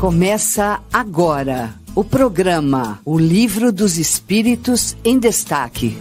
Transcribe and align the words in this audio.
Começa 0.00 0.80
agora 0.92 1.74
o 1.92 2.04
programa 2.04 3.00
O 3.04 3.18
Livro 3.18 3.72
dos 3.72 3.98
Espíritos 3.98 4.96
em 5.04 5.18
Destaque. 5.18 5.98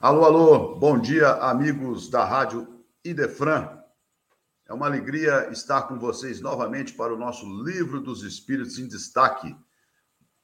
Alô, 0.00 0.24
alô, 0.24 0.74
bom 0.74 0.98
dia, 0.98 1.30
amigos 1.34 2.10
da 2.10 2.24
Rádio 2.24 2.66
Idefran. 3.04 3.68
É 4.68 4.74
uma 4.74 4.86
alegria 4.86 5.48
estar 5.52 5.82
com 5.82 6.00
vocês 6.00 6.40
novamente 6.40 6.92
para 6.92 7.14
o 7.14 7.16
nosso 7.16 7.46
Livro 7.62 8.00
dos 8.00 8.24
Espíritos 8.24 8.80
em 8.80 8.88
Destaque, 8.88 9.54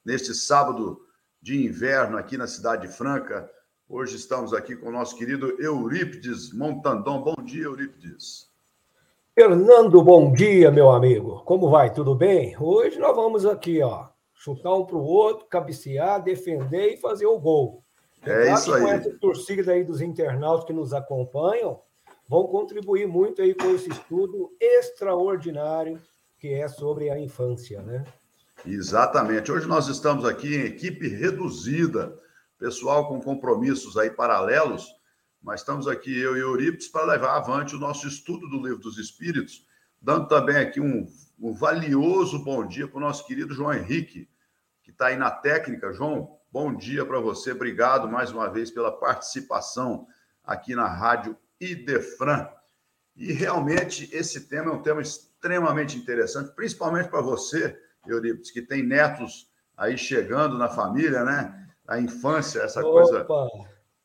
neste 0.05 0.33
sábado 0.33 1.01
de 1.43 1.67
inverno 1.67 2.17
aqui 2.17 2.39
na 2.39 2.47
Cidade 2.47 2.87
Franca 2.87 3.51
Hoje 3.95 4.17
estamos 4.17 4.55
aqui 4.55 4.75
com 4.75 4.89
o 4.89 4.91
nosso 4.91 5.15
querido 5.15 5.55
Eurípides 5.61 6.51
Montandon. 6.51 7.21
Bom 7.21 7.35
dia, 7.45 7.65
Eurípides. 7.65 8.49
Fernando, 9.35 10.03
bom 10.03 10.33
dia, 10.33 10.71
meu 10.71 10.89
amigo. 10.89 11.43
Como 11.45 11.69
vai? 11.69 11.93
Tudo 11.93 12.15
bem? 12.15 12.57
Hoje 12.59 12.99
nós 12.99 13.15
vamos 13.15 13.45
aqui, 13.45 13.83
ó, 13.83 14.07
chutar 14.33 14.75
um 14.77 14.87
para 14.87 14.97
o 14.97 15.05
outro, 15.05 15.45
cabecear, 15.45 16.23
defender 16.23 16.95
e 16.95 16.97
fazer 16.97 17.27
o 17.27 17.39
gol. 17.39 17.85
É 18.23 18.55
isso 18.55 18.73
aí. 18.73 18.81
Com 18.81 18.89
essa 18.89 19.11
torcida 19.21 19.73
aí 19.73 19.85
dos 19.85 20.01
internautas 20.01 20.65
que 20.65 20.73
nos 20.73 20.95
acompanham, 20.95 21.79
vão 22.27 22.47
contribuir 22.47 23.07
muito 23.07 23.43
aí 23.43 23.55
com 23.55 23.75
esse 23.75 23.91
estudo 23.91 24.57
extraordinário 24.59 26.01
que 26.39 26.55
é 26.55 26.67
sobre 26.67 27.11
a 27.11 27.19
infância, 27.19 27.83
né? 27.83 28.05
Exatamente. 28.65 29.53
Hoje 29.53 29.69
nós 29.69 29.87
estamos 29.87 30.25
aqui 30.25 30.57
em 30.57 30.65
equipe 30.65 31.09
reduzida 31.09 32.22
pessoal 32.63 33.09
com 33.09 33.21
compromissos 33.21 33.97
aí 33.99 34.09
paralelos, 34.09 34.87
mas 35.43 35.63
estamos 35.63 35.89
aqui, 35.89 36.17
eu 36.17 36.37
e 36.37 36.41
Eurípides, 36.41 36.87
para 36.87 37.05
levar 37.05 37.37
avante 37.37 37.75
o 37.75 37.79
nosso 37.79 38.07
estudo 38.07 38.49
do 38.49 38.63
Livro 38.63 38.79
dos 38.79 38.99
Espíritos, 38.99 39.67
dando 40.01 40.29
também 40.29 40.55
aqui 40.55 40.81
um, 40.81 41.05
um 41.41 41.53
valioso 41.53 42.39
bom 42.45 42.65
dia 42.65 42.87
para 42.87 42.99
o 42.99 43.01
nosso 43.01 43.27
querido 43.27 43.53
João 43.53 43.75
Henrique, 43.75 44.29
que 44.81 44.93
está 44.93 45.07
aí 45.07 45.17
na 45.17 45.29
técnica. 45.29 45.93
João, 45.93 46.39
bom 46.53 46.73
dia 46.73 47.05
para 47.05 47.19
você, 47.19 47.51
obrigado 47.51 48.09
mais 48.09 48.31
uma 48.31 48.49
vez 48.49 48.71
pela 48.71 48.93
participação 48.93 50.07
aqui 50.45 50.77
na 50.77 50.87
Rádio 50.87 51.37
Idefran. 51.61 52.49
E 53.17 53.33
realmente 53.33 54.09
esse 54.13 54.43
tema 54.49 54.71
é 54.71 54.75
um 54.75 54.83
tema 54.83 55.03
extremamente 55.03 55.99
interessante, 55.99 56.55
principalmente 56.55 57.09
para 57.09 57.23
você, 57.23 57.77
Eurípides, 58.07 58.53
que 58.53 58.63
tem 58.63 58.85
netos 58.85 59.51
aí 59.77 59.99
chegando 59.99 60.57
na 60.57 60.69
família, 60.69 61.25
né? 61.25 61.59
A 61.87 62.01
infância, 62.01 62.61
essa 62.61 62.81
Opa! 62.81 62.91
coisa 62.91 63.27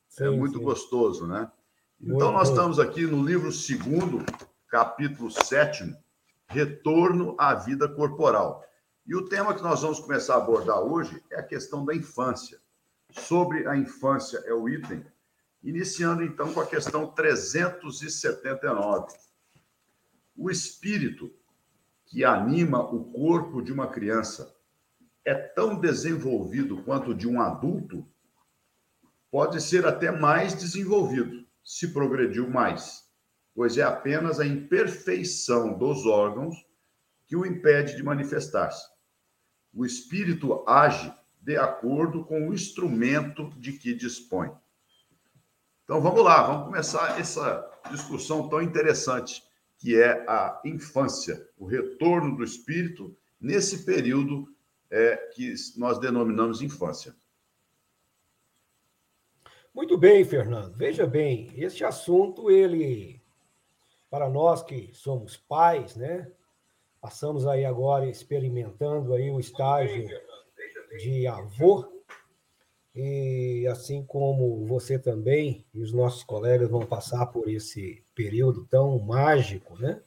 sim, 0.08 0.26
é 0.26 0.30
muito 0.30 0.58
sim. 0.58 0.64
gostoso, 0.64 1.28
né? 1.28 1.52
Então, 2.00 2.18
muito 2.18 2.32
nós 2.32 2.50
estamos 2.50 2.80
aqui 2.80 3.06
no 3.06 3.24
livro 3.24 3.52
segundo, 3.52 4.24
capítulo 4.68 5.32
sétimo, 5.32 5.98
Retorno 6.48 7.36
à 7.38 7.56
Vida 7.56 7.88
Corporal. 7.88 8.64
E 9.06 9.16
o 9.16 9.26
tema 9.26 9.54
que 9.54 9.64
nós 9.64 9.82
vamos 9.82 10.00
começar 10.00 10.36
a 10.36 10.38
abordar 10.38 10.80
hoje 10.80 11.24
é 11.32 11.40
a 11.40 11.44
questão 11.44 11.86
da 11.86 11.96
infância. 11.96 12.60
Sobre 13.12 13.68
a 13.68 13.76
infância 13.76 14.38
é 14.46 14.54
o 14.54 14.68
item, 14.68 15.06
iniciando 15.64 16.24
então 16.24 16.54
com 16.54 16.60
a 16.60 16.68
questão 16.68 17.08
379. 17.08 19.14
O 20.36 20.52
espírito 20.52 21.34
que 22.06 22.24
anima 22.24 22.82
o 22.82 23.06
corpo 23.06 23.62
de 23.62 23.72
uma 23.72 23.88
criança 23.88 24.57
é 25.28 25.34
tão 25.34 25.78
desenvolvido 25.78 26.82
quanto 26.84 27.14
de 27.14 27.28
um 27.28 27.42
adulto, 27.42 28.08
pode 29.30 29.62
ser 29.62 29.86
até 29.86 30.10
mais 30.10 30.54
desenvolvido, 30.54 31.46
se 31.62 31.90
progrediu 31.90 32.50
mais, 32.50 33.04
pois 33.54 33.78
é 33.78 33.84
apenas 33.84 34.40
a 34.40 34.46
imperfeição 34.46 35.78
dos 35.78 36.06
órgãos 36.06 36.56
que 37.26 37.36
o 37.36 37.46
impede 37.46 37.98
de 37.98 38.04
manifestar-se. 38.04 38.88
O 39.74 39.86
espírito 39.86 40.64
age 40.66 41.14
de 41.42 41.58
acordo 41.58 42.24
com 42.24 42.48
o 42.48 42.54
instrumento 42.54 43.50
de 43.60 43.74
que 43.74 43.94
dispõe. 43.94 44.50
Então 45.84 46.00
vamos 46.00 46.24
lá, 46.24 46.42
vamos 46.42 46.68
começar 46.68 47.20
essa 47.20 47.70
discussão 47.92 48.48
tão 48.48 48.62
interessante 48.62 49.44
que 49.78 50.02
é 50.02 50.24
a 50.26 50.62
infância, 50.64 51.46
o 51.58 51.66
retorno 51.66 52.38
do 52.38 52.46
espírito 52.46 53.14
nesse 53.42 53.84
período 53.84 54.48
é, 54.90 55.18
que 55.34 55.54
nós 55.76 56.00
denominamos 56.00 56.62
infância. 56.62 57.16
Muito 59.74 59.98
bem, 59.98 60.26
Fernando. 60.26 60.76
Veja 60.76 61.06
bem, 61.06 61.52
este 61.56 61.84
assunto, 61.84 62.50
ele, 62.50 63.22
para 64.10 64.28
nós 64.30 64.64
que 64.64 64.90
somos 64.94 65.38
pais, 65.38 65.96
né? 65.96 66.32
Passamos 67.00 67.46
aí 67.46 67.64
agora 67.64 68.10
experimentando 68.10 69.14
aí 69.14 69.30
o 69.30 69.40
estágio 69.40 70.08
de 70.98 71.28
avô, 71.28 71.98
e 72.96 73.68
assim 73.68 74.04
como 74.04 74.66
você 74.66 74.98
também 74.98 75.64
e 75.72 75.84
os 75.84 75.94
nossos 75.94 76.24
colegas 76.24 76.68
vão 76.68 76.84
passar 76.84 77.28
por 77.28 77.48
esse 77.48 78.04
período 78.16 78.66
tão 78.66 78.98
mágico, 78.98 79.78
né? 79.80 80.02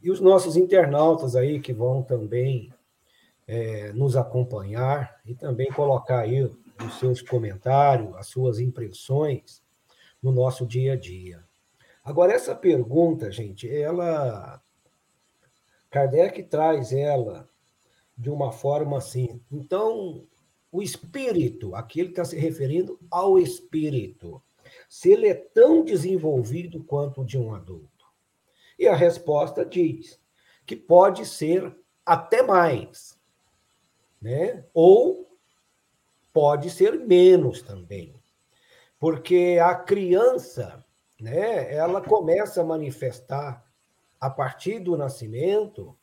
E 0.00 0.10
os 0.10 0.18
nossos 0.18 0.56
internautas 0.56 1.36
aí 1.36 1.60
que 1.60 1.74
vão 1.74 2.02
também 2.02 2.72
é, 3.46 3.92
nos 3.92 4.16
acompanhar 4.16 5.20
e 5.24 5.34
também 5.34 5.70
colocar 5.70 6.20
aí 6.20 6.42
os 6.42 6.98
seus 6.98 7.22
comentários, 7.22 8.14
as 8.16 8.26
suas 8.26 8.58
impressões 8.58 9.62
no 10.22 10.32
nosso 10.32 10.66
dia 10.66 10.94
a 10.94 10.96
dia. 10.96 11.44
Agora, 12.04 12.32
essa 12.32 12.54
pergunta, 12.54 13.30
gente, 13.30 13.68
ela. 13.68 14.62
Kardec 15.90 16.42
traz 16.44 16.92
ela 16.92 17.48
de 18.16 18.30
uma 18.30 18.52
forma 18.52 18.98
assim. 18.98 19.40
Então, 19.50 20.26
o 20.70 20.82
espírito, 20.82 21.74
aqui 21.74 22.00
ele 22.00 22.10
está 22.10 22.24
se 22.24 22.36
referindo 22.36 22.98
ao 23.10 23.38
espírito, 23.38 24.42
se 24.88 25.12
ele 25.12 25.28
é 25.28 25.34
tão 25.34 25.84
desenvolvido 25.84 26.82
quanto 26.84 27.22
o 27.22 27.24
de 27.24 27.38
um 27.38 27.54
adulto. 27.54 28.04
E 28.78 28.86
a 28.86 28.94
resposta 28.94 29.64
diz 29.64 30.20
que 30.66 30.76
pode 30.76 31.24
ser 31.24 31.74
até 32.04 32.42
mais 32.42 33.15
né? 34.26 34.64
Ou 34.74 35.38
pode 36.32 36.68
ser 36.68 36.98
menos 36.98 37.62
também. 37.62 38.20
Porque 38.98 39.56
a 39.62 39.72
criança, 39.72 40.84
né, 41.20 41.72
ela 41.72 42.00
começa 42.00 42.60
a 42.60 42.64
manifestar 42.64 43.64
a 44.20 44.28
partir 44.28 44.80
do 44.80 44.96
nascimento 44.96 45.96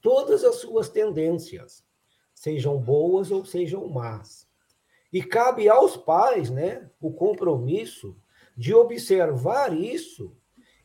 todas 0.00 0.44
as 0.44 0.56
suas 0.56 0.88
tendências, 0.88 1.84
sejam 2.32 2.78
boas 2.78 3.32
ou 3.32 3.44
sejam 3.44 3.88
más. 3.88 4.46
E 5.12 5.20
cabe 5.20 5.68
aos 5.68 5.96
pais, 5.96 6.48
né, 6.48 6.88
o 7.00 7.12
compromisso 7.12 8.16
de 8.56 8.72
observar 8.72 9.76
isso 9.76 10.36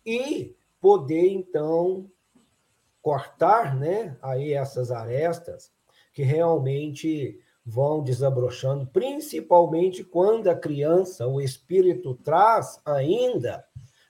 e 0.04 0.58
poder 0.82 1.30
então 1.30 2.10
cortar, 3.00 3.76
né, 3.76 4.18
aí 4.24 4.54
essas 4.54 4.90
arestas 4.90 5.77
que 6.18 6.24
realmente 6.24 7.40
vão 7.64 8.02
desabrochando, 8.02 8.88
principalmente 8.88 10.04
quando 10.04 10.48
a 10.48 10.56
criança, 10.56 11.28
o 11.28 11.40
espírito 11.40 12.16
traz 12.16 12.82
ainda 12.84 13.64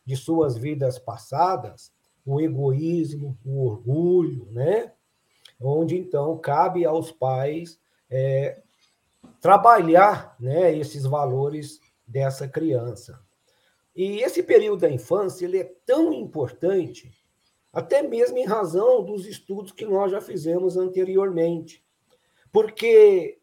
de 0.06 0.16
suas 0.16 0.58
vidas 0.58 0.98
passadas 0.98 1.92
o 2.26 2.40
egoísmo, 2.40 3.38
o 3.44 3.66
orgulho, 3.66 4.48
né? 4.54 4.94
Onde 5.60 5.98
então 5.98 6.38
cabe 6.38 6.86
aos 6.86 7.12
pais 7.12 7.78
é, 8.10 8.62
trabalhar, 9.42 10.34
né, 10.40 10.74
esses 10.78 11.04
valores 11.04 11.82
dessa 12.08 12.48
criança. 12.48 13.20
E 13.94 14.22
esse 14.22 14.42
período 14.42 14.80
da 14.80 14.90
infância 14.90 15.44
ele 15.44 15.58
é 15.58 15.74
tão 15.86 16.14
importante, 16.14 17.12
até 17.74 18.02
mesmo 18.02 18.38
em 18.38 18.46
razão 18.46 19.04
dos 19.04 19.28
estudos 19.28 19.74
que 19.74 19.86
nós 19.86 20.10
já 20.10 20.22
fizemos 20.22 20.78
anteriormente. 20.78 21.86
Porque, 22.58 23.38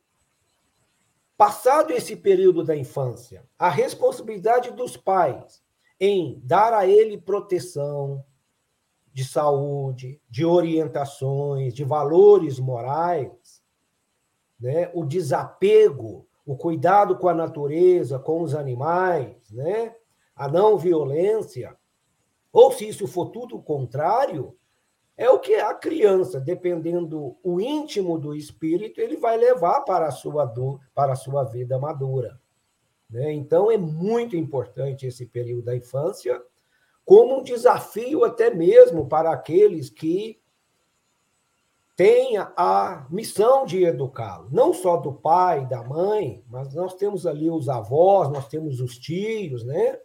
passado 1.37 1.93
esse 1.93 2.17
período 2.17 2.65
da 2.65 2.75
infância, 2.75 3.49
a 3.57 3.71
responsabilidade 3.71 4.73
dos 4.73 4.97
pais 4.97 5.63
em 6.01 6.41
dar 6.43 6.73
a 6.73 6.85
ele 6.85 7.17
proteção 7.17 8.25
de 9.13 9.25
saúde, 9.25 10.21
de 10.29 10.45
orientações, 10.45 11.73
de 11.73 11.85
valores 11.85 12.59
morais, 12.59 13.63
né? 14.59 14.91
o 14.93 15.05
desapego, 15.05 16.27
o 16.45 16.57
cuidado 16.57 17.17
com 17.17 17.29
a 17.29 17.35
natureza, 17.35 18.19
com 18.19 18.43
os 18.43 18.53
animais, 18.53 19.49
né? 19.53 19.95
a 20.35 20.49
não 20.49 20.77
violência, 20.77 21.79
ou 22.53 22.73
se 22.73 22.89
isso 22.89 23.07
for 23.07 23.27
tudo 23.27 23.59
o 23.59 23.63
contrário, 23.63 24.59
é 25.17 25.31
o 25.31 25.39
que 25.39 25.55
a 25.55 25.73
criança, 25.73 26.41
dependendo 26.41 27.37
o 27.43 27.61
íntimo 27.61 28.19
do 28.19 28.35
espírito, 28.35 29.01
ele 29.01 29.17
vai 29.17 29.37
levar 29.37 29.83
para 29.83 30.09
a 30.09 30.13
sua 30.13 30.45
dor, 30.45 30.81
para 30.93 31.13
a 31.13 31.17
sua 31.17 31.45
vida 31.45 31.79
madura. 31.79 32.41
Né? 33.09 33.33
Então, 33.33 33.71
é 33.71 33.77
muito 33.77 34.37
importante 34.37 35.07
esse 35.07 35.25
período 35.25 35.67
da 35.67 35.77
infância, 35.77 36.43
como 37.05 37.39
um 37.39 37.43
desafio 37.43 38.25
até 38.25 38.53
mesmo 38.53 39.07
para 39.07 39.31
aqueles 39.31 39.89
que 39.89 40.41
têm 41.95 42.37
a 42.39 43.07
missão 43.09 43.65
de 43.65 43.85
educá-lo, 43.85 44.49
não 44.51 44.73
só 44.73 44.97
do 44.97 45.13
pai, 45.13 45.65
da 45.65 45.81
mãe, 45.85 46.43
mas 46.49 46.75
nós 46.75 46.95
temos 46.95 47.25
ali 47.25 47.49
os 47.49 47.69
avós, 47.69 48.29
nós 48.31 48.49
temos 48.49 48.81
os 48.81 48.99
tios, 48.99 49.65
né? 49.65 50.01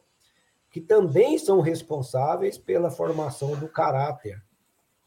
que 0.69 0.79
também 0.79 1.39
são 1.39 1.61
responsáveis 1.61 2.59
pela 2.59 2.91
formação 2.91 3.55
do 3.55 3.67
caráter 3.67 4.39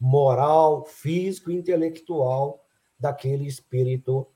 moral, 0.03 0.85
físico 0.85 1.49
intelectual 1.49 2.61
daquele 2.99 3.47
espírito 3.47 4.27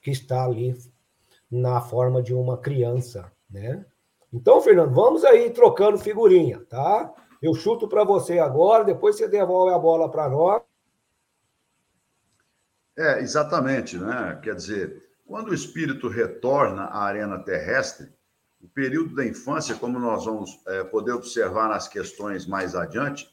que 0.00 0.12
está 0.12 0.44
ali 0.44 0.78
na 1.50 1.80
forma 1.80 2.22
de 2.22 2.32
uma 2.32 2.56
criança, 2.56 3.30
né? 3.50 3.84
Então, 4.32 4.60
Fernando, 4.60 4.94
vamos 4.94 5.24
aí 5.24 5.50
trocando 5.50 5.98
figurinha, 5.98 6.64
tá? 6.68 7.12
Eu 7.42 7.52
chuto 7.52 7.88
para 7.88 8.04
você 8.04 8.38
agora, 8.38 8.84
depois 8.84 9.16
você 9.16 9.26
devolve 9.26 9.74
a 9.74 9.78
bola 9.78 10.08
para 10.08 10.28
nós. 10.28 10.62
É, 12.96 13.18
exatamente, 13.20 13.98
né? 13.98 14.38
Quer 14.40 14.54
dizer, 14.54 15.02
quando 15.26 15.48
o 15.48 15.54
espírito 15.54 16.06
retorna 16.06 16.84
à 16.84 17.02
arena 17.02 17.42
terrestre, 17.42 18.08
o 18.60 18.68
período 18.68 19.16
da 19.16 19.26
infância, 19.26 19.74
como 19.74 19.98
nós 19.98 20.24
vamos 20.24 20.62
é, 20.68 20.84
poder 20.84 21.10
observar 21.10 21.68
nas 21.68 21.88
questões 21.88 22.46
mais 22.46 22.76
adiante, 22.76 23.28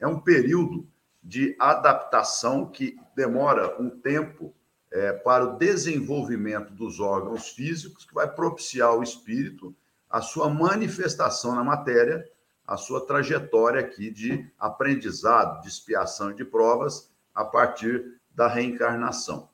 é 0.00 0.06
um 0.06 0.18
período 0.18 0.90
de 1.22 1.56
adaptação 1.58 2.66
que 2.66 2.98
demora 3.14 3.80
um 3.80 3.88
tempo 3.88 4.54
é, 4.90 5.12
para 5.12 5.44
o 5.44 5.56
desenvolvimento 5.56 6.72
dos 6.72 7.00
órgãos 7.00 7.50
físicos, 7.50 8.04
que 8.04 8.14
vai 8.14 8.28
propiciar 8.28 8.88
ao 8.88 9.02
espírito 9.02 9.74
a 10.10 10.20
sua 10.20 10.48
manifestação 10.48 11.54
na 11.54 11.64
matéria, 11.64 12.28
a 12.66 12.76
sua 12.76 13.06
trajetória 13.06 13.80
aqui 13.80 14.10
de 14.10 14.50
aprendizado, 14.58 15.62
de 15.62 15.68
expiação 15.68 16.30
e 16.30 16.34
de 16.34 16.44
provas 16.44 17.10
a 17.34 17.44
partir 17.44 18.20
da 18.34 18.48
reencarnação. 18.48 19.48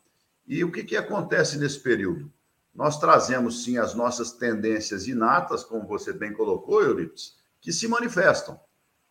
E 0.47 0.65
o 0.65 0.73
que, 0.73 0.83
que 0.83 0.97
acontece 0.97 1.59
nesse 1.59 1.79
período? 1.81 2.33
nós 2.79 2.97
trazemos 2.97 3.65
sim 3.65 3.77
as 3.77 3.93
nossas 3.93 4.31
tendências 4.31 5.09
inatas, 5.09 5.65
como 5.65 5.85
você 5.85 6.13
bem 6.13 6.33
colocou, 6.33 6.81
Euripides, 6.81 7.37
que 7.61 7.73
se 7.73 7.89
manifestam, 7.89 8.59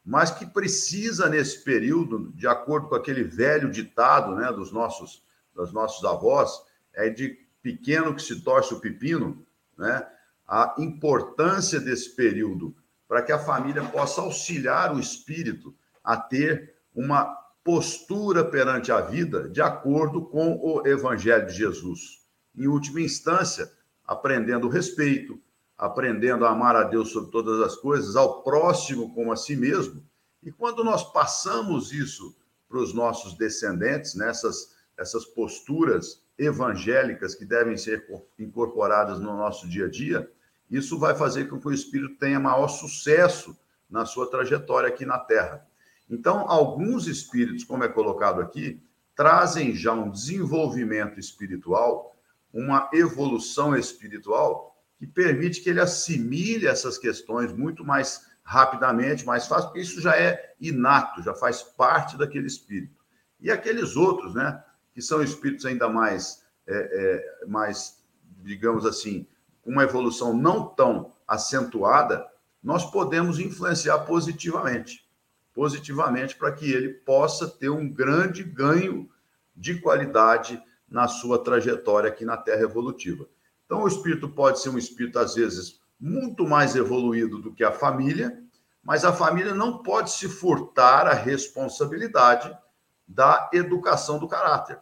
mas 0.07 0.31
que 0.31 0.45
precisa 0.45 1.27
nesse 1.27 1.65
período, 1.65 2.31
de 2.33 2.47
acordo 2.47 2.87
com 2.87 2.95
aquele 2.95 3.25
velho 3.25 3.69
ditado, 3.69 4.35
né, 4.35 4.49
dos 4.53 4.71
nossos 4.71 5.21
dos 5.53 5.73
nossos 5.73 6.05
avós, 6.05 6.61
é 6.93 7.09
de 7.09 7.35
pequeno 7.61 8.15
que 8.15 8.21
se 8.21 8.41
torce 8.41 8.73
o 8.73 8.79
pepino, 8.79 9.43
né? 9.75 10.07
A 10.47 10.75
importância 10.77 11.79
desse 11.79 12.15
período 12.15 12.75
para 13.07 13.23
que 13.23 13.31
a 13.31 13.39
família 13.39 13.83
possa 13.83 14.21
auxiliar 14.21 14.95
o 14.95 14.99
espírito 14.99 15.75
a 16.03 16.15
ter 16.15 16.75
uma 16.93 17.25
postura 17.63 18.45
perante 18.45 18.91
a 18.91 19.01
vida 19.01 19.49
de 19.49 19.61
acordo 19.61 20.25
com 20.27 20.57
o 20.61 20.87
evangelho 20.87 21.47
de 21.47 21.53
Jesus 21.53 22.21
em 22.55 22.67
última 22.67 23.01
instância, 23.01 23.69
aprendendo 24.05 24.69
respeito, 24.69 25.41
aprendendo 25.77 26.45
a 26.45 26.51
amar 26.51 26.75
a 26.75 26.83
Deus 26.83 27.11
sobre 27.11 27.31
todas 27.31 27.61
as 27.61 27.75
coisas, 27.75 28.15
ao 28.15 28.41
próximo 28.41 29.13
como 29.13 29.31
a 29.31 29.35
si 29.35 29.55
mesmo. 29.55 30.03
E 30.41 30.51
quando 30.51 30.83
nós 30.83 31.03
passamos 31.11 31.91
isso 31.91 32.35
para 32.67 32.79
os 32.79 32.93
nossos 32.93 33.35
descendentes, 33.35 34.15
nessas 34.15 34.75
essas 34.97 35.25
posturas 35.25 36.23
evangélicas 36.37 37.35
que 37.35 37.45
devem 37.45 37.77
ser 37.77 38.03
incorporadas 38.39 39.19
no 39.19 39.37
nosso 39.37 39.69
dia 39.69 39.85
a 39.85 39.89
dia, 39.89 40.29
isso 40.69 40.97
vai 40.97 41.15
fazer 41.15 41.45
com 41.45 41.59
que 41.59 41.67
o 41.67 41.73
espírito 41.73 42.17
tenha 42.17 42.39
maior 42.39 42.67
sucesso 42.67 43.55
na 43.89 44.05
sua 44.05 44.29
trajetória 44.29 44.89
aqui 44.89 45.05
na 45.05 45.19
Terra. 45.19 45.65
Então, 46.09 46.49
alguns 46.49 47.05
espíritos, 47.05 47.63
como 47.63 47.83
é 47.83 47.87
colocado 47.87 48.41
aqui, 48.41 48.81
trazem 49.15 49.75
já 49.75 49.93
um 49.93 50.09
desenvolvimento 50.09 51.19
espiritual 51.19 52.15
uma 52.53 52.89
evolução 52.93 53.75
espiritual 53.75 54.76
que 54.97 55.05
permite 55.05 55.61
que 55.61 55.69
ele 55.69 55.79
assimile 55.79 56.67
essas 56.67 56.97
questões 56.97 57.53
muito 57.53 57.85
mais 57.85 58.25
rapidamente, 58.43 59.25
mais 59.25 59.45
fácil, 59.45 59.67
porque 59.67 59.81
isso 59.81 60.01
já 60.01 60.15
é 60.15 60.55
inato, 60.59 61.21
já 61.21 61.33
faz 61.33 61.61
parte 61.61 62.17
daquele 62.17 62.47
espírito. 62.47 63.03
E 63.39 63.51
aqueles 63.51 63.95
outros, 63.95 64.33
né, 64.33 64.63
que 64.93 65.01
são 65.01 65.21
espíritos 65.21 65.65
ainda 65.65 65.87
mais, 65.87 66.43
é, 66.65 67.41
é, 67.41 67.45
mais 67.45 68.03
digamos 68.39 68.85
assim, 68.85 69.27
com 69.61 69.71
uma 69.71 69.83
evolução 69.83 70.35
não 70.35 70.65
tão 70.65 71.13
acentuada, 71.27 72.25
nós 72.63 72.89
podemos 72.89 73.39
influenciar 73.39 73.99
positivamente, 73.99 75.05
positivamente 75.53 76.35
para 76.35 76.51
que 76.51 76.71
ele 76.71 76.89
possa 76.89 77.47
ter 77.47 77.69
um 77.69 77.87
grande 77.87 78.43
ganho 78.43 79.09
de 79.55 79.79
qualidade 79.79 80.61
na 80.89 81.07
sua 81.07 81.43
trajetória 81.43 82.09
aqui 82.09 82.23
na 82.23 82.37
Terra 82.37 82.61
evolutiva. 82.61 83.27
Então, 83.67 83.83
o 83.83 83.87
espírito 83.87 84.29
pode 84.29 84.61
ser 84.61 84.69
um 84.69 84.77
espírito, 84.77 85.19
às 85.19 85.35
vezes, 85.35 85.81
muito 85.99 86.47
mais 86.47 86.75
evoluído 86.75 87.37
do 87.37 87.53
que 87.53 87.65
a 87.65 87.71
família, 87.71 88.41
mas 88.81 89.03
a 89.03 89.11
família 89.11 89.53
não 89.53 89.83
pode 89.83 90.11
se 90.11 90.29
furtar 90.29 91.05
a 91.05 91.13
responsabilidade 91.13 92.57
da 93.05 93.49
educação 93.53 94.17
do 94.17 94.27
caráter. 94.27 94.79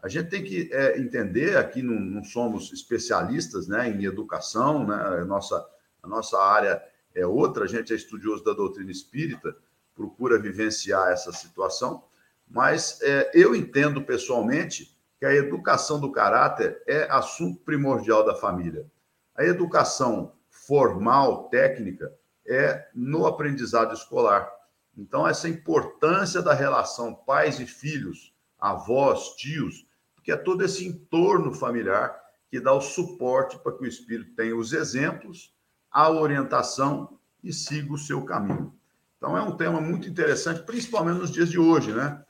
A 0.00 0.08
gente 0.08 0.30
tem 0.30 0.44
que 0.44 0.70
é, 0.72 0.98
entender, 0.98 1.56
aqui 1.56 1.82
não, 1.82 1.98
não, 1.98 2.24
somos 2.24 2.72
especialistas 2.72 3.66
né, 3.66 3.88
em 3.90 4.04
educação, 4.04 4.86
né, 4.86 4.94
a, 4.94 5.24
nossa, 5.24 5.66
a 6.00 6.06
nossa 6.06 6.40
área 6.40 6.80
é 7.12 7.26
outra, 7.26 7.64
a 7.64 7.68
gente 7.68 7.92
é 7.92 7.96
estudioso 7.96 8.44
da 8.44 8.52
doutrina 8.52 8.90
espírita, 8.92 9.56
procura 9.94 10.38
vivenciar 10.38 11.10
essa 11.10 11.32
situação, 11.32 12.04
mas 12.48 13.00
é, 13.02 13.30
eu 13.34 13.54
entendo 13.54 14.02
pessoalmente 14.02 14.91
que 15.22 15.26
a 15.26 15.32
educação 15.36 16.00
do 16.00 16.10
caráter 16.10 16.82
é 16.84 17.04
assunto 17.08 17.60
primordial 17.60 18.26
da 18.26 18.34
família. 18.34 18.90
A 19.36 19.44
educação 19.44 20.32
formal, 20.50 21.48
técnica, 21.48 22.12
é 22.44 22.88
no 22.92 23.24
aprendizado 23.24 23.94
escolar. 23.94 24.50
Então, 24.98 25.24
essa 25.24 25.48
importância 25.48 26.42
da 26.42 26.52
relação 26.52 27.14
pais 27.14 27.60
e 27.60 27.66
filhos, 27.66 28.34
avós, 28.58 29.36
tios, 29.36 29.86
porque 30.16 30.32
é 30.32 30.36
todo 30.36 30.64
esse 30.64 30.88
entorno 30.88 31.54
familiar 31.54 32.20
que 32.50 32.58
dá 32.58 32.72
o 32.72 32.80
suporte 32.80 33.56
para 33.60 33.76
que 33.76 33.84
o 33.84 33.86
espírito 33.86 34.34
tenha 34.34 34.56
os 34.56 34.72
exemplos, 34.72 35.54
a 35.88 36.10
orientação 36.10 37.16
e 37.44 37.52
siga 37.52 37.92
o 37.92 37.98
seu 37.98 38.24
caminho. 38.24 38.74
Então, 39.18 39.36
é 39.36 39.40
um 39.40 39.56
tema 39.56 39.80
muito 39.80 40.08
interessante, 40.08 40.64
principalmente 40.64 41.20
nos 41.20 41.30
dias 41.30 41.48
de 41.48 41.60
hoje, 41.60 41.92
né? 41.92 42.24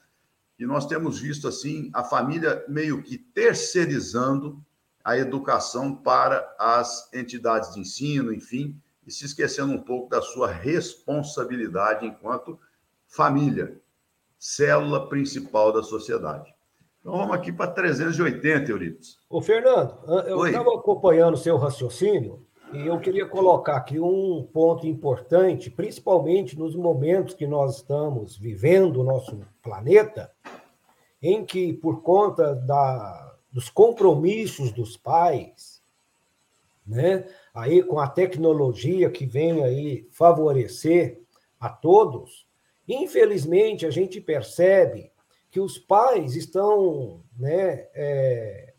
E 0.62 0.66
nós 0.66 0.86
temos 0.86 1.18
visto 1.18 1.48
assim 1.48 1.90
a 1.92 2.04
família 2.04 2.64
meio 2.68 3.02
que 3.02 3.18
terceirizando 3.18 4.64
a 5.02 5.18
educação 5.18 5.92
para 5.92 6.54
as 6.56 7.12
entidades 7.12 7.74
de 7.74 7.80
ensino, 7.80 8.32
enfim, 8.32 8.80
e 9.04 9.10
se 9.10 9.24
esquecendo 9.24 9.72
um 9.72 9.82
pouco 9.82 10.08
da 10.08 10.22
sua 10.22 10.46
responsabilidade 10.46 12.06
enquanto 12.06 12.60
família, 13.08 13.76
célula 14.38 15.08
principal 15.08 15.72
da 15.72 15.82
sociedade. 15.82 16.54
Então 17.00 17.16
vamos 17.16 17.34
aqui 17.34 17.50
para 17.50 17.72
380, 17.72 18.70
Euripides. 18.70 19.18
Ô, 19.28 19.42
Fernando, 19.42 19.98
eu 20.28 20.46
estava 20.46 20.76
acompanhando 20.76 21.34
o 21.34 21.38
seu 21.38 21.56
raciocínio 21.56 22.46
e 22.72 22.86
eu 22.86 23.00
queria 23.00 23.26
colocar 23.26 23.78
aqui 23.78 23.98
um 23.98 24.48
ponto 24.52 24.86
importante, 24.86 25.68
principalmente 25.68 26.56
nos 26.56 26.76
momentos 26.76 27.34
que 27.34 27.48
nós 27.48 27.78
estamos 27.78 28.38
vivendo 28.38 29.00
o 29.00 29.04
nosso 29.04 29.40
planeta, 29.60 30.30
em 31.22 31.44
que, 31.44 31.72
por 31.72 32.02
conta 32.02 32.54
da, 32.54 33.36
dos 33.52 33.70
compromissos 33.70 34.72
dos 34.72 34.96
pais, 34.96 35.80
né, 36.86 37.26
aí 37.54 37.82
com 37.82 38.00
a 38.00 38.08
tecnologia 38.08 39.08
que 39.08 39.24
vem 39.24 39.62
aí 39.62 40.08
favorecer 40.10 41.20
a 41.60 41.68
todos, 41.68 42.46
infelizmente 42.88 43.86
a 43.86 43.90
gente 43.90 44.20
percebe 44.20 45.12
que 45.48 45.60
os 45.60 45.78
pais 45.78 46.34
estão 46.34 47.22
né, 47.38 47.86
é, 47.94 48.74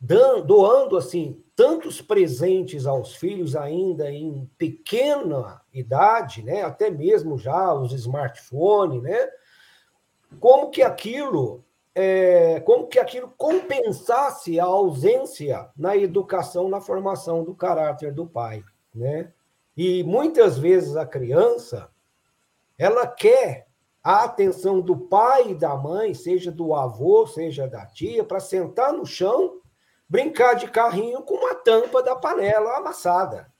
doando 0.00 0.96
assim 0.96 1.44
tantos 1.54 2.00
presentes 2.00 2.86
aos 2.86 3.14
filhos 3.16 3.54
ainda 3.54 4.10
em 4.10 4.48
pequena 4.56 5.60
idade, 5.74 6.42
né, 6.42 6.62
até 6.62 6.90
mesmo 6.90 7.36
já 7.36 7.74
os 7.74 7.92
smartphones, 7.92 9.02
né, 9.02 9.28
como 10.38 10.70
que 10.70 10.82
aquilo 10.82 11.64
é, 11.94 12.60
como 12.60 12.86
que 12.86 12.98
aquilo 12.98 13.32
compensasse 13.36 14.60
a 14.60 14.64
ausência 14.64 15.68
na 15.76 15.96
educação, 15.96 16.68
na 16.68 16.80
formação 16.80 17.42
do 17.42 17.54
caráter 17.54 18.12
do 18.12 18.26
pai, 18.26 18.62
né? 18.94 19.32
E 19.76 20.02
muitas 20.04 20.58
vezes 20.58 20.96
a 20.96 21.04
criança 21.04 21.90
ela 22.78 23.06
quer 23.06 23.66
a 24.02 24.24
atenção 24.24 24.80
do 24.80 24.96
pai 24.96 25.50
e 25.50 25.54
da 25.54 25.76
mãe, 25.76 26.14
seja 26.14 26.50
do 26.50 26.74
avô, 26.74 27.26
seja 27.26 27.68
da 27.68 27.84
tia, 27.84 28.24
para 28.24 28.40
sentar 28.40 28.92
no 28.92 29.04
chão, 29.04 29.60
brincar 30.08 30.54
de 30.54 30.70
carrinho 30.70 31.22
com 31.22 31.34
uma 31.34 31.54
tampa 31.54 32.02
da 32.02 32.16
panela 32.16 32.78
amassada, 32.78 33.52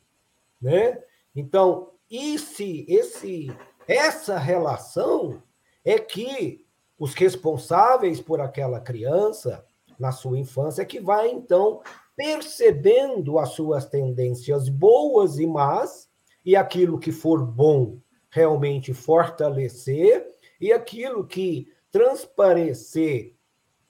né? 0.61 1.03
Então, 1.35 1.91
esse, 2.11 2.87
esse, 2.89 3.55
essa 3.87 4.39
relação 4.39 5.43
é 5.85 5.99
que 5.99 6.65
os 6.99 7.15
responsáveis 7.15 8.21
por 8.21 8.41
aquela 8.41 8.81
criança 8.81 9.65
na 9.99 10.13
sua 10.13 10.39
infância 10.39 10.83
é 10.83 10.87
que 10.87 11.01
vai 11.01 11.31
então 11.31 11.83
percebendo 12.17 13.39
as 13.39 13.51
suas 13.51 13.87
tendências 13.87 14.69
boas 14.69 15.39
e 15.39 15.47
más 15.47 16.09
e 16.45 16.55
aquilo 16.55 16.99
que 16.99 17.13
for 17.13 17.45
bom 17.45 17.99
realmente 18.31 18.93
fortalecer 18.93 20.27
e 20.61 20.73
aquilo 20.73 21.27
que 21.27 21.69
transparecer, 21.91 23.35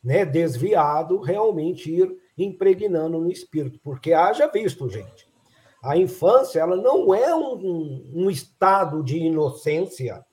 né, 0.02 0.24
desviado, 0.24 1.18
realmente 1.20 1.90
ir 1.92 2.16
impregnando 2.38 3.18
no 3.18 3.30
espírito, 3.30 3.78
porque 3.82 4.12
haja 4.12 4.46
visto, 4.46 4.88
gente. 4.88 5.28
A 5.82 5.96
infância 5.96 6.60
ela 6.60 6.76
não 6.76 7.14
é 7.14 7.34
um, 7.34 8.10
um 8.14 8.30
estado 8.30 9.02
de 9.02 9.18
inocência, 9.18 10.24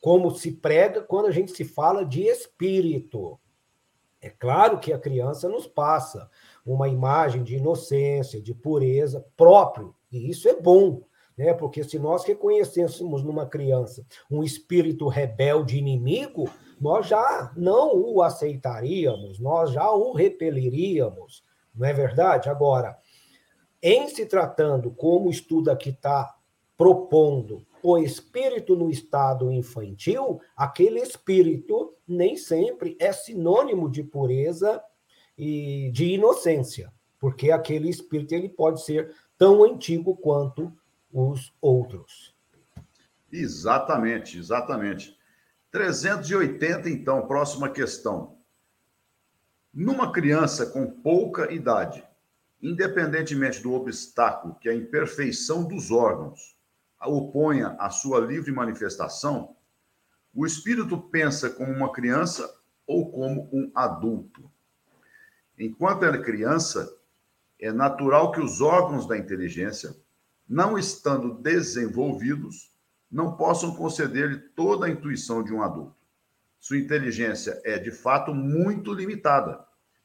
como 0.00 0.30
se 0.30 0.52
prega 0.52 1.00
quando 1.02 1.26
a 1.26 1.30
gente 1.30 1.52
se 1.52 1.64
fala 1.64 2.04
de 2.04 2.22
espírito. 2.22 3.38
É 4.20 4.30
claro 4.30 4.78
que 4.78 4.92
a 4.92 4.98
criança 4.98 5.48
nos 5.48 5.66
passa 5.66 6.28
uma 6.66 6.88
imagem 6.88 7.42
de 7.42 7.56
inocência, 7.56 8.40
de 8.42 8.54
pureza 8.54 9.24
próprio, 9.36 9.94
e 10.10 10.30
isso 10.30 10.48
é 10.48 10.60
bom, 10.60 11.02
né? 11.36 11.54
Porque 11.54 11.84
se 11.84 11.98
nós 11.98 12.24
reconhecêssemos 12.24 13.22
numa 13.22 13.46
criança 13.46 14.04
um 14.30 14.42
espírito 14.42 15.06
rebelde 15.06 15.78
inimigo, 15.78 16.50
nós 16.80 17.06
já 17.06 17.52
não 17.56 17.96
o 17.96 18.22
aceitaríamos, 18.22 19.38
nós 19.38 19.70
já 19.70 19.90
o 19.90 20.12
repeliríamos, 20.12 21.44
não 21.74 21.86
é 21.86 21.92
verdade? 21.92 22.48
Agora, 22.48 22.98
em 23.80 24.08
se 24.08 24.26
tratando, 24.26 24.90
como 24.90 25.28
o 25.28 25.30
estudo 25.30 25.70
aqui 25.70 25.90
está 25.90 26.36
propondo, 26.76 27.64
o 27.82 27.98
espírito 27.98 28.74
no 28.76 28.90
estado 28.90 29.50
infantil, 29.52 30.40
aquele 30.56 31.00
espírito 31.00 31.94
nem 32.06 32.36
sempre 32.36 32.96
é 33.00 33.12
sinônimo 33.12 33.90
de 33.90 34.02
pureza 34.02 34.82
e 35.36 35.90
de 35.92 36.14
inocência, 36.14 36.92
porque 37.18 37.50
aquele 37.50 37.88
espírito 37.88 38.32
ele 38.32 38.48
pode 38.48 38.84
ser 38.84 39.14
tão 39.36 39.62
antigo 39.62 40.16
quanto 40.16 40.72
os 41.12 41.52
outros. 41.60 42.34
Exatamente, 43.30 44.38
exatamente. 44.38 45.16
380, 45.70 46.88
então, 46.88 47.26
próxima 47.26 47.68
questão. 47.68 48.38
Numa 49.72 50.12
criança 50.12 50.66
com 50.66 50.90
pouca 50.90 51.52
idade, 51.52 52.02
independentemente 52.60 53.62
do 53.62 53.74
obstáculo 53.74 54.56
que 54.56 54.68
a 54.68 54.74
imperfeição 54.74 55.64
dos 55.64 55.90
órgãos 55.90 56.57
oponha 57.06 57.76
à 57.78 57.90
sua 57.90 58.20
livre 58.20 58.50
manifestação, 58.50 59.56
o 60.34 60.46
espírito 60.46 60.98
pensa 60.98 61.50
como 61.50 61.72
uma 61.72 61.92
criança 61.92 62.48
ou 62.86 63.10
como 63.10 63.48
um 63.52 63.70
adulto. 63.74 64.50
Enquanto 65.58 66.04
é 66.04 66.18
criança, 66.22 66.88
é 67.60 67.72
natural 67.72 68.32
que 68.32 68.40
os 68.40 68.60
órgãos 68.60 69.06
da 69.06 69.18
inteligência, 69.18 69.96
não 70.48 70.78
estando 70.78 71.34
desenvolvidos, 71.34 72.72
não 73.10 73.36
possam 73.36 73.74
conceder-lhe 73.74 74.38
toda 74.38 74.86
a 74.86 74.90
intuição 74.90 75.42
de 75.42 75.52
um 75.52 75.62
adulto. 75.62 75.96
Sua 76.60 76.78
inteligência 76.78 77.60
é, 77.64 77.78
de 77.78 77.90
fato, 77.90 78.34
muito 78.34 78.92
limitada, 78.92 79.64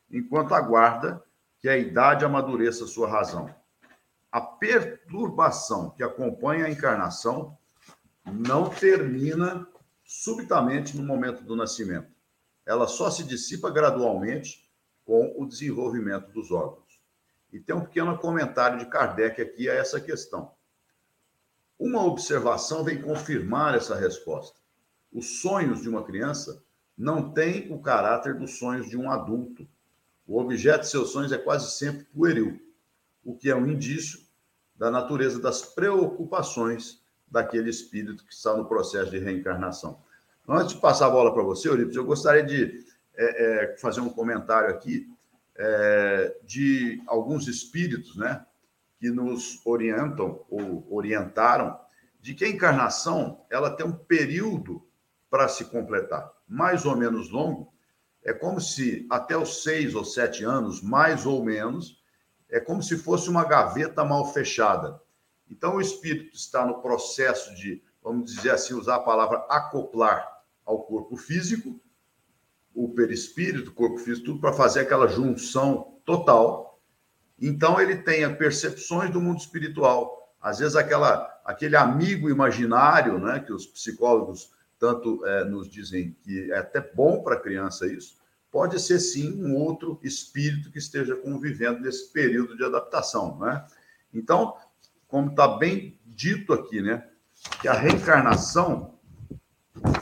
enquanto 0.10 0.54
aguarda 0.54 1.24
que 1.60 1.68
a 1.70 1.78
idade 1.78 2.26
amadureça 2.26 2.88
sua 2.88 3.10
razão. 3.10 3.54
A 4.34 4.42
perturbação 4.42 5.92
que 5.92 6.02
acompanha 6.02 6.66
a 6.66 6.70
encarnação 6.72 7.56
não 8.26 8.68
termina 8.68 9.68
subitamente 10.04 10.98
no 10.98 11.04
momento 11.04 11.44
do 11.44 11.56
nascimento. 11.56 12.12
Ela 12.66 12.88
só 12.88 13.12
se 13.12 13.24
dissipa 13.24 13.70
gradualmente 13.70 14.68
com 15.06 15.36
o 15.38 15.46
desenvolvimento 15.46 16.32
dos 16.32 16.50
órgãos. 16.50 17.00
E 17.52 17.60
tem 17.60 17.76
um 17.76 17.86
pequeno 17.86 18.18
comentário 18.18 18.80
de 18.80 18.88
Kardec 18.88 19.40
aqui 19.40 19.70
a 19.70 19.76
essa 19.76 20.02
questão. 20.02 20.52
Uma 21.78 22.04
observação 22.04 22.84
vem 22.84 23.00
confirmar 23.00 23.76
essa 23.76 23.94
resposta. 23.96 24.58
Os 25.12 25.42
sonhos 25.42 25.84
de 25.84 25.90
uma 25.90 26.04
criança 26.04 26.64
não 26.98 27.32
têm 27.32 27.72
o 27.72 27.80
caráter 27.80 28.34
dos 28.34 28.58
sonhos 28.58 28.90
de 28.90 28.98
um 28.98 29.12
adulto. 29.12 29.70
O 30.26 30.40
objeto 30.40 30.82
de 30.82 30.90
seus 30.90 31.12
sonhos 31.12 31.32
é 31.32 31.38
quase 31.38 31.78
sempre 31.78 32.06
pueril, 32.06 32.60
o 33.24 33.38
que 33.38 33.48
é 33.48 33.56
um 33.56 33.68
indício 33.68 34.23
da 34.84 34.92
natureza 34.92 35.40
das 35.40 35.62
preocupações 35.62 37.02
daquele 37.26 37.70
espírito 37.70 38.26
que 38.26 38.34
está 38.34 38.54
no 38.54 38.66
processo 38.66 39.12
de 39.12 39.18
reencarnação. 39.18 40.04
Antes 40.46 40.76
de 40.76 40.82
passar 40.82 41.08
a 41.08 41.10
bola 41.10 41.34
para 41.34 41.42
você, 41.42 41.70
Euripides, 41.70 41.96
eu 41.96 42.04
gostaria 42.04 42.44
de 42.44 42.84
é, 43.16 43.72
é, 43.72 43.78
fazer 43.78 44.02
um 44.02 44.10
comentário 44.10 44.70
aqui 44.70 45.08
é, 45.56 46.36
de 46.44 47.02
alguns 47.08 47.48
espíritos, 47.48 48.18
né? 48.18 48.46
que 49.00 49.10
nos 49.10 49.66
orientam 49.66 50.44
ou 50.50 50.86
orientaram 50.94 51.80
de 52.20 52.34
que 52.34 52.44
a 52.44 52.50
encarnação 52.50 53.40
ela 53.50 53.70
tem 53.70 53.86
um 53.86 53.94
período 53.94 54.86
para 55.30 55.48
se 55.48 55.64
completar, 55.64 56.30
mais 56.46 56.86
ou 56.86 56.98
menos 56.98 57.30
longo. 57.30 57.74
É 58.22 58.34
como 58.34 58.60
se 58.60 59.08
até 59.10 59.38
os 59.38 59.64
seis 59.64 59.96
ou 59.96 60.04
sete 60.04 60.44
anos, 60.44 60.82
mais 60.82 61.26
ou 61.26 61.42
menos, 61.42 62.03
é 62.54 62.60
como 62.60 62.82
se 62.82 62.98
fosse 62.98 63.30
uma 63.30 63.44
gaveta 63.44 64.04
mal 64.04 64.32
fechada. 64.32 65.00
Então 65.50 65.76
o 65.76 65.82
espírito 65.82 66.36
está 66.36 66.66
no 66.66 66.82
processo 66.82 67.54
de, 67.56 67.82
vamos 68.02 68.34
dizer 68.34 68.52
assim, 68.52 68.74
usar 68.74 68.96
a 68.96 69.00
palavra 69.00 69.46
acoplar 69.50 70.42
ao 70.66 70.84
corpo 70.84 71.18
físico, 71.18 71.80
o 72.74 72.90
perispírito, 72.90 73.72
o 73.72 73.74
corpo 73.74 73.98
físico, 73.98 74.28
tudo 74.28 74.40
para 74.40 74.54
fazer 74.54 74.82
aquela 74.82 75.08
junção 75.08 76.00
total 76.06 76.74
então 77.46 77.80
ele 77.82 77.98
tenha 77.98 78.34
percepções 78.34 79.12
do 79.12 79.20
mundo 79.20 79.40
espiritual. 79.40 80.34
Às 80.42 80.60
vezes 80.60 80.78
aquela, 80.78 81.42
aquele 81.44 81.76
amigo 81.76 82.30
imaginário, 82.30 83.20
né, 83.20 83.40
que 83.40 83.52
os 83.52 83.66
psicólogos 83.66 84.52
tanto 84.80 85.26
é, 85.26 85.44
nos 85.44 85.70
dizem 85.70 86.16
que 86.24 86.52
é 86.52 86.58
até 86.58 86.80
bom 86.80 87.22
para 87.22 87.36
a 87.36 87.40
criança 87.40 87.86
isso, 87.86 88.18
pode 88.54 88.80
ser 88.80 89.00
sim 89.00 89.44
um 89.44 89.56
outro 89.56 90.00
espírito 90.04 90.70
que 90.70 90.78
esteja 90.78 91.16
convivendo 91.16 91.80
nesse 91.80 92.14
período 92.14 92.56
de 92.56 92.64
adaptação, 92.64 93.40
né? 93.40 93.66
Então, 94.14 94.56
como 95.08 95.32
está 95.32 95.48
bem 95.48 96.00
dito 96.06 96.54
aqui, 96.54 96.80
né, 96.80 97.10
que 97.60 97.68
a 97.68 97.74
reencarnação, 97.74 98.94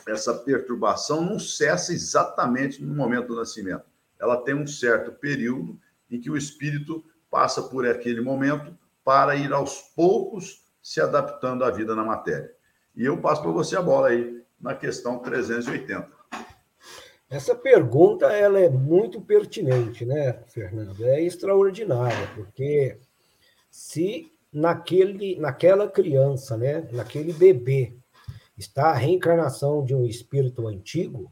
essa 0.05 0.33
perturbação 0.33 1.23
não 1.23 1.39
cessa 1.39 1.93
exatamente 1.93 2.83
no 2.83 2.93
momento 2.93 3.27
do 3.27 3.37
nascimento. 3.37 3.85
Ela 4.19 4.35
tem 4.35 4.53
um 4.53 4.67
certo 4.67 5.13
período 5.13 5.79
em 6.09 6.19
que 6.19 6.29
o 6.29 6.35
espírito 6.35 7.01
passa 7.29 7.63
por 7.63 7.87
aquele 7.87 8.19
momento 8.19 8.77
para 9.01 9.33
ir 9.33 9.53
aos 9.53 9.79
poucos 9.95 10.65
se 10.83 10.99
adaptando 10.99 11.63
à 11.63 11.71
vida 11.71 11.95
na 11.95 12.03
matéria. 12.03 12.53
E 12.97 13.05
eu 13.05 13.17
passo 13.21 13.41
para 13.41 13.51
você 13.51 13.77
a 13.77 13.81
bola 13.81 14.09
aí 14.09 14.43
na 14.59 14.75
questão 14.75 15.19
380. 15.19 16.20
Essa 17.31 17.55
pergunta 17.55 18.27
ela 18.27 18.59
é 18.59 18.69
muito 18.69 19.21
pertinente, 19.21 20.05
né, 20.05 20.33
Fernando? 20.49 21.03
É 21.03 21.19
extraordinária, 21.21 22.29
porque 22.35 22.99
se 23.71 24.31
naquele, 24.53 25.39
naquela 25.39 25.89
criança, 25.89 26.55
né, 26.55 26.87
naquele 26.91 27.33
bebê, 27.33 27.97
está 28.55 28.89
a 28.89 28.95
reencarnação 28.95 29.83
de 29.83 29.95
um 29.95 30.05
espírito 30.05 30.67
antigo, 30.67 31.31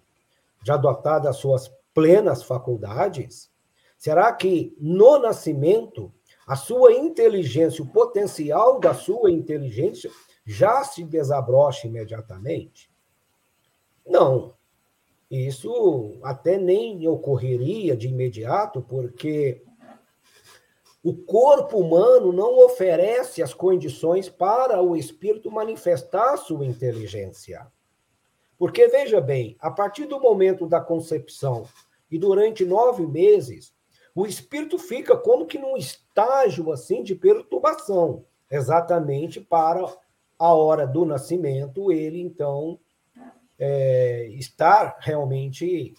já 0.66 0.76
dotado 0.76 1.26
das 1.26 1.38
suas 1.38 1.70
plenas 1.94 2.42
faculdades, 2.42 3.52
Será 4.00 4.32
que 4.32 4.74
no 4.80 5.20
nascimento 5.20 6.12
a 6.48 6.56
sua 6.56 6.94
inteligência, 6.94 7.84
o 7.84 7.92
potencial 7.92 8.80
da 8.80 8.94
sua 8.94 9.30
inteligência 9.30 10.10
já 10.46 10.86
se 10.86 11.04
desabrocha 11.04 11.86
imediatamente? 11.86 12.90
Não. 14.08 14.56
Isso 15.30 16.20
até 16.24 16.58
nem 16.58 17.08
ocorreria 17.08 17.96
de 17.96 18.08
imediato, 18.08 18.82
porque 18.82 19.64
o 21.04 21.14
corpo 21.16 21.78
humano 21.78 22.34
não 22.34 22.58
oferece 22.66 23.42
as 23.42 23.54
condições 23.54 24.28
para 24.28 24.82
o 24.82 24.96
espírito 24.96 25.52
manifestar 25.52 26.36
sua 26.38 26.66
inteligência. 26.66 27.68
Porque, 28.58 28.88
veja 28.88 29.22
bem, 29.22 29.56
a 29.60 29.72
partir 29.72 30.06
do 30.06 30.20
momento 30.20 30.68
da 30.68 30.82
concepção 30.82 31.66
e 32.12 32.18
durante 32.18 32.66
nove 32.66 33.06
meses, 33.06 33.74
o 34.14 34.26
espírito 34.26 34.78
fica 34.78 35.16
como 35.16 35.46
que 35.46 35.58
num 35.58 35.78
estágio 35.78 36.72
assim 36.72 37.04
de 37.04 37.16
perturbação, 37.16 38.26
exatamente 38.52 39.40
para 39.40 39.86
a 40.38 40.54
hora 40.54 40.86
do 40.86 41.06
nascimento 41.06 41.92
ele 41.92 42.20
então 42.20 42.80
é, 43.60 44.28
estar 44.32 44.98
realmente 45.00 45.94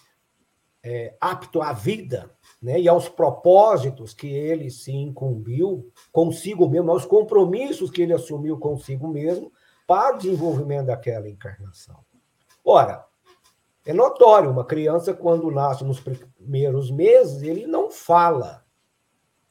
é, 0.83 1.15
apto 1.21 1.61
à 1.61 1.71
vida, 1.71 2.31
né, 2.61 2.79
e 2.79 2.89
aos 2.89 3.07
propósitos 3.07 4.13
que 4.13 4.27
ele 4.27 4.69
se 4.71 4.91
incumbiu 4.91 5.91
consigo 6.11 6.67
mesmo, 6.67 6.91
aos 6.91 7.05
compromissos 7.05 7.91
que 7.91 8.01
ele 8.01 8.13
assumiu 8.13 8.57
consigo 8.57 9.07
mesmo 9.07 9.51
para 9.87 10.15
o 10.15 10.17
desenvolvimento 10.17 10.87
daquela 10.87 11.29
encarnação. 11.29 12.03
Ora, 12.63 13.05
é 13.85 13.93
notório, 13.93 14.49
uma 14.49 14.63
criança, 14.63 15.13
quando 15.13 15.49
nasce 15.49 15.83
nos 15.83 15.99
primeiros 15.99 16.91
meses, 16.91 17.41
ele 17.41 17.65
não 17.65 17.89
fala, 17.89 18.63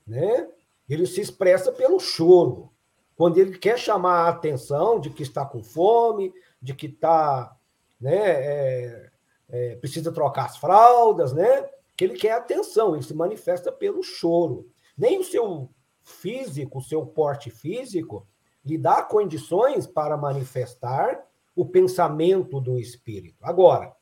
né? 0.06 0.48
Ele 0.88 1.06
se 1.06 1.20
expressa 1.20 1.72
pelo 1.72 1.98
choro. 1.98 2.72
Quando 3.16 3.38
ele 3.38 3.58
quer 3.58 3.78
chamar 3.78 4.26
a 4.26 4.28
atenção 4.28 5.00
de 5.00 5.10
que 5.10 5.22
está 5.22 5.44
com 5.44 5.62
fome, 5.62 6.32
de 6.62 6.74
que 6.74 6.86
está, 6.86 7.56
né, 8.00 8.16
é, 8.16 9.10
é, 9.48 9.76
precisa 9.76 10.12
trocar 10.12 10.46
as 10.46 10.56
fraldas, 10.56 11.32
né? 11.32 11.68
Que 11.96 12.04
ele 12.04 12.14
quer 12.14 12.32
atenção, 12.32 12.94
ele 12.94 13.04
se 13.04 13.14
manifesta 13.14 13.70
pelo 13.70 14.02
choro. 14.02 14.66
Nem 14.96 15.18
o 15.18 15.24
seu 15.24 15.68
físico, 16.02 16.78
o 16.78 16.82
seu 16.82 17.04
porte 17.04 17.50
físico, 17.50 18.26
lhe 18.64 18.78
dá 18.78 19.02
condições 19.02 19.86
para 19.86 20.16
manifestar 20.16 21.26
o 21.54 21.66
pensamento 21.66 22.60
do 22.60 22.78
espírito. 22.78 23.36
Agora, 23.42 23.94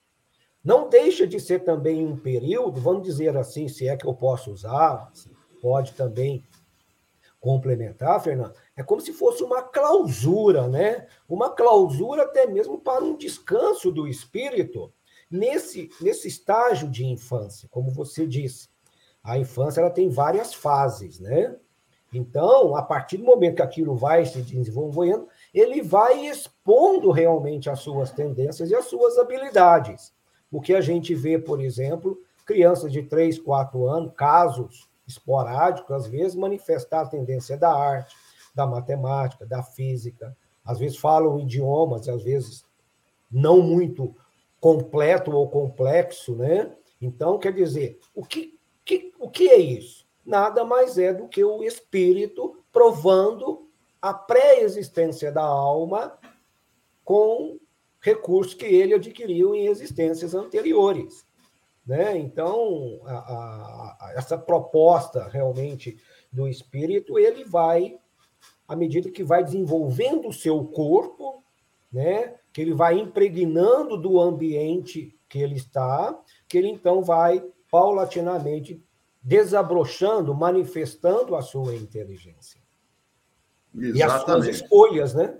não 0.62 0.88
deixa 0.88 1.26
de 1.26 1.40
ser 1.40 1.60
também 1.60 2.06
um 2.06 2.16
período, 2.16 2.80
vamos 2.80 3.02
dizer 3.02 3.36
assim, 3.36 3.68
se 3.68 3.88
é 3.88 3.96
que 3.96 4.06
eu 4.06 4.14
posso 4.14 4.52
usar, 4.52 5.10
pode 5.60 5.92
também 5.92 6.44
complementar, 7.40 8.20
Fernando, 8.22 8.54
é 8.76 8.82
como 8.82 9.00
se 9.00 9.12
fosse 9.12 9.42
uma 9.42 9.62
clausura, 9.62 10.66
né? 10.66 11.06
Uma 11.28 11.50
clausura 11.50 12.22
até 12.22 12.46
mesmo 12.46 12.78
para 12.78 13.04
um 13.04 13.16
descanso 13.16 13.92
do 13.92 14.06
espírito 14.08 14.92
nesse, 15.30 15.90
nesse 16.00 16.28
estágio 16.28 16.88
de 16.88 17.06
infância, 17.06 17.68
como 17.70 17.90
você 17.90 18.26
disse. 18.26 18.68
A 19.22 19.38
infância 19.38 19.80
ela 19.80 19.90
tem 19.90 20.08
várias 20.08 20.54
fases, 20.54 21.20
né? 21.20 21.56
Então, 22.12 22.74
a 22.74 22.82
partir 22.82 23.18
do 23.18 23.24
momento 23.24 23.56
que 23.56 23.62
aquilo 23.62 23.94
vai 23.94 24.24
se 24.24 24.40
desenvolvendo, 24.40 25.28
ele 25.52 25.82
vai 25.82 26.26
expondo 26.26 27.10
realmente 27.10 27.68
as 27.68 27.80
suas 27.80 28.10
tendências 28.10 28.70
e 28.70 28.74
as 28.74 28.86
suas 28.86 29.18
habilidades. 29.18 30.12
O 30.50 30.60
que 30.60 30.74
a 30.74 30.80
gente 30.80 31.14
vê, 31.14 31.38
por 31.38 31.60
exemplo, 31.60 32.18
crianças 32.46 32.90
de 32.90 33.02
3, 33.02 33.38
4 33.38 33.86
anos, 33.86 34.12
casos 34.16 34.87
esporádicos, 35.08 35.90
às 35.90 36.06
vezes, 36.06 36.34
manifestar 36.36 37.00
a 37.00 37.08
tendência 37.08 37.56
da 37.56 37.74
arte, 37.74 38.14
da 38.54 38.66
matemática, 38.66 39.46
da 39.46 39.62
física, 39.62 40.36
às 40.64 40.78
vezes 40.78 40.98
falam 40.98 41.40
idiomas, 41.40 42.08
às 42.08 42.22
vezes 42.22 42.64
não 43.30 43.62
muito 43.62 44.14
completo 44.60 45.30
ou 45.30 45.48
complexo, 45.48 46.36
né? 46.36 46.72
Então, 47.00 47.38
quer 47.38 47.52
dizer, 47.52 47.98
o 48.14 48.24
que, 48.24 48.58
que, 48.84 49.12
o 49.18 49.30
que 49.30 49.48
é 49.48 49.56
isso? 49.56 50.06
Nada 50.24 50.64
mais 50.64 50.98
é 50.98 51.14
do 51.14 51.26
que 51.26 51.42
o 51.42 51.62
espírito 51.62 52.62
provando 52.70 53.68
a 54.00 54.12
pré-existência 54.12 55.32
da 55.32 55.42
alma 55.42 56.18
com 57.04 57.58
recursos 58.00 58.54
que 58.54 58.66
ele 58.66 58.94
adquiriu 58.94 59.54
em 59.54 59.66
existências 59.66 60.34
anteriores. 60.34 61.24
Né? 61.88 62.18
Então, 62.18 63.00
a, 63.06 63.16
a, 63.16 64.12
essa 64.14 64.36
proposta 64.36 65.26
realmente 65.26 65.98
do 66.30 66.46
espírito, 66.46 67.18
ele 67.18 67.44
vai, 67.44 67.98
à 68.68 68.76
medida 68.76 69.10
que 69.10 69.24
vai 69.24 69.42
desenvolvendo 69.42 70.28
o 70.28 70.32
seu 70.32 70.62
corpo, 70.66 71.42
né? 71.90 72.34
que 72.52 72.60
ele 72.60 72.74
vai 72.74 72.98
impregnando 72.98 73.96
do 73.96 74.20
ambiente 74.20 75.18
que 75.30 75.38
ele 75.38 75.54
está, 75.54 76.14
que 76.46 76.58
ele 76.58 76.68
então 76.68 77.02
vai 77.02 77.42
paulatinamente 77.70 78.84
desabrochando, 79.22 80.34
manifestando 80.34 81.34
a 81.36 81.40
sua 81.40 81.74
inteligência. 81.74 82.60
Exatamente. 83.74 83.98
E 83.98 84.02
as 84.02 84.22
suas 84.22 84.46
escolhas, 84.46 85.14
né? 85.14 85.38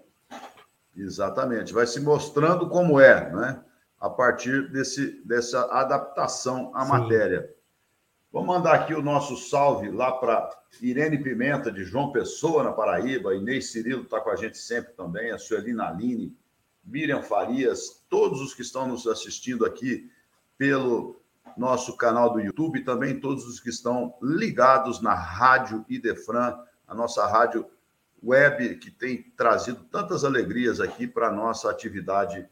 Exatamente. 0.96 1.75
Vai 1.75 1.87
se 1.87 2.01
mostrando 2.01 2.70
como 2.70 2.99
é, 2.99 3.31
né? 3.33 3.64
A 4.01 4.09
partir 4.09 4.71
desse, 4.71 5.23
dessa 5.25 5.65
adaptação 5.73 6.71
à 6.75 6.85
Sim. 6.85 6.91
matéria. 6.93 7.55
Vou 8.31 8.45
mandar 8.45 8.75
aqui 8.75 8.95
o 8.95 9.03
nosso 9.03 9.37
salve 9.37 9.91
lá 9.91 10.13
para 10.13 10.51
Irene 10.81 11.23
Pimenta, 11.23 11.73
de 11.73 11.83
João 11.83 12.13
Pessoa, 12.13 12.63
na 12.63 12.73
Paraíba. 12.73 13.35
Inês 13.35 13.73
Cirilo 13.73 14.03
está 14.03 14.21
com 14.21 14.31
a 14.31 14.37
gente 14.37 14.59
sempre 14.59 14.93
também. 14.93 15.31
A 15.31 15.39
Suelina 15.39 15.89
Aline, 15.89 16.37
Miriam 16.85 17.23
Farias, 17.23 18.05
todos 18.09 18.41
os 18.41 18.55
que 18.55 18.63
estão 18.63 18.87
nos 18.87 19.07
assistindo 19.07 19.65
aqui 19.65 20.11
pelo 20.59 21.21
nosso 21.57 21.97
canal 21.97 22.33
do 22.33 22.41
YouTube, 22.41 22.85
também 22.85 23.19
todos 23.19 23.47
os 23.47 23.59
que 23.59 23.71
estão 23.71 24.15
ligados 24.23 25.01
na 25.01 25.15
Rádio 25.15 25.85
Idefran, 25.89 26.57
a 26.87 26.95
nossa 26.95 27.27
rádio 27.27 27.67
web 28.23 28.77
que 28.77 28.91
tem 28.91 29.23
trazido 29.37 29.85
tantas 29.85 30.25
alegrias 30.25 30.81
aqui 30.81 31.07
para 31.07 31.29
a 31.29 31.33
nossa 31.33 31.71
atividade 31.71 32.47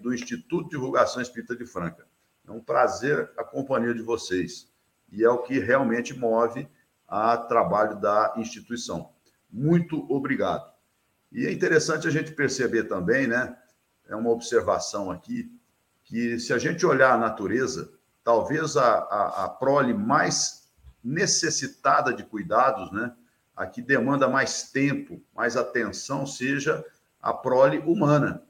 do 0.00 0.12
Instituto 0.12 0.64
de 0.64 0.70
Divulgação 0.70 1.22
Espírita 1.22 1.56
de 1.56 1.66
Franca. 1.66 2.06
É 2.46 2.50
um 2.50 2.60
prazer 2.60 3.30
a 3.36 3.44
companhia 3.44 3.94
de 3.94 4.02
vocês 4.02 4.70
e 5.10 5.24
é 5.24 5.28
o 5.28 5.38
que 5.38 5.58
realmente 5.58 6.16
move 6.16 6.68
a 7.06 7.36
trabalho 7.36 8.00
da 8.00 8.34
instituição. 8.36 9.12
Muito 9.50 10.10
obrigado. 10.10 10.72
E 11.30 11.46
é 11.46 11.52
interessante 11.52 12.06
a 12.06 12.10
gente 12.10 12.32
perceber 12.32 12.84
também, 12.84 13.26
né? 13.26 13.56
É 14.08 14.16
uma 14.16 14.30
observação 14.30 15.10
aqui, 15.10 15.50
que 16.04 16.38
se 16.38 16.52
a 16.52 16.58
gente 16.58 16.84
olhar 16.84 17.12
a 17.12 17.18
natureza, 17.18 17.92
talvez 18.24 18.76
a, 18.76 18.98
a, 18.98 19.44
a 19.44 19.48
prole 19.48 19.94
mais 19.94 20.70
necessitada 21.02 22.12
de 22.12 22.22
cuidados, 22.24 22.90
né? 22.92 23.14
a 23.56 23.66
que 23.66 23.82
demanda 23.82 24.28
mais 24.28 24.70
tempo, 24.70 25.22
mais 25.34 25.56
atenção, 25.56 26.26
seja 26.26 26.84
a 27.20 27.32
prole 27.32 27.78
humana. 27.78 28.42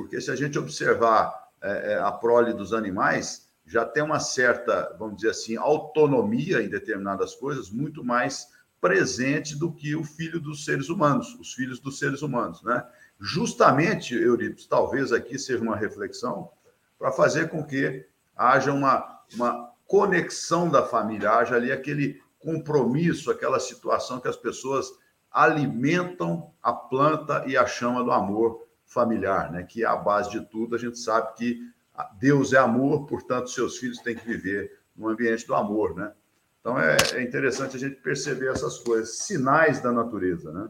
Porque 0.00 0.18
se 0.18 0.30
a 0.30 0.34
gente 0.34 0.58
observar 0.58 1.50
é, 1.60 1.92
é, 1.92 1.98
a 1.98 2.10
prole 2.10 2.54
dos 2.54 2.72
animais, 2.72 3.50
já 3.66 3.84
tem 3.84 4.02
uma 4.02 4.18
certa, 4.18 4.96
vamos 4.98 5.16
dizer 5.16 5.28
assim, 5.28 5.58
autonomia 5.58 6.62
em 6.62 6.70
determinadas 6.70 7.34
coisas, 7.34 7.68
muito 7.70 8.02
mais 8.02 8.48
presente 8.80 9.54
do 9.58 9.70
que 9.70 9.94
o 9.94 10.02
filho 10.02 10.40
dos 10.40 10.64
seres 10.64 10.88
humanos, 10.88 11.38
os 11.38 11.52
filhos 11.52 11.78
dos 11.80 11.98
seres 11.98 12.22
humanos, 12.22 12.62
né? 12.62 12.82
Justamente, 13.18 14.14
Eurípides, 14.14 14.66
talvez 14.66 15.12
aqui 15.12 15.38
seja 15.38 15.62
uma 15.62 15.76
reflexão 15.76 16.50
para 16.98 17.12
fazer 17.12 17.50
com 17.50 17.62
que 17.62 18.06
haja 18.34 18.72
uma, 18.72 19.20
uma 19.34 19.70
conexão 19.86 20.70
da 20.70 20.82
família, 20.82 21.32
haja 21.32 21.56
ali 21.56 21.70
aquele 21.70 22.22
compromisso, 22.38 23.30
aquela 23.30 23.60
situação 23.60 24.18
que 24.18 24.28
as 24.28 24.36
pessoas 24.36 24.90
alimentam 25.30 26.50
a 26.62 26.72
planta 26.72 27.44
e 27.46 27.54
a 27.54 27.66
chama 27.66 28.02
do 28.02 28.10
amor 28.10 28.69
familiar, 28.90 29.52
né? 29.52 29.62
que 29.62 29.84
é 29.84 29.86
a 29.86 29.96
base 29.96 30.30
de 30.30 30.44
tudo. 30.46 30.74
A 30.74 30.78
gente 30.78 30.98
sabe 30.98 31.34
que 31.36 31.72
Deus 32.18 32.52
é 32.52 32.58
amor, 32.58 33.06
portanto, 33.06 33.48
seus 33.48 33.78
filhos 33.78 33.98
têm 33.98 34.16
que 34.16 34.26
viver 34.26 34.80
no 34.96 35.08
ambiente 35.08 35.46
do 35.46 35.54
amor. 35.54 35.94
Né? 35.94 36.12
Então, 36.60 36.78
é, 36.78 36.96
é 37.14 37.22
interessante 37.22 37.76
a 37.76 37.78
gente 37.78 37.96
perceber 37.96 38.50
essas 38.50 38.78
coisas, 38.78 39.18
sinais 39.18 39.80
da 39.80 39.92
natureza. 39.92 40.52
Né? 40.52 40.68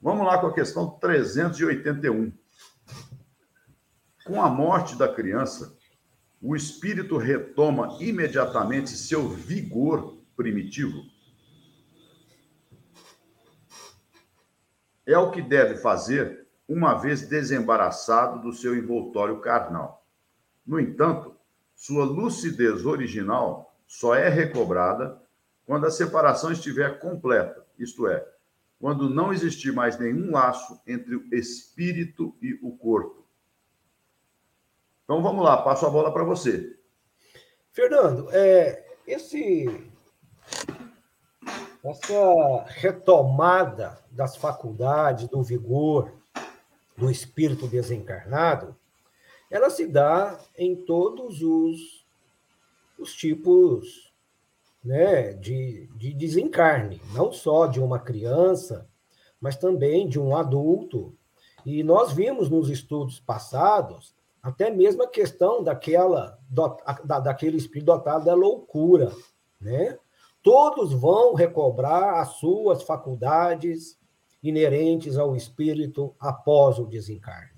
Vamos 0.00 0.26
lá 0.26 0.38
com 0.38 0.48
a 0.48 0.52
questão 0.52 0.90
381. 0.90 2.32
Com 4.24 4.42
a 4.42 4.50
morte 4.50 4.96
da 4.96 5.08
criança, 5.08 5.76
o 6.40 6.56
espírito 6.56 7.16
retoma 7.16 7.96
imediatamente 8.00 8.90
seu 8.90 9.28
vigor 9.28 10.18
primitivo? 10.34 11.04
É 15.06 15.16
o 15.16 15.30
que 15.30 15.42
deve 15.42 15.76
fazer 15.76 16.41
uma 16.68 16.94
vez 16.94 17.28
desembaraçado 17.28 18.40
do 18.40 18.52
seu 18.52 18.76
envoltório 18.76 19.40
carnal. 19.40 20.06
No 20.66 20.78
entanto, 20.78 21.36
sua 21.74 22.04
lucidez 22.04 22.86
original 22.86 23.74
só 23.86 24.14
é 24.14 24.28
recobrada 24.28 25.20
quando 25.66 25.86
a 25.86 25.90
separação 25.90 26.52
estiver 26.52 26.98
completa, 26.98 27.64
isto 27.78 28.06
é, 28.06 28.26
quando 28.80 29.10
não 29.10 29.32
existir 29.32 29.72
mais 29.72 29.98
nenhum 29.98 30.30
laço 30.30 30.80
entre 30.86 31.16
o 31.16 31.34
espírito 31.34 32.34
e 32.40 32.58
o 32.62 32.76
corpo. 32.76 33.26
Então 35.04 35.22
vamos 35.22 35.44
lá, 35.44 35.60
passo 35.62 35.86
a 35.86 35.90
bola 35.90 36.12
para 36.12 36.24
você. 36.24 36.76
Fernando, 37.70 38.28
é, 38.32 38.84
esse 39.06 39.66
essa 41.84 42.64
retomada 42.68 43.98
das 44.10 44.36
faculdades, 44.36 45.28
do 45.28 45.42
vigor, 45.42 46.21
do 46.96 47.10
espírito 47.10 47.66
desencarnado, 47.66 48.76
ela 49.50 49.70
se 49.70 49.86
dá 49.86 50.38
em 50.56 50.74
todos 50.74 51.42
os, 51.42 52.06
os 52.98 53.14
tipos 53.14 54.12
né, 54.84 55.32
de, 55.34 55.88
de 55.94 56.12
desencarne, 56.14 57.00
não 57.12 57.30
só 57.32 57.66
de 57.66 57.80
uma 57.80 57.98
criança, 57.98 58.88
mas 59.40 59.56
também 59.56 60.08
de 60.08 60.18
um 60.18 60.36
adulto. 60.36 61.14
E 61.64 61.82
nós 61.82 62.12
vimos 62.12 62.48
nos 62.48 62.68
estudos 62.68 63.20
passados 63.20 64.14
até 64.42 64.70
mesmo 64.70 65.04
a 65.04 65.08
questão 65.08 65.62
daquela 65.62 66.38
da, 66.50 67.20
daquele 67.20 67.56
espírito 67.56 67.86
dotado 67.86 68.24
da 68.24 68.34
loucura, 68.34 69.12
né? 69.60 69.98
Todos 70.42 70.92
vão 70.92 71.34
recobrar 71.34 72.16
as 72.20 72.30
suas 72.38 72.82
faculdades 72.82 73.96
inerentes 74.42 75.16
ao 75.16 75.36
espírito 75.36 76.14
após 76.18 76.78
o 76.78 76.86
desencarne. 76.86 77.52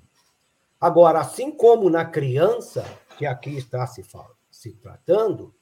Agora, 0.81 1.21
assim 1.21 1.51
como 1.51 1.89
na 1.89 2.05
criança, 2.05 2.85
que 3.17 3.25
aqui 3.25 3.57
está 3.57 3.87
se, 3.87 4.05
se 4.51 4.73
tratando, 4.75 5.55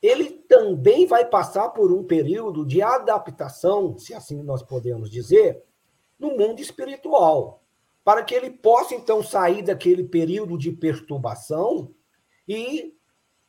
ele 0.00 0.30
também 0.30 1.06
vai 1.06 1.24
passar 1.26 1.70
por 1.70 1.92
um 1.92 2.04
período 2.04 2.64
de 2.64 2.80
adaptação, 2.80 3.98
se 3.98 4.14
assim 4.14 4.42
nós 4.42 4.62
podemos 4.62 5.10
dizer, 5.10 5.62
no 6.18 6.36
mundo 6.36 6.60
espiritual, 6.60 7.62
para 8.04 8.22
que 8.22 8.34
ele 8.34 8.50
possa 8.50 8.94
então 8.94 9.22
sair 9.22 9.62
daquele 9.62 10.04
período 10.04 10.56
de 10.56 10.70
perturbação 10.70 11.92
e 12.46 12.94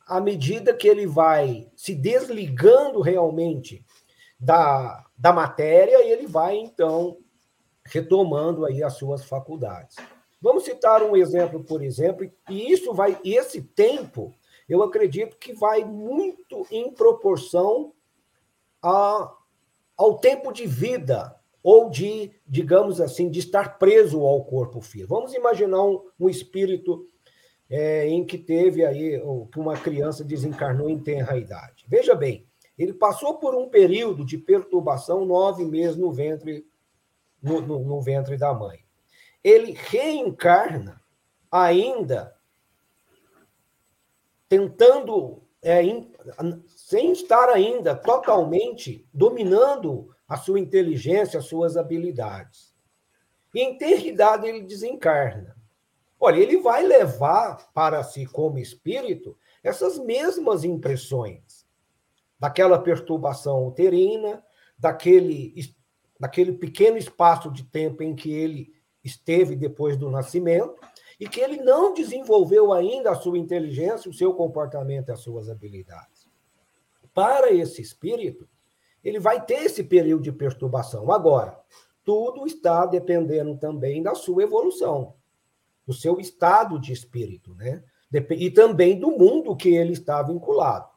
à 0.06 0.20
medida 0.20 0.74
que 0.74 0.88
ele 0.88 1.06
vai 1.06 1.70
se 1.76 1.94
desligando 1.94 3.00
realmente 3.00 3.84
da, 4.38 5.04
da 5.16 5.32
matéria, 5.32 6.04
ele 6.04 6.26
vai 6.26 6.56
então 6.56 7.18
retomando 7.84 8.64
aí 8.64 8.82
as 8.82 8.94
suas 8.94 9.24
faculdades. 9.24 9.96
Vamos 10.40 10.64
citar 10.64 11.02
um 11.02 11.16
exemplo, 11.16 11.64
por 11.64 11.82
exemplo, 11.82 12.30
e 12.48 12.72
isso 12.72 12.94
vai, 12.94 13.18
esse 13.24 13.60
tempo, 13.60 14.32
eu 14.68 14.82
acredito 14.82 15.36
que 15.36 15.52
vai 15.52 15.84
muito 15.84 16.66
em 16.70 16.92
proporção 16.92 17.92
a, 18.80 19.34
ao 19.96 20.18
tempo 20.18 20.52
de 20.52 20.66
vida 20.66 21.34
ou 21.62 21.90
de, 21.90 22.30
digamos 22.46 23.00
assim, 23.00 23.28
de 23.28 23.40
estar 23.40 23.78
preso 23.78 24.24
ao 24.24 24.44
corpo 24.44 24.80
físico. 24.80 25.14
Vamos 25.14 25.34
imaginar 25.34 25.82
um, 25.82 26.04
um 26.20 26.28
espírito 26.28 27.06
é, 27.68 28.06
em 28.06 28.24
que 28.24 28.38
teve 28.38 28.84
aí, 28.84 29.20
ou 29.20 29.46
que 29.46 29.58
uma 29.58 29.76
criança 29.76 30.24
desencarnou 30.24 30.88
em 30.88 30.98
tenra 30.98 31.36
idade. 31.36 31.84
Veja 31.88 32.14
bem, 32.14 32.47
ele 32.78 32.94
passou 32.94 33.38
por 33.38 33.54
um 33.54 33.68
período 33.68 34.24
de 34.24 34.38
perturbação 34.38 35.24
nove 35.24 35.64
meses 35.64 35.96
no 35.96 36.12
ventre, 36.12 36.64
no, 37.42 37.60
no, 37.60 37.78
no 37.80 38.00
ventre 38.00 38.36
da 38.36 38.54
mãe 38.54 38.86
ele 39.42 39.72
reencarna 39.72 41.00
ainda 41.50 42.34
tentando, 44.48 45.42
é, 45.62 45.82
in, 45.82 46.10
sem 46.68 47.12
estar 47.12 47.48
ainda 47.48 47.94
totalmente 47.94 49.06
dominando 49.12 50.14
a 50.26 50.36
sua 50.36 50.58
inteligência, 50.58 51.38
as 51.38 51.46
suas 51.46 51.76
habilidades. 51.76 52.74
E 53.54 53.60
em 53.60 53.78
ter 53.78 54.06
idade 54.06 54.46
ele 54.46 54.62
desencarna. 54.62 55.56
Olha, 56.20 56.38
ele 56.38 56.58
vai 56.58 56.84
levar 56.84 57.70
para 57.72 58.02
si 58.02 58.26
como 58.26 58.58
espírito 58.58 59.36
essas 59.62 59.98
mesmas 59.98 60.64
impressões 60.64 61.66
daquela 62.38 62.78
perturbação 62.78 63.66
uterina, 63.66 64.42
daquele, 64.78 65.54
daquele 66.18 66.52
pequeno 66.52 66.96
espaço 66.96 67.50
de 67.50 67.64
tempo 67.64 68.02
em 68.02 68.14
que 68.14 68.32
ele 68.32 68.72
esteve 69.02 69.56
depois 69.56 69.96
do 69.96 70.10
nascimento 70.10 70.76
e 71.18 71.28
que 71.28 71.40
ele 71.40 71.56
não 71.58 71.92
desenvolveu 71.92 72.72
ainda 72.72 73.10
a 73.10 73.16
sua 73.16 73.38
inteligência, 73.38 74.10
o 74.10 74.14
seu 74.14 74.32
comportamento, 74.34 75.10
as 75.10 75.20
suas 75.20 75.48
habilidades. 75.48 76.28
Para 77.12 77.50
esse 77.52 77.82
espírito, 77.82 78.48
ele 79.02 79.18
vai 79.18 79.44
ter 79.44 79.64
esse 79.64 79.82
período 79.82 80.22
de 80.22 80.32
perturbação. 80.32 81.10
Agora, 81.10 81.58
tudo 82.04 82.46
está 82.46 82.86
dependendo 82.86 83.56
também 83.56 84.02
da 84.02 84.14
sua 84.14 84.42
evolução, 84.42 85.14
do 85.86 85.92
seu 85.92 86.20
estado 86.20 86.78
de 86.78 86.92
espírito, 86.92 87.54
né? 87.54 87.82
E 88.30 88.50
também 88.50 88.98
do 88.98 89.10
mundo 89.10 89.56
que 89.56 89.68
ele 89.68 89.92
está 89.92 90.22
vinculado. 90.22 90.88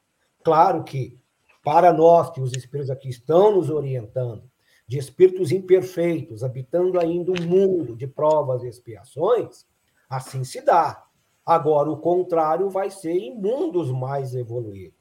Claro 0.43 0.83
que, 0.83 1.20
para 1.63 1.93
nós 1.93 2.29
que 2.31 2.41
os 2.41 2.53
espíritos 2.53 2.89
aqui 2.89 3.09
estão 3.09 3.55
nos 3.55 3.69
orientando, 3.69 4.49
de 4.87 4.97
espíritos 4.97 5.51
imperfeitos, 5.51 6.43
habitando 6.43 6.99
ainda 6.99 7.31
um 7.31 7.45
mundo 7.45 7.95
de 7.95 8.07
provas 8.07 8.63
e 8.63 8.67
expiações, 8.67 9.65
assim 10.09 10.43
se 10.43 10.61
dá. 10.61 11.05
Agora, 11.45 11.89
o 11.89 11.97
contrário 11.97 12.69
vai 12.69 12.89
ser 12.91 13.11
em 13.11 13.35
mundos 13.35 13.91
mais 13.91 14.35
evoluídos, 14.35 14.99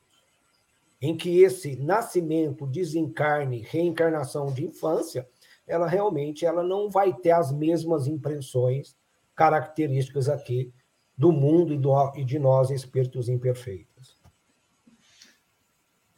em 1.01 1.17
que 1.17 1.41
esse 1.43 1.77
nascimento, 1.77 2.67
desencarne, 2.67 3.63
reencarnação 3.63 4.53
de 4.53 4.65
infância, 4.65 5.29
ela 5.67 5.87
realmente 5.87 6.45
ela 6.45 6.63
não 6.63 6.91
vai 6.91 7.13
ter 7.13 7.31
as 7.31 7.53
mesmas 7.53 8.07
impressões 8.07 8.97
características 9.35 10.29
aqui 10.29 10.73
do 11.17 11.33
mundo 11.33 11.73
e, 11.73 11.79
do, 11.79 11.93
e 12.17 12.25
de 12.25 12.39
nós, 12.39 12.71
espíritos 12.71 13.29
imperfeitos. 13.29 13.90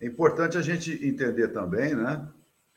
É 0.03 0.07
importante 0.07 0.59
a 0.59 0.63
gente 0.63 0.93
entender 1.07 1.53
também, 1.53 1.95
né, 1.95 2.29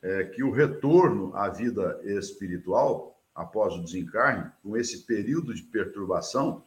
é, 0.03 0.25
que 0.25 0.43
o 0.43 0.51
retorno 0.51 1.35
à 1.35 1.49
vida 1.49 1.99
espiritual 2.03 3.19
após 3.33 3.73
o 3.73 3.81
desencarne, 3.81 4.51
com 4.61 4.77
esse 4.77 5.07
período 5.07 5.51
de 5.51 5.63
perturbação, 5.63 6.63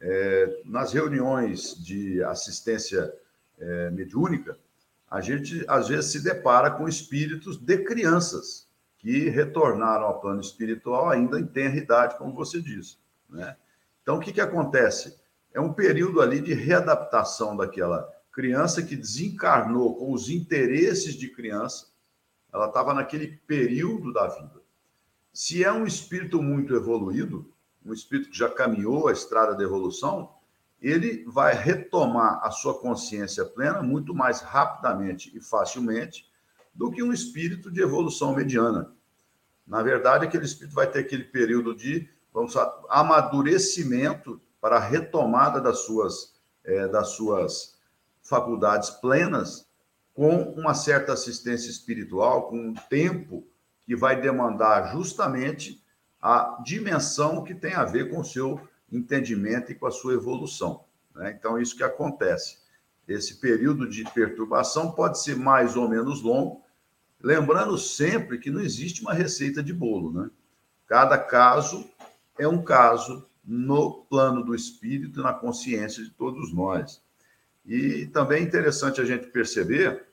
é, 0.00 0.62
nas 0.64 0.94
reuniões 0.94 1.74
de 1.84 2.22
assistência 2.24 3.12
é, 3.58 3.90
mediúnica, 3.90 4.56
a 5.10 5.20
gente 5.20 5.62
às 5.68 5.88
vezes 5.88 6.10
se 6.10 6.24
depara 6.24 6.70
com 6.70 6.88
espíritos 6.88 7.58
de 7.58 7.76
crianças 7.84 8.66
que 8.96 9.28
retornaram 9.28 10.06
ao 10.06 10.22
plano 10.22 10.40
espiritual 10.40 11.10
ainda 11.10 11.38
em 11.38 11.46
tenra 11.46 11.76
idade, 11.76 12.16
como 12.16 12.34
você 12.34 12.62
disse. 12.62 12.96
Né? 13.28 13.54
Então, 14.02 14.16
o 14.16 14.20
que, 14.20 14.32
que 14.32 14.40
acontece? 14.40 15.20
É 15.52 15.60
um 15.60 15.72
período 15.74 16.22
ali 16.22 16.40
de 16.40 16.54
readaptação 16.54 17.54
daquela 17.54 18.10
criança 18.32 18.82
que 18.82 18.96
desencarnou 18.96 19.96
com 19.96 20.12
os 20.12 20.28
interesses 20.28 21.14
de 21.14 21.28
criança, 21.28 21.88
ela 22.52 22.66
estava 22.66 22.94
naquele 22.94 23.38
período 23.46 24.12
da 24.12 24.26
vida. 24.28 24.60
Se 25.32 25.62
é 25.62 25.72
um 25.72 25.86
espírito 25.86 26.42
muito 26.42 26.74
evoluído, 26.74 27.52
um 27.84 27.92
espírito 27.92 28.30
que 28.30 28.38
já 28.38 28.48
caminhou 28.48 29.08
a 29.08 29.12
estrada 29.12 29.54
da 29.54 29.62
evolução, 29.62 30.32
ele 30.80 31.24
vai 31.26 31.54
retomar 31.54 32.40
a 32.42 32.50
sua 32.50 32.78
consciência 32.78 33.44
plena 33.44 33.82
muito 33.82 34.14
mais 34.14 34.40
rapidamente 34.40 35.36
e 35.36 35.40
facilmente 35.40 36.28
do 36.74 36.90
que 36.90 37.02
um 37.02 37.12
espírito 37.12 37.70
de 37.70 37.80
evolução 37.80 38.34
mediana. 38.34 38.92
Na 39.66 39.82
verdade, 39.82 40.24
aquele 40.24 40.44
espírito 40.44 40.74
vai 40.74 40.90
ter 40.90 41.00
aquele 41.00 41.24
período 41.24 41.74
de 41.74 42.08
vamos 42.32 42.52
falar, 42.52 42.80
amadurecimento 42.88 44.40
para 44.60 44.76
a 44.76 44.80
retomada 44.80 45.60
das 45.60 45.80
suas, 45.80 46.34
é, 46.64 46.86
das 46.88 47.08
suas 47.08 47.77
faculdades 48.28 48.90
plenas 48.90 49.66
com 50.12 50.42
uma 50.52 50.74
certa 50.74 51.12
assistência 51.12 51.70
espiritual, 51.70 52.48
com 52.48 52.58
um 52.58 52.74
tempo 52.74 53.46
que 53.86 53.96
vai 53.96 54.20
demandar 54.20 54.92
justamente 54.92 55.82
a 56.20 56.60
dimensão 56.64 57.42
que 57.44 57.54
tem 57.54 57.72
a 57.74 57.84
ver 57.84 58.10
com 58.10 58.20
o 58.20 58.24
seu 58.24 58.60
entendimento 58.90 59.70
e 59.70 59.74
com 59.74 59.86
a 59.86 59.90
sua 59.90 60.14
evolução. 60.14 60.84
Né? 61.14 61.34
Então, 61.38 61.58
isso 61.58 61.76
que 61.76 61.84
acontece. 61.84 62.58
Esse 63.06 63.36
período 63.36 63.88
de 63.88 64.04
perturbação 64.12 64.90
pode 64.90 65.22
ser 65.22 65.36
mais 65.36 65.76
ou 65.76 65.88
menos 65.88 66.20
longo, 66.20 66.62
lembrando 67.22 67.78
sempre 67.78 68.38
que 68.38 68.50
não 68.50 68.60
existe 68.60 69.00
uma 69.00 69.14
receita 69.14 69.62
de 69.62 69.72
bolo. 69.72 70.12
Né? 70.12 70.30
Cada 70.86 71.16
caso 71.16 71.88
é 72.38 72.46
um 72.46 72.62
caso 72.62 73.26
no 73.44 74.04
plano 74.10 74.44
do 74.44 74.54
espírito 74.54 75.20
e 75.20 75.22
na 75.22 75.32
consciência 75.32 76.04
de 76.04 76.10
todos 76.10 76.52
nós. 76.52 77.00
E 77.68 78.06
também 78.06 78.40
é 78.40 78.44
interessante 78.44 78.98
a 78.98 79.04
gente 79.04 79.26
perceber 79.26 80.06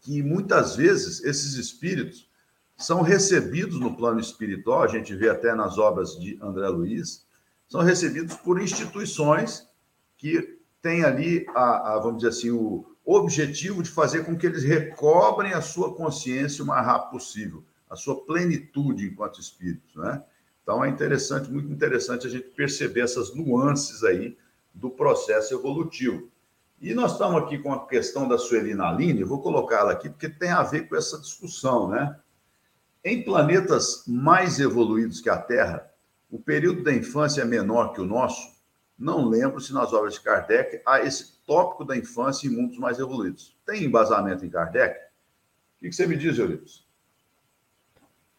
que 0.00 0.22
muitas 0.22 0.74
vezes 0.74 1.22
esses 1.22 1.54
espíritos 1.54 2.30
são 2.74 3.02
recebidos 3.02 3.78
no 3.78 3.94
plano 3.94 4.18
espiritual, 4.18 4.82
a 4.82 4.88
gente 4.88 5.14
vê 5.14 5.28
até 5.28 5.54
nas 5.54 5.76
obras 5.76 6.18
de 6.18 6.38
André 6.40 6.66
Luiz, 6.68 7.26
são 7.68 7.82
recebidos 7.82 8.36
por 8.36 8.60
instituições 8.60 9.68
que 10.16 10.58
têm 10.80 11.04
ali, 11.04 11.46
a, 11.54 11.94
a, 11.94 11.98
vamos 11.98 12.18
dizer 12.18 12.30
assim, 12.30 12.50
o 12.50 12.86
objetivo 13.04 13.82
de 13.82 13.90
fazer 13.90 14.24
com 14.24 14.36
que 14.36 14.46
eles 14.46 14.64
recobrem 14.64 15.52
a 15.52 15.60
sua 15.60 15.94
consciência 15.94 16.64
o 16.64 16.66
mais 16.66 16.86
rápido 16.86 17.10
possível, 17.10 17.64
a 17.90 17.96
sua 17.96 18.24
plenitude 18.24 19.06
enquanto 19.06 19.40
espíritos, 19.40 19.94
né? 19.96 20.22
Então 20.62 20.84
é 20.84 20.88
interessante, 20.88 21.50
muito 21.50 21.70
interessante 21.70 22.26
a 22.26 22.30
gente 22.30 22.48
perceber 22.48 23.02
essas 23.02 23.34
nuances 23.34 24.02
aí 24.02 24.36
do 24.74 24.90
processo 24.90 25.54
evolutivo. 25.54 26.28
E 26.80 26.92
nós 26.92 27.12
estamos 27.12 27.42
aqui 27.42 27.58
com 27.58 27.72
a 27.72 27.86
questão 27.86 28.28
da 28.28 28.36
Suelina 28.36 28.88
Aline, 28.88 29.24
vou 29.24 29.40
colocá-la 29.40 29.92
aqui 29.92 30.10
porque 30.10 30.28
tem 30.28 30.50
a 30.50 30.62
ver 30.62 30.88
com 30.88 30.96
essa 30.96 31.18
discussão, 31.18 31.88
né? 31.88 32.18
Em 33.02 33.22
planetas 33.22 34.04
mais 34.06 34.60
evoluídos 34.60 35.20
que 35.20 35.30
a 35.30 35.38
Terra, 35.38 35.90
o 36.30 36.38
período 36.38 36.82
da 36.82 36.92
infância 36.92 37.42
é 37.42 37.44
menor 37.44 37.92
que 37.92 38.00
o 38.00 38.04
nosso. 38.04 38.56
Não 38.98 39.26
lembro 39.26 39.60
se 39.60 39.72
nas 39.72 39.92
obras 39.92 40.14
de 40.14 40.20
Kardec 40.20 40.82
há 40.84 41.00
esse 41.00 41.38
tópico 41.46 41.84
da 41.84 41.96
infância 41.96 42.46
em 42.46 42.50
mundos 42.50 42.78
mais 42.78 42.98
evoluídos. 42.98 43.56
Tem 43.64 43.84
embasamento 43.84 44.44
em 44.44 44.50
Kardec? 44.50 44.98
O 45.78 45.84
que 45.84 45.92
você 45.92 46.06
me 46.06 46.16
diz, 46.16 46.38
Euripides? 46.38 46.84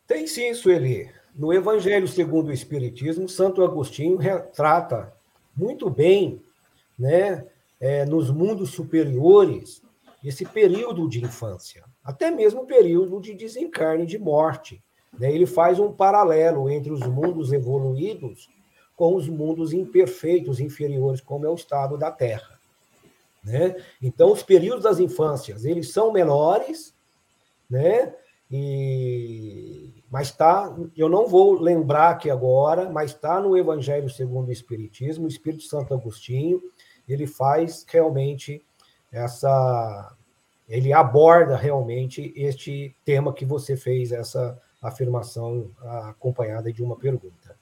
Tem 0.05 0.27
sim, 0.27 0.53
Sueli. 0.53 1.11
No 1.35 1.53
Evangelho 1.53 2.07
segundo 2.07 2.47
o 2.47 2.53
Espiritismo, 2.53 3.29
Santo 3.29 3.63
Agostinho 3.63 4.17
retrata 4.17 5.13
muito 5.55 5.89
bem 5.89 6.41
né, 6.97 7.45
é, 7.79 8.05
nos 8.05 8.29
mundos 8.29 8.71
superiores, 8.71 9.81
esse 10.23 10.45
período 10.45 11.07
de 11.07 11.23
infância, 11.23 11.83
até 12.03 12.31
mesmo 12.31 12.61
o 12.61 12.65
período 12.65 13.21
de 13.21 13.33
desencarne 13.33 14.05
de 14.05 14.17
morte. 14.17 14.83
Né? 15.17 15.31
Ele 15.31 15.45
faz 15.45 15.79
um 15.79 15.91
paralelo 15.91 16.69
entre 16.69 16.91
os 16.91 17.01
mundos 17.01 17.53
evoluídos 17.53 18.49
com 18.95 19.15
os 19.15 19.29
mundos 19.29 19.73
imperfeitos, 19.73 20.59
inferiores, 20.59 21.21
como 21.21 21.45
é 21.45 21.49
o 21.49 21.55
estado 21.55 21.97
da 21.97 22.11
Terra. 22.11 22.59
Né? 23.43 23.75
Então, 24.01 24.31
os 24.31 24.41
períodos 24.41 24.83
das 24.83 24.99
infâncias, 24.99 25.65
eles 25.65 25.93
são 25.93 26.11
menores, 26.11 26.95
né? 27.69 28.13
E 28.49 29.93
mas 30.09 30.29
está, 30.29 30.73
eu 30.95 31.09
não 31.09 31.27
vou 31.27 31.59
lembrar 31.59 32.11
aqui 32.11 32.29
agora, 32.29 32.89
mas 32.89 33.11
está 33.11 33.41
no 33.41 33.57
Evangelho 33.57 34.09
segundo 34.09 34.47
o 34.47 34.51
Espiritismo, 34.51 35.25
o 35.25 35.27
Espírito 35.27 35.63
Santo 35.63 35.93
Agostinho, 35.93 36.61
ele 37.07 37.27
faz 37.27 37.85
realmente 37.87 38.63
essa 39.11 40.15
ele 40.67 40.91
aborda 40.91 41.55
realmente 41.55 42.33
este 42.35 42.93
tema 43.05 43.33
que 43.33 43.45
você 43.45 43.77
fez 43.77 44.11
essa 44.11 44.59
afirmação 44.81 45.71
acompanhada 46.09 46.71
de 46.71 46.83
uma 46.83 46.97
pergunta. 46.97 47.55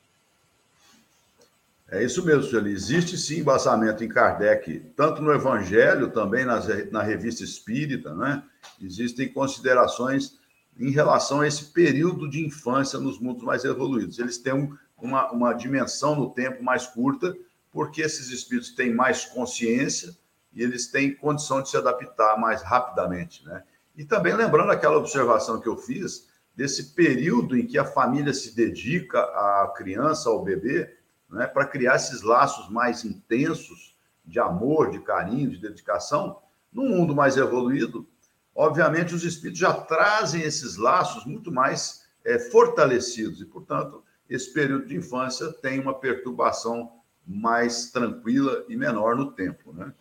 É 1.88 2.04
isso 2.04 2.26
mesmo, 2.26 2.44
Sueli. 2.44 2.74
Existe 2.74 3.16
sim 3.16 3.42
embasamento 3.42 4.04
em 4.04 4.10
Kardec, 4.10 4.80
tanto 4.96 5.22
no 5.22 5.32
Evangelho, 5.32 6.10
também 6.10 6.44
nas, 6.44 6.66
na 6.92 7.04
revista 7.04 7.44
Espírita, 7.44 8.14
né? 8.16 8.44
Existem 8.82 9.32
considerações 9.32 10.40
em 10.78 10.90
relação 10.90 11.42
a 11.42 11.48
esse 11.48 11.66
período 11.66 12.28
de 12.28 12.44
infância 12.44 13.00
nos 13.00 13.20
mundos 13.20 13.44
mais 13.44 13.64
evoluídos. 13.64 14.18
Eles 14.18 14.40
têm 14.40 14.54
um, 14.54 14.76
uma, 14.98 15.32
uma 15.32 15.54
dimensão 15.54 16.16
no 16.16 16.32
tempo 16.32 16.64
mais 16.64 16.88
curta, 16.88 17.36
porque 17.76 18.02
esses 18.02 18.30
espíritos 18.30 18.72
têm 18.72 18.96
mais 18.96 19.26
consciência 19.26 20.16
e 20.54 20.64
eles 20.64 20.88
têm 20.88 21.14
condição 21.14 21.62
de 21.62 21.70
se 21.70 21.76
adaptar 21.76 22.40
mais 22.40 22.62
rapidamente, 22.62 23.46
né? 23.46 23.66
E 23.98 24.06
também 24.06 24.34
lembrando 24.34 24.72
aquela 24.72 24.96
observação 24.96 25.60
que 25.60 25.68
eu 25.68 25.76
fiz 25.76 26.30
desse 26.56 26.94
período 26.94 27.58
em 27.58 27.68
que 27.68 27.78
a 27.78 27.84
família 27.84 28.34
se 28.34 28.56
dedica 28.56 29.20
à 29.20 29.74
criança, 29.76 30.30
ao 30.30 30.42
bebê, 30.42 30.98
né, 31.30 31.48
para 31.48 31.66
criar 31.66 31.98
esses 31.98 32.22
laços 32.22 32.70
mais 32.70 33.04
intensos 33.04 33.94
de 34.24 34.40
amor, 34.40 34.90
de 34.90 35.00
carinho, 35.00 35.50
de 35.50 35.58
dedicação. 35.58 36.40
No 36.72 36.84
mundo 36.84 37.14
mais 37.14 37.36
evoluído, 37.36 38.08
obviamente, 38.56 39.14
os 39.14 39.26
espíritos 39.26 39.60
já 39.60 39.74
trazem 39.74 40.44
esses 40.44 40.78
laços 40.78 41.26
muito 41.26 41.52
mais 41.52 42.06
é, 42.24 42.40
fortalecidos 42.40 43.42
e, 43.42 43.46
portanto, 43.46 44.02
esse 44.30 44.54
período 44.54 44.86
de 44.86 44.96
infância 44.96 45.52
tem 45.62 45.78
uma 45.78 46.00
perturbação 46.00 46.95
mais 47.26 47.92
tranquila 47.92 48.66
e 48.70 48.76
menor 48.76 49.16
no 49.16 49.32
tempo, 49.32 49.74
né? 49.74 49.94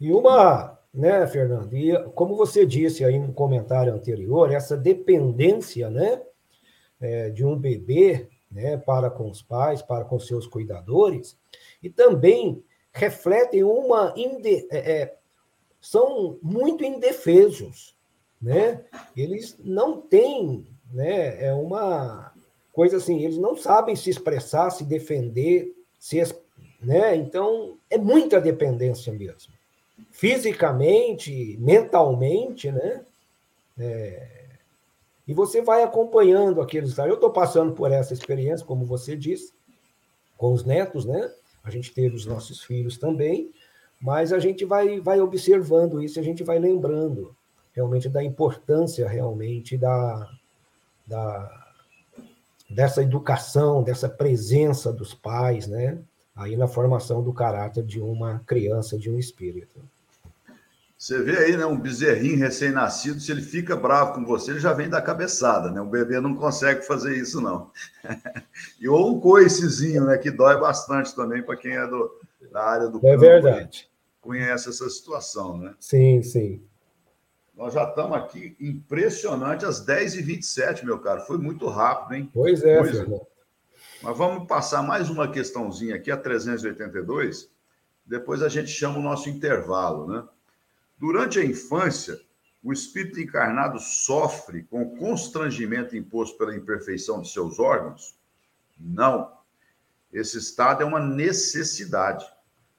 E 0.00 0.10
uma, 0.12 0.78
né, 0.92 1.26
Fernando? 1.26 1.76
E 1.76 1.92
como 2.14 2.34
você 2.34 2.64
disse 2.64 3.04
aí 3.04 3.18
no 3.18 3.32
comentário 3.32 3.92
anterior, 3.92 4.50
essa 4.50 4.76
dependência, 4.76 5.90
né, 5.90 6.22
é, 7.00 7.30
de 7.30 7.44
um 7.44 7.56
bebê 7.56 8.28
né, 8.50 8.76
para 8.76 9.10
com 9.10 9.30
os 9.30 9.42
pais, 9.42 9.82
para 9.82 10.04
com 10.04 10.18
seus 10.18 10.46
cuidadores, 10.46 11.38
e 11.82 11.88
também 11.88 12.64
refletem 12.92 13.62
uma. 13.62 14.12
Inde, 14.16 14.66
é, 14.70 15.02
é, 15.02 15.16
são 15.80 16.38
muito 16.42 16.84
indefesos. 16.84 17.96
Né? 18.40 18.84
Eles 19.16 19.56
não 19.62 20.00
têm. 20.00 20.66
Né, 20.92 21.44
é 21.44 21.52
uma 21.52 22.32
coisa 22.72 22.96
assim, 22.96 23.22
eles 23.22 23.38
não 23.38 23.56
sabem 23.56 23.94
se 23.94 24.10
expressar, 24.10 24.70
se 24.70 24.82
defender, 24.82 25.72
se, 26.00 26.20
né? 26.80 27.14
então 27.14 27.76
é 27.90 27.98
muita 27.98 28.40
dependência 28.40 29.12
mesmo. 29.12 29.52
Fisicamente, 30.10 31.58
mentalmente, 31.60 32.72
né? 32.72 33.04
É, 33.78 34.26
e 35.28 35.34
você 35.34 35.60
vai 35.60 35.82
acompanhando 35.82 36.60
aqueles. 36.60 36.96
Eu 36.98 37.14
estou 37.14 37.30
passando 37.30 37.72
por 37.74 37.92
essa 37.92 38.14
experiência, 38.14 38.66
como 38.66 38.86
você 38.86 39.14
disse, 39.14 39.52
com 40.38 40.52
os 40.54 40.64
netos, 40.64 41.04
né? 41.04 41.30
A 41.62 41.70
gente 41.70 41.92
teve 41.92 42.16
os 42.16 42.24
nossos 42.24 42.62
filhos 42.62 42.96
também, 42.96 43.52
mas 44.00 44.32
a 44.32 44.38
gente 44.38 44.64
vai, 44.64 44.98
vai 44.98 45.20
observando 45.20 46.02
isso, 46.02 46.18
a 46.18 46.22
gente 46.22 46.42
vai 46.42 46.58
lembrando 46.58 47.36
realmente 47.72 48.08
da 48.08 48.24
importância 48.24 49.06
realmente 49.06 49.76
da, 49.76 50.28
da 51.06 51.59
dessa 52.70 53.02
educação, 53.02 53.82
dessa 53.82 54.08
presença 54.08 54.92
dos 54.92 55.12
pais, 55.12 55.66
né? 55.66 55.98
Aí 56.34 56.56
na 56.56 56.68
formação 56.68 57.22
do 57.22 57.32
caráter 57.32 57.84
de 57.84 58.00
uma 58.00 58.40
criança, 58.46 58.96
de 58.96 59.10
um 59.10 59.18
espírito. 59.18 59.80
Você 60.96 61.22
vê 61.22 61.38
aí, 61.38 61.56
né, 61.56 61.64
um 61.64 61.80
bezerrinho 61.80 62.38
recém-nascido, 62.38 63.20
se 63.20 63.32
ele 63.32 63.40
fica 63.40 63.74
bravo 63.74 64.12
com 64.12 64.24
você, 64.24 64.50
ele 64.50 64.60
já 64.60 64.74
vem 64.74 64.88
da 64.88 65.00
cabeçada, 65.00 65.70
né? 65.70 65.80
O 65.80 65.86
bebê 65.86 66.20
não 66.20 66.34
consegue 66.34 66.82
fazer 66.82 67.16
isso, 67.16 67.40
não. 67.40 67.70
e 68.78 68.86
ou 68.86 69.16
um 69.16 69.18
coicezinho, 69.18 70.04
né, 70.04 70.18
que 70.18 70.30
dói 70.30 70.60
bastante 70.60 71.16
também 71.16 71.42
para 71.42 71.56
quem 71.56 71.72
é 71.72 71.86
do, 71.86 72.10
da 72.52 72.62
área 72.62 72.88
do 72.88 72.98
É 72.98 73.12
campo, 73.12 73.20
verdade. 73.20 73.88
Conhece 74.20 74.68
essa 74.68 74.88
situação, 74.90 75.56
né? 75.56 75.74
Sim, 75.80 76.22
sim. 76.22 76.62
Nós 77.60 77.74
já 77.74 77.84
estamos 77.84 78.16
aqui 78.16 78.56
impressionante 78.58 79.66
às 79.66 79.84
10h27, 79.84 80.82
meu 80.82 80.98
caro. 80.98 81.20
Foi 81.26 81.36
muito 81.36 81.68
rápido, 81.68 82.14
hein? 82.14 82.30
Pois 82.32 82.62
é, 82.62 82.78
pois 82.78 82.98
é. 82.98 83.20
Mas 84.02 84.16
vamos 84.16 84.48
passar 84.48 84.82
mais 84.82 85.10
uma 85.10 85.30
questãozinha 85.30 85.96
aqui, 85.96 86.10
a 86.10 86.16
382. 86.16 87.50
Depois 88.06 88.42
a 88.42 88.48
gente 88.48 88.70
chama 88.70 88.98
o 88.98 89.02
nosso 89.02 89.28
intervalo, 89.28 90.10
né? 90.10 90.26
Durante 90.98 91.38
a 91.38 91.44
infância, 91.44 92.18
o 92.64 92.72
espírito 92.72 93.20
encarnado 93.20 93.78
sofre 93.78 94.62
com 94.62 94.80
o 94.80 94.96
constrangimento 94.96 95.94
imposto 95.94 96.38
pela 96.38 96.56
imperfeição 96.56 97.20
de 97.20 97.30
seus 97.30 97.58
órgãos? 97.58 98.16
Não. 98.78 99.36
Esse 100.10 100.38
estado 100.38 100.82
é 100.82 100.86
uma 100.86 100.98
necessidade, 100.98 102.24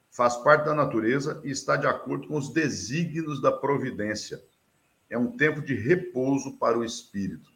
faz 0.10 0.38
parte 0.38 0.65
da 0.65 0.74
natureza 0.74 1.39
e 1.44 1.52
está 1.52 1.76
de 1.76 1.86
acordo 1.86 2.28
com 2.28 2.36
os 2.36 2.52
desígnios 2.52 3.39
da 3.39 3.52
providência. 3.52 4.41
É 5.12 5.17
um 5.17 5.38
tempo 5.38 5.62
de 5.62 5.76
repouso 5.76 6.58
para 6.58 6.80
o 6.80 6.84
espírito. 6.84 7.52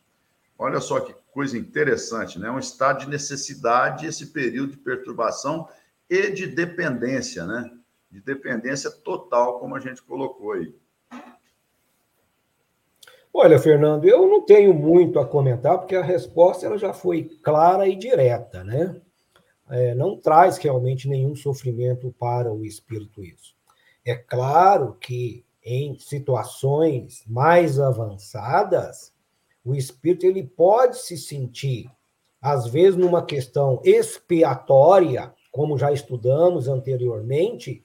Olha 0.59 0.79
só 0.79 0.99
que 0.99 1.15
coisa 1.31 1.57
interessante, 1.57 2.37
né? 2.37 2.49
É 2.49 2.51
um 2.51 2.59
estado 2.59 2.99
de 2.99 3.09
necessidade, 3.09 4.05
esse 4.05 4.27
período 4.27 4.71
de 4.71 4.77
perturbação 4.77 5.67
e 6.09 6.29
de 6.29 6.45
dependência, 6.45 7.45
né? 7.45 7.71
de 8.15 8.21
dependência 8.21 8.89
total, 8.89 9.59
como 9.59 9.75
a 9.75 9.79
gente 9.79 10.01
colocou 10.01 10.53
aí. 10.53 10.73
Olha, 13.33 13.59
Fernando, 13.59 14.05
eu 14.05 14.27
não 14.27 14.45
tenho 14.45 14.73
muito 14.73 15.19
a 15.19 15.27
comentar, 15.27 15.77
porque 15.77 15.95
a 15.95 16.03
resposta 16.03 16.65
ela 16.65 16.77
já 16.77 16.93
foi 16.93 17.23
clara 17.43 17.87
e 17.87 17.95
direta, 17.95 18.63
né? 18.63 19.01
É, 19.69 19.93
não 19.95 20.17
traz 20.17 20.57
realmente 20.57 21.09
nenhum 21.09 21.35
sofrimento 21.35 22.15
para 22.17 22.53
o 22.53 22.63
espírito 22.63 23.21
isso. 23.21 23.53
É 24.05 24.15
claro 24.15 24.93
que 24.93 25.44
em 25.65 25.97
situações 25.97 27.23
mais 27.25 27.79
avançadas, 27.79 29.11
o 29.63 29.73
espírito 29.73 30.27
ele 30.27 30.43
pode 30.43 30.99
se 30.99 31.17
sentir, 31.17 31.89
às 32.39 32.67
vezes, 32.67 32.95
numa 32.95 33.25
questão 33.25 33.81
expiatória, 33.83 35.33
como 35.51 35.77
já 35.77 35.91
estudamos 35.91 36.67
anteriormente, 36.67 37.83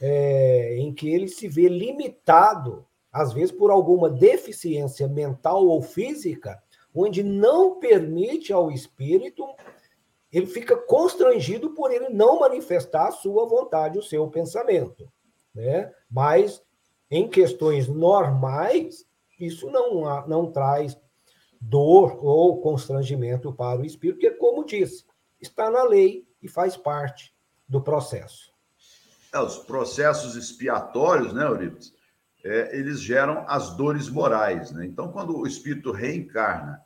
é, 0.00 0.76
em 0.76 0.92
que 0.92 1.08
ele 1.08 1.26
se 1.26 1.48
vê 1.48 1.66
limitado, 1.66 2.84
às 3.10 3.32
vezes 3.32 3.50
por 3.50 3.70
alguma 3.70 4.10
deficiência 4.10 5.08
mental 5.08 5.66
ou 5.66 5.80
física, 5.80 6.62
onde 6.94 7.22
não 7.22 7.78
permite 7.78 8.52
ao 8.52 8.70
espírito, 8.70 9.46
ele 10.30 10.46
fica 10.46 10.76
constrangido 10.76 11.70
por 11.70 11.90
ele 11.90 12.10
não 12.10 12.40
manifestar 12.40 13.08
a 13.08 13.12
sua 13.12 13.46
vontade, 13.46 13.98
o 13.98 14.02
seu 14.02 14.28
pensamento. 14.28 15.10
Né? 15.54 15.90
Mas, 16.10 16.62
em 17.10 17.28
questões 17.28 17.88
normais, 17.88 19.04
isso 19.38 19.70
não, 19.70 20.26
não 20.26 20.50
traz 20.50 20.98
dor 21.60 22.24
ou 22.24 22.60
constrangimento 22.60 23.52
para 23.52 23.80
o 23.80 23.84
espírito, 23.84 24.20
porque, 24.20 24.36
como 24.36 24.64
disse, 24.64 25.04
está 25.40 25.70
na 25.70 25.82
lei 25.84 26.26
e 26.42 26.48
faz 26.48 26.76
parte 26.76 27.34
do 27.68 27.80
processo. 27.80 28.52
É, 29.32 29.40
os 29.40 29.58
processos 29.58 30.36
expiatórios, 30.36 31.32
né, 31.32 31.44
Eurípides, 31.44 31.92
é, 32.44 32.78
eles 32.78 33.00
geram 33.00 33.44
as 33.48 33.76
dores 33.76 34.08
morais. 34.08 34.70
Né? 34.70 34.86
Então, 34.86 35.10
quando 35.10 35.36
o 35.36 35.46
espírito 35.46 35.92
reencarna, 35.92 36.80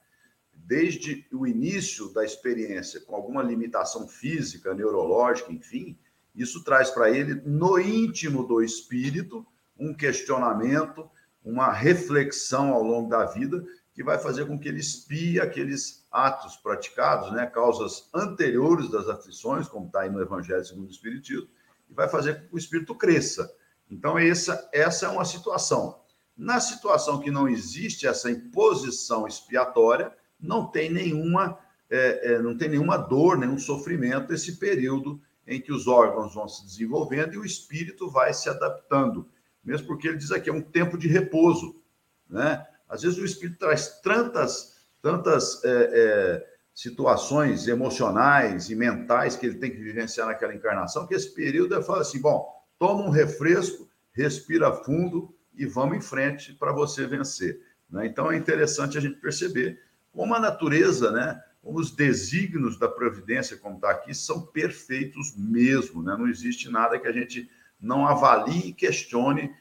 desde 0.53 1.27
o 1.33 1.47
início 1.47 2.13
da 2.13 2.25
experiência, 2.25 3.01
com 3.01 3.15
alguma 3.15 3.43
limitação 3.43 4.09
física, 4.09 4.75
neurológica, 4.75 5.53
enfim, 5.53 5.99
isso 6.35 6.65
traz 6.65 6.91
para 6.91 7.11
ele, 7.11 7.35
no 7.45 7.79
íntimo 7.79 8.45
do 8.45 8.63
espírito, 8.63 9.47
um 9.83 9.93
questionamento, 9.93 11.11
uma 11.45 11.73
reflexão 11.73 12.73
ao 12.73 12.83
longo 12.83 13.11
da 13.11 13.25
vida, 13.25 13.65
que 13.93 14.03
vai 14.03 14.19
fazer 14.19 14.47
com 14.47 14.59
que 14.59 14.69
ele 14.69 14.81
espie 14.81 15.41
aqueles 15.41 16.07
atos 16.11 16.57
praticados, 16.57 17.33
né, 17.33 17.47
causas 17.47 18.09
anteriores 18.15 18.91
das 18.91 19.09
aflições, 19.09 19.69
como 19.69 19.87
está 19.87 20.03
aí 20.03 20.11
no 20.11 20.23
Evangelho 20.23 20.65
segundo 20.65 20.89
o 20.89 20.91
Espiritismo, 20.91 21.49
e 21.91 21.95
vai 21.95 22.09
fazer 22.09 22.35
com 22.35 22.49
que 22.49 22.55
o 22.55 22.59
espírito 22.59 22.95
cresça. 22.95 23.53
Então, 23.91 24.19
essa, 24.19 24.69
essa 24.73 25.07
é 25.07 25.09
uma 25.09 25.25
situação. 25.25 26.01
Na 26.37 26.61
situação 26.61 27.21
que 27.21 27.31
não 27.31 27.49
existe 27.49 28.07
essa 28.07 28.31
imposição 28.31 29.27
expiatória, 29.27 30.13
não 30.41 30.67
tem 30.67 30.91
nenhuma, 30.91 31.59
é, 31.91 32.33
é, 32.33 32.39
não 32.39 32.57
tem 32.57 32.71
nenhuma 32.71 32.97
dor, 32.97 33.37
nenhum 33.37 33.59
sofrimento 33.59 34.33
esse 34.33 34.57
período 34.57 35.21
em 35.47 35.61
que 35.61 35.73
os 35.73 35.87
órgãos 35.87 36.35
vão 36.35 36.49
se 36.49 36.65
desenvolvendo 36.65 37.35
e 37.35 37.39
o 37.39 37.45
espírito 37.45 38.09
vai 38.09 38.33
se 38.33 38.49
adaptando. 38.49 39.29
Mesmo 39.65 39.87
porque 39.87 40.09
ele 40.09 40.17
diz 40.17 40.33
aqui, 40.33 40.51
é 40.51 40.53
um 40.53 40.63
tempo 40.63 40.99
de 40.99 41.09
repouso. 41.09 41.81
Né? 42.29 42.65
Às 42.89 43.03
vezes 43.03 43.19
o 43.19 43.25
espírito 43.25 43.59
traz 43.59 44.01
tantas, 44.01 44.87
tantas 45.01 45.63
é, 45.65 45.69
é, 45.71 46.47
situações 46.75 47.69
emocionais 47.69 48.71
e 48.71 48.75
mentais 48.75 49.37
que 49.37 49.47
ele 49.47 49.59
tem 49.59 49.71
que 49.71 49.79
vivenciar 49.83 50.27
naquela 50.27 50.55
encarnação, 50.55 51.07
que 51.07 51.15
esse 51.15 51.33
período 51.35 51.75
ele 51.75 51.85
fala 51.85 52.01
assim: 52.01 52.21
bom, 52.21 52.47
toma 52.79 53.05
um 53.05 53.11
refresco, 53.11 53.89
respira 54.13 54.73
fundo 54.73 55.35
e 55.55 55.67
vamos 55.67 55.97
em 55.97 56.01
frente 56.01 56.53
para 56.55 56.73
você 56.73 57.07
vencer. 57.07 57.61
Né? 57.89 58.07
Então 58.07 58.33
é 58.33 58.37
interessante 58.37 58.97
a 58.99 59.01
gente 59.01 59.21
perceber 59.21 59.81
como 60.11 60.35
a 60.35 60.41
natureza, 60.41 61.11
né, 61.11 61.43
como 61.63 61.79
os 61.79 61.91
desígnios 61.91 62.79
da 62.79 62.89
providência, 62.89 63.57
como 63.57 63.77
está 63.77 63.91
aqui, 63.91 64.15
são 64.15 64.43
perfeitos 64.47 65.35
mesmo. 65.37 66.03
Né? 66.03 66.17
Não 66.19 66.29
existe 66.29 66.69
nada 66.69 66.99
que 66.99 67.07
a 67.07 67.13
gente 67.13 67.49
não 67.83 68.07
avalie 68.07 68.73
questione 68.73 69.53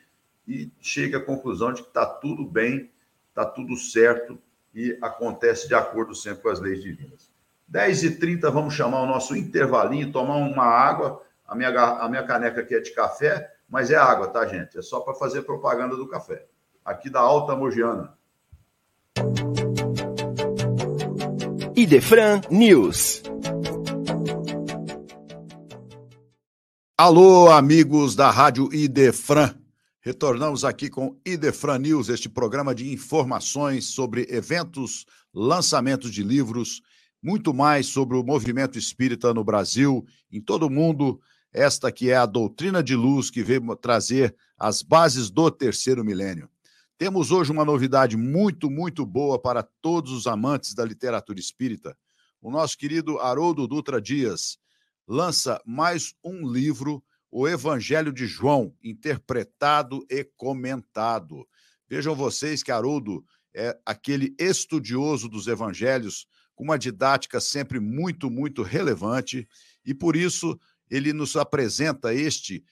e 0.48 0.72
chegue 0.80 1.16
à 1.16 1.20
conclusão 1.20 1.74
de 1.74 1.82
que 1.82 1.88
está 1.88 2.06
tudo 2.06 2.46
bem, 2.46 2.92
está 3.30 3.44
tudo 3.46 3.76
certo 3.76 4.38
e 4.74 4.98
acontece 5.02 5.68
de 5.68 5.74
acordo 5.74 6.14
sempre 6.14 6.44
com 6.44 6.50
as 6.50 6.60
leis 6.60 6.82
divinas. 6.82 7.32
10h30, 7.72 8.42
vamos 8.52 8.74
chamar 8.74 9.02
o 9.02 9.08
nosso 9.08 9.36
intervalinho, 9.36 10.12
tomar 10.12 10.36
uma 10.36 10.66
água. 10.66 11.22
A 11.48 11.56
minha, 11.56 11.70
a 11.70 12.08
minha 12.10 12.24
caneca 12.24 12.62
aqui 12.62 12.76
é 12.76 12.80
de 12.80 12.92
café, 12.92 13.50
mas 13.68 13.90
é 13.90 13.96
água, 13.96 14.28
tá, 14.28 14.46
gente? 14.46 14.78
É 14.78 14.82
só 14.82 15.00
para 15.00 15.14
fazer 15.14 15.44
propaganda 15.44 15.96
do 15.96 16.08
café. 16.08 16.46
Aqui 16.84 17.10
da 17.10 17.20
Alta 17.20 17.56
Mogiana. 17.56 18.14
Idefran 21.76 22.42
News. 22.50 23.24
Alô, 27.04 27.50
amigos 27.50 28.14
da 28.14 28.30
Rádio 28.30 28.72
Idefran. 28.72 29.56
Retornamos 30.02 30.64
aqui 30.64 30.88
com 30.88 31.20
Idefran 31.26 31.80
News, 31.80 32.10
este 32.10 32.30
programa 32.30 32.76
de 32.76 32.94
informações 32.94 33.86
sobre 33.86 34.28
eventos, 34.30 35.08
lançamentos 35.34 36.12
de 36.12 36.22
livros, 36.22 36.80
muito 37.20 37.56
mais 37.56 37.88
sobre 37.88 38.16
o 38.16 38.24
movimento 38.24 38.78
espírita 38.78 39.34
no 39.34 39.44
Brasil, 39.44 40.06
em 40.32 40.40
todo 40.40 40.68
o 40.68 40.70
mundo. 40.70 41.20
Esta 41.52 41.92
que 41.92 42.12
é 42.12 42.16
a 42.16 42.28
doutrina 42.28 42.84
de 42.84 42.96
luz 42.96 43.32
que 43.32 43.42
veio 43.42 43.76
trazer 43.76 44.36
as 44.56 44.84
bases 44.84 45.32
do 45.32 45.50
terceiro 45.50 46.06
milênio. 46.06 46.48
Temos 47.00 47.32
hoje 47.32 47.52
uma 47.52 47.66
novidade 47.66 48.16
muito, 48.16 48.70
muito 48.70 49.08
boa 49.08 49.42
para 49.42 49.64
todos 49.64 50.12
os 50.12 50.28
amantes 50.28 50.76
da 50.76 50.86
literatura 50.86 51.40
espírita. 51.40 51.98
O 52.40 52.52
nosso 52.52 52.78
querido 52.78 53.18
Haroldo 53.18 53.68
Dutra 53.68 54.00
Dias 54.00 54.60
lança 55.08 55.62
mais 55.66 56.14
um 56.24 56.50
livro, 56.50 57.04
O 57.30 57.48
Evangelho 57.48 58.12
de 58.12 58.26
João, 58.26 58.76
interpretado 58.84 60.06
e 60.10 60.24
comentado. 60.24 61.48
Vejam 61.90 62.16
vocês 62.16 62.64
que 62.64 62.72
Haroldo 62.72 63.24
é 63.54 63.78
aquele 63.86 64.36
estudioso 64.40 65.28
dos 65.28 65.48
evangelhos, 65.48 66.26
com 66.56 66.64
uma 66.64 66.80
didática 66.80 67.40
sempre 67.40 67.80
muito, 67.80 68.30
muito 68.30 68.64
relevante, 68.64 69.48
e 69.86 69.94
por 69.94 70.16
isso 70.16 70.60
ele 70.90 71.12
nos 71.14 71.36
apresenta 71.36 72.14
este 72.14 72.64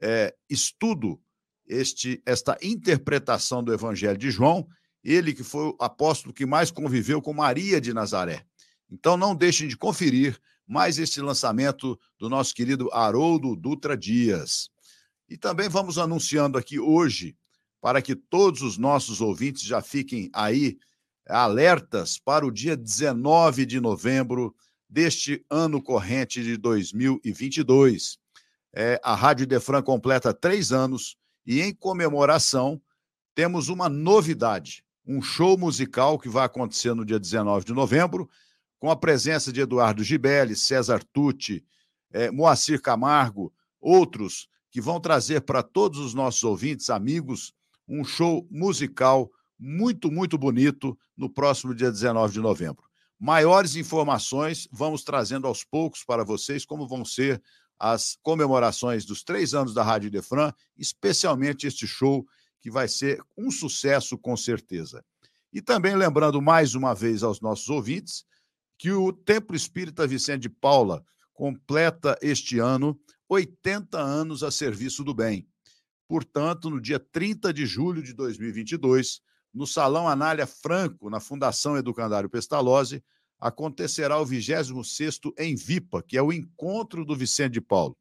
é, 0.00 0.34
estudo 0.48 1.20
este, 1.66 2.22
esta 2.26 2.56
interpretação 2.62 3.62
do 3.62 3.72
Evangelho 3.72 4.18
de 4.18 4.30
João, 4.30 4.66
ele 5.02 5.32
que 5.32 5.42
foi 5.42 5.66
o 5.66 5.76
apóstolo 5.80 6.34
que 6.34 6.46
mais 6.46 6.70
conviveu 6.70 7.20
com 7.20 7.32
Maria 7.32 7.80
de 7.80 7.92
Nazaré. 7.92 8.44
Então 8.90 9.16
não 9.16 9.34
deixem 9.34 9.66
de 9.66 9.76
conferir 9.76 10.38
mais 10.66 10.98
este 10.98 11.20
lançamento 11.20 11.98
do 12.18 12.28
nosso 12.28 12.54
querido 12.54 12.92
Haroldo 12.92 13.54
Dutra 13.56 13.96
Dias. 13.96 14.70
E 15.28 15.36
também 15.36 15.68
vamos 15.68 15.98
anunciando 15.98 16.58
aqui 16.58 16.78
hoje, 16.78 17.36
para 17.80 18.00
que 18.00 18.14
todos 18.14 18.62
os 18.62 18.78
nossos 18.78 19.20
ouvintes 19.20 19.62
já 19.62 19.80
fiquem 19.80 20.30
aí 20.32 20.78
alertas 21.26 22.18
para 22.18 22.46
o 22.46 22.50
dia 22.50 22.76
19 22.76 23.66
de 23.66 23.80
novembro 23.80 24.54
deste 24.88 25.44
ano 25.48 25.82
corrente 25.82 26.42
de 26.42 26.56
2022. 26.56 28.18
É, 28.74 29.00
a 29.02 29.14
Rádio 29.14 29.46
Defran 29.46 29.82
completa 29.82 30.32
três 30.34 30.72
anos 30.72 31.16
e 31.46 31.60
em 31.60 31.74
comemoração, 31.74 32.80
temos 33.34 33.68
uma 33.68 33.88
novidade: 33.88 34.84
um 35.06 35.20
show 35.20 35.58
musical 35.58 36.18
que 36.18 36.28
vai 36.28 36.44
acontecer 36.44 36.94
no 36.94 37.04
dia 37.04 37.18
19 37.18 37.64
de 37.64 37.72
novembro, 37.72 38.28
com 38.82 38.90
a 38.90 38.96
presença 38.96 39.52
de 39.52 39.60
Eduardo 39.60 40.02
Gibelli, 40.02 40.56
César 40.56 41.04
Tucci, 41.12 41.64
eh, 42.12 42.32
Moacir 42.32 42.82
Camargo, 42.82 43.54
outros 43.80 44.48
que 44.72 44.80
vão 44.80 44.98
trazer 44.98 45.42
para 45.42 45.62
todos 45.62 46.00
os 46.00 46.14
nossos 46.14 46.42
ouvintes, 46.42 46.90
amigos, 46.90 47.54
um 47.86 48.02
show 48.02 48.44
musical 48.50 49.30
muito, 49.56 50.10
muito 50.10 50.36
bonito 50.36 50.98
no 51.16 51.30
próximo 51.30 51.72
dia 51.72 51.92
19 51.92 52.32
de 52.32 52.40
novembro. 52.40 52.82
Maiores 53.20 53.76
informações 53.76 54.66
vamos 54.72 55.04
trazendo 55.04 55.46
aos 55.46 55.62
poucos 55.62 56.02
para 56.02 56.24
vocês 56.24 56.66
como 56.66 56.88
vão 56.88 57.04
ser 57.04 57.40
as 57.78 58.18
comemorações 58.20 59.04
dos 59.04 59.22
três 59.22 59.54
anos 59.54 59.72
da 59.72 59.84
Rádio 59.84 60.10
Defran, 60.10 60.52
especialmente 60.76 61.68
este 61.68 61.86
show 61.86 62.26
que 62.60 62.68
vai 62.68 62.88
ser 62.88 63.22
um 63.38 63.48
sucesso 63.48 64.18
com 64.18 64.36
certeza. 64.36 65.04
E 65.52 65.62
também 65.62 65.94
lembrando 65.94 66.42
mais 66.42 66.74
uma 66.74 66.96
vez 66.96 67.22
aos 67.22 67.40
nossos 67.40 67.68
ouvintes 67.68 68.24
que 68.82 68.90
o 68.90 69.12
Templo 69.12 69.54
Espírita 69.54 70.08
Vicente 70.08 70.42
de 70.42 70.48
Paula 70.48 71.04
completa 71.32 72.18
este 72.20 72.58
ano 72.58 72.98
80 73.28 73.96
anos 73.96 74.42
a 74.42 74.50
serviço 74.50 75.04
do 75.04 75.14
bem. 75.14 75.46
Portanto, 76.08 76.68
no 76.68 76.80
dia 76.80 76.98
30 76.98 77.54
de 77.54 77.64
julho 77.64 78.02
de 78.02 78.12
2022, 78.12 79.20
no 79.54 79.68
Salão 79.68 80.08
Anália 80.08 80.48
Franco, 80.48 81.08
na 81.08 81.20
Fundação 81.20 81.76
Educandário 81.76 82.28
Pestalozzi, 82.28 83.04
acontecerá 83.38 84.18
o 84.18 84.26
26º 84.26 85.32
em 85.38 85.54
Vipa, 85.54 86.02
que 86.02 86.18
é 86.18 86.22
o 86.22 86.32
encontro 86.32 87.04
do 87.04 87.14
Vicente 87.14 87.52
de 87.52 87.60
Paulo, 87.60 87.96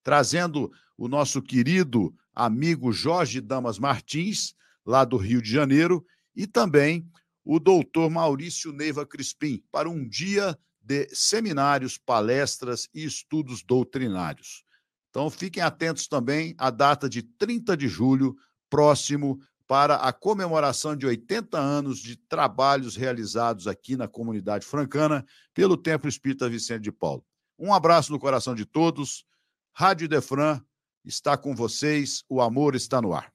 trazendo 0.00 0.70
o 0.96 1.08
nosso 1.08 1.42
querido 1.42 2.14
amigo 2.32 2.92
Jorge 2.92 3.40
Damas 3.40 3.80
Martins, 3.80 4.54
lá 4.86 5.04
do 5.04 5.16
Rio 5.16 5.42
de 5.42 5.50
Janeiro, 5.50 6.06
e 6.36 6.46
também 6.46 7.04
o 7.44 7.58
doutor 7.58 8.10
Maurício 8.10 8.72
Neiva 8.72 9.04
Crispim, 9.04 9.62
para 9.70 9.88
um 9.88 10.06
dia 10.08 10.58
de 10.80 11.08
seminários, 11.12 11.98
palestras 11.98 12.88
e 12.94 13.04
estudos 13.04 13.62
doutrinários. 13.62 14.64
Então, 15.10 15.30
fiquem 15.30 15.62
atentos 15.62 16.08
também 16.08 16.54
à 16.58 16.70
data 16.70 17.08
de 17.08 17.22
30 17.22 17.76
de 17.76 17.88
julho, 17.88 18.36
próximo, 18.68 19.40
para 19.66 19.96
a 19.96 20.12
comemoração 20.12 20.96
de 20.96 21.06
80 21.06 21.58
anos 21.58 21.98
de 21.98 22.16
trabalhos 22.16 22.96
realizados 22.96 23.66
aqui 23.66 23.96
na 23.96 24.08
comunidade 24.08 24.66
francana 24.66 25.24
pelo 25.54 25.76
Templo 25.76 26.08
Espírita 26.08 26.48
Vicente 26.48 26.82
de 26.82 26.92
Paulo. 26.92 27.24
Um 27.58 27.72
abraço 27.72 28.12
no 28.12 28.18
coração 28.18 28.54
de 28.54 28.66
todos. 28.66 29.24
Rádio 29.72 30.08
Defran 30.08 30.60
está 31.04 31.36
com 31.36 31.54
vocês, 31.54 32.24
o 32.28 32.40
amor 32.40 32.74
está 32.74 33.00
no 33.00 33.14
ar. 33.14 33.32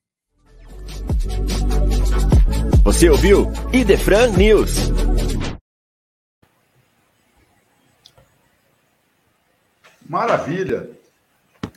Você 2.84 3.10
ouviu 3.10 3.52
Idefran 3.74 4.28
News. 4.32 4.90
Maravilha. 10.08 10.90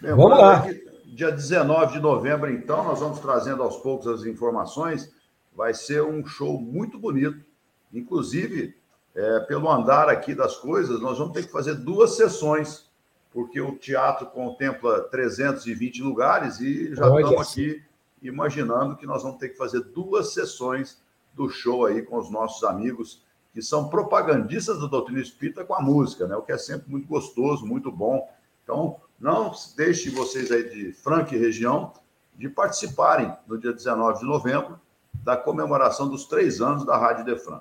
Vamos 0.01 0.39
lá. 0.39 0.67
Dia 1.05 1.31
19 1.31 1.93
de 1.93 2.01
novembro, 2.01 2.51
então, 2.51 2.83
nós 2.85 3.01
vamos 3.01 3.21
trazendo 3.21 3.63
aos 3.63 3.77
poucos 3.77 4.07
as 4.07 4.25
informações. 4.25 5.13
Vai 5.55 5.75
ser 5.75 6.03
um 6.03 6.25
show 6.27 6.59
muito 6.59 6.99
bonito. 6.99 7.45
Inclusive, 7.93 8.75
é, 9.15 9.41
pelo 9.41 9.71
andar 9.71 10.09
aqui 10.09 10.35
das 10.35 10.57
coisas, 10.57 11.01
nós 11.01 11.19
vamos 11.19 11.35
ter 11.35 11.45
que 11.45 11.53
fazer 11.53 11.75
duas 11.75 12.17
sessões, 12.17 12.91
porque 13.31 13.61
o 13.61 13.77
teatro 13.77 14.27
contempla 14.27 15.03
320 15.03 16.03
lugares 16.03 16.59
e 16.61 16.95
já 16.95 17.11
Olha 17.11 17.23
estamos 17.23 17.51
aqui 17.51 17.83
imaginando 18.23 18.97
que 18.97 19.07
nós 19.07 19.23
vamos 19.23 19.39
ter 19.39 19.51
que 19.51 19.57
fazer 19.57 19.81
duas 19.81 20.33
sessões 20.33 21.03
do 21.35 21.49
show 21.49 21.87
aí 21.87 22.03
com 22.03 22.19
os 22.19 22.31
nossos 22.31 22.63
amigos 22.65 23.23
que 23.53 23.61
são 23.61 23.89
propagandistas 23.89 24.81
da 24.81 24.87
doutrina 24.87 25.21
espírita 25.21 25.65
com 25.65 25.75
a 25.75 25.83
música, 25.83 26.27
né? 26.27 26.35
O 26.37 26.43
que 26.43 26.53
é 26.53 26.59
sempre 26.59 26.91
muito 26.91 27.07
gostoso, 27.07 27.67
muito 27.67 27.93
bom. 27.93 28.33
Então, 28.63 28.99
não 29.21 29.53
deixe 29.77 30.09
vocês 30.11 30.51
aí 30.51 30.71
de 30.71 30.93
Franca 30.93 31.35
e 31.35 31.39
região 31.39 31.93
de 32.35 32.49
participarem 32.49 33.37
no 33.47 33.59
dia 33.59 33.73
19 33.73 34.21
de 34.21 34.25
novembro 34.25 34.81
da 35.13 35.37
comemoração 35.37 36.09
dos 36.09 36.25
três 36.25 36.61
anos 36.61 36.85
da 36.85 36.97
Rádio 36.97 37.25
Defran. 37.25 37.61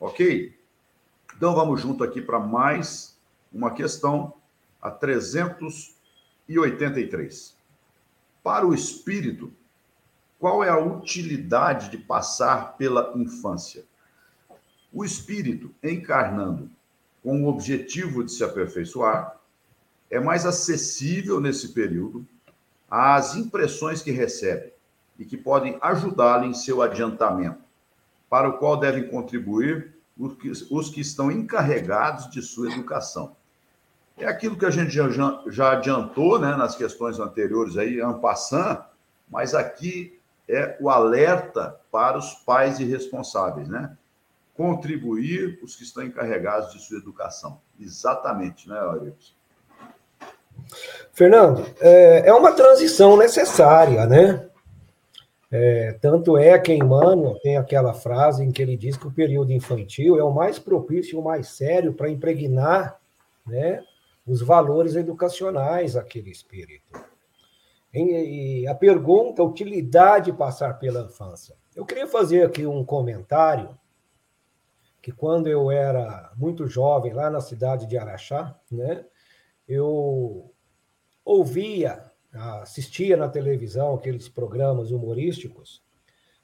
Ok? 0.00 0.58
Então 1.36 1.54
vamos 1.54 1.80
junto 1.80 2.02
aqui 2.02 2.20
para 2.22 2.40
mais 2.40 3.16
uma 3.52 3.70
questão, 3.72 4.32
a 4.80 4.90
383. 4.90 7.56
Para 8.42 8.66
o 8.66 8.74
espírito, 8.74 9.52
qual 10.46 10.62
é 10.62 10.68
a 10.68 10.78
utilidade 10.78 11.90
de 11.90 11.98
passar 11.98 12.76
pela 12.76 13.12
infância? 13.16 13.84
O 14.92 15.04
espírito, 15.04 15.74
encarnando 15.82 16.70
com 17.20 17.42
o 17.42 17.48
objetivo 17.48 18.22
de 18.22 18.30
se 18.30 18.44
aperfeiçoar, 18.44 19.40
é 20.08 20.20
mais 20.20 20.46
acessível 20.46 21.40
nesse 21.40 21.72
período 21.72 22.24
às 22.88 23.34
impressões 23.34 24.02
que 24.02 24.12
recebe 24.12 24.72
e 25.18 25.24
que 25.24 25.36
podem 25.36 25.78
ajudá-lo 25.82 26.44
em 26.44 26.54
seu 26.54 26.80
adiantamento, 26.80 27.64
para 28.30 28.48
o 28.48 28.56
qual 28.58 28.78
devem 28.78 29.08
contribuir 29.08 29.96
os 30.16 30.90
que, 30.90 31.00
estão 31.00 31.28
encarregados 31.28 32.30
de 32.30 32.40
sua 32.40 32.70
educação. 32.70 33.34
É 34.16 34.28
aquilo 34.28 34.56
que 34.56 34.64
a 34.64 34.70
gente 34.70 34.92
já, 34.92 35.08
já 35.48 35.72
adiantou 35.72 36.38
né, 36.38 36.54
nas 36.54 36.76
questões 36.76 37.18
anteriores 37.18 37.76
aí, 37.76 38.00
en 38.00 38.20
passant, 38.20 38.84
mas 39.28 39.52
aqui 39.52 40.15
é 40.48 40.76
o 40.80 40.88
alerta 40.88 41.78
para 41.90 42.18
os 42.18 42.34
pais 42.34 42.78
irresponsáveis, 42.78 43.68
né? 43.68 43.96
Contribuir 44.54 45.58
os 45.62 45.76
que 45.76 45.82
estão 45.82 46.02
encarregados 46.02 46.72
de 46.72 46.80
sua 46.80 46.98
educação. 46.98 47.60
Exatamente, 47.78 48.68
né, 48.68 48.78
Euripides? 48.78 49.34
Fernando, 51.12 51.66
é, 51.80 52.28
é 52.28 52.32
uma 52.32 52.52
transição 52.52 53.16
necessária, 53.16 54.06
né? 54.06 54.48
É, 55.50 55.92
tanto 56.00 56.36
é 56.36 56.58
que 56.58 56.72
Emmanuel 56.72 57.38
tem 57.42 57.56
aquela 57.56 57.94
frase 57.94 58.42
em 58.42 58.50
que 58.50 58.60
ele 58.60 58.76
diz 58.76 58.96
que 58.96 59.06
o 59.06 59.12
período 59.12 59.52
infantil 59.52 60.18
é 60.18 60.24
o 60.24 60.34
mais 60.34 60.58
propício, 60.58 61.18
o 61.18 61.24
mais 61.24 61.48
sério 61.48 61.92
para 61.92 62.10
impregnar 62.10 62.98
né, 63.46 63.82
os 64.26 64.42
valores 64.42 64.96
educacionais 64.96 65.94
daquele 65.94 66.30
espírito. 66.30 66.92
E 67.96 68.66
a 68.66 68.74
pergunta, 68.74 69.42
utilidade 69.42 70.30
de 70.30 70.36
passar 70.36 70.78
pela 70.78 71.02
infância. 71.02 71.56
Eu 71.74 71.86
queria 71.86 72.06
fazer 72.06 72.44
aqui 72.44 72.66
um 72.66 72.84
comentário 72.84 73.78
que 75.00 75.12
quando 75.12 75.46
eu 75.46 75.70
era 75.70 76.32
muito 76.36 76.66
jovem, 76.66 77.12
lá 77.12 77.30
na 77.30 77.40
cidade 77.40 77.86
de 77.86 77.96
Araxá, 77.96 78.58
né, 78.70 79.04
eu 79.68 80.52
ouvia, 81.24 82.10
assistia 82.32 83.16
na 83.16 83.28
televisão 83.28 83.94
aqueles 83.94 84.28
programas 84.28 84.90
humorísticos, 84.90 85.80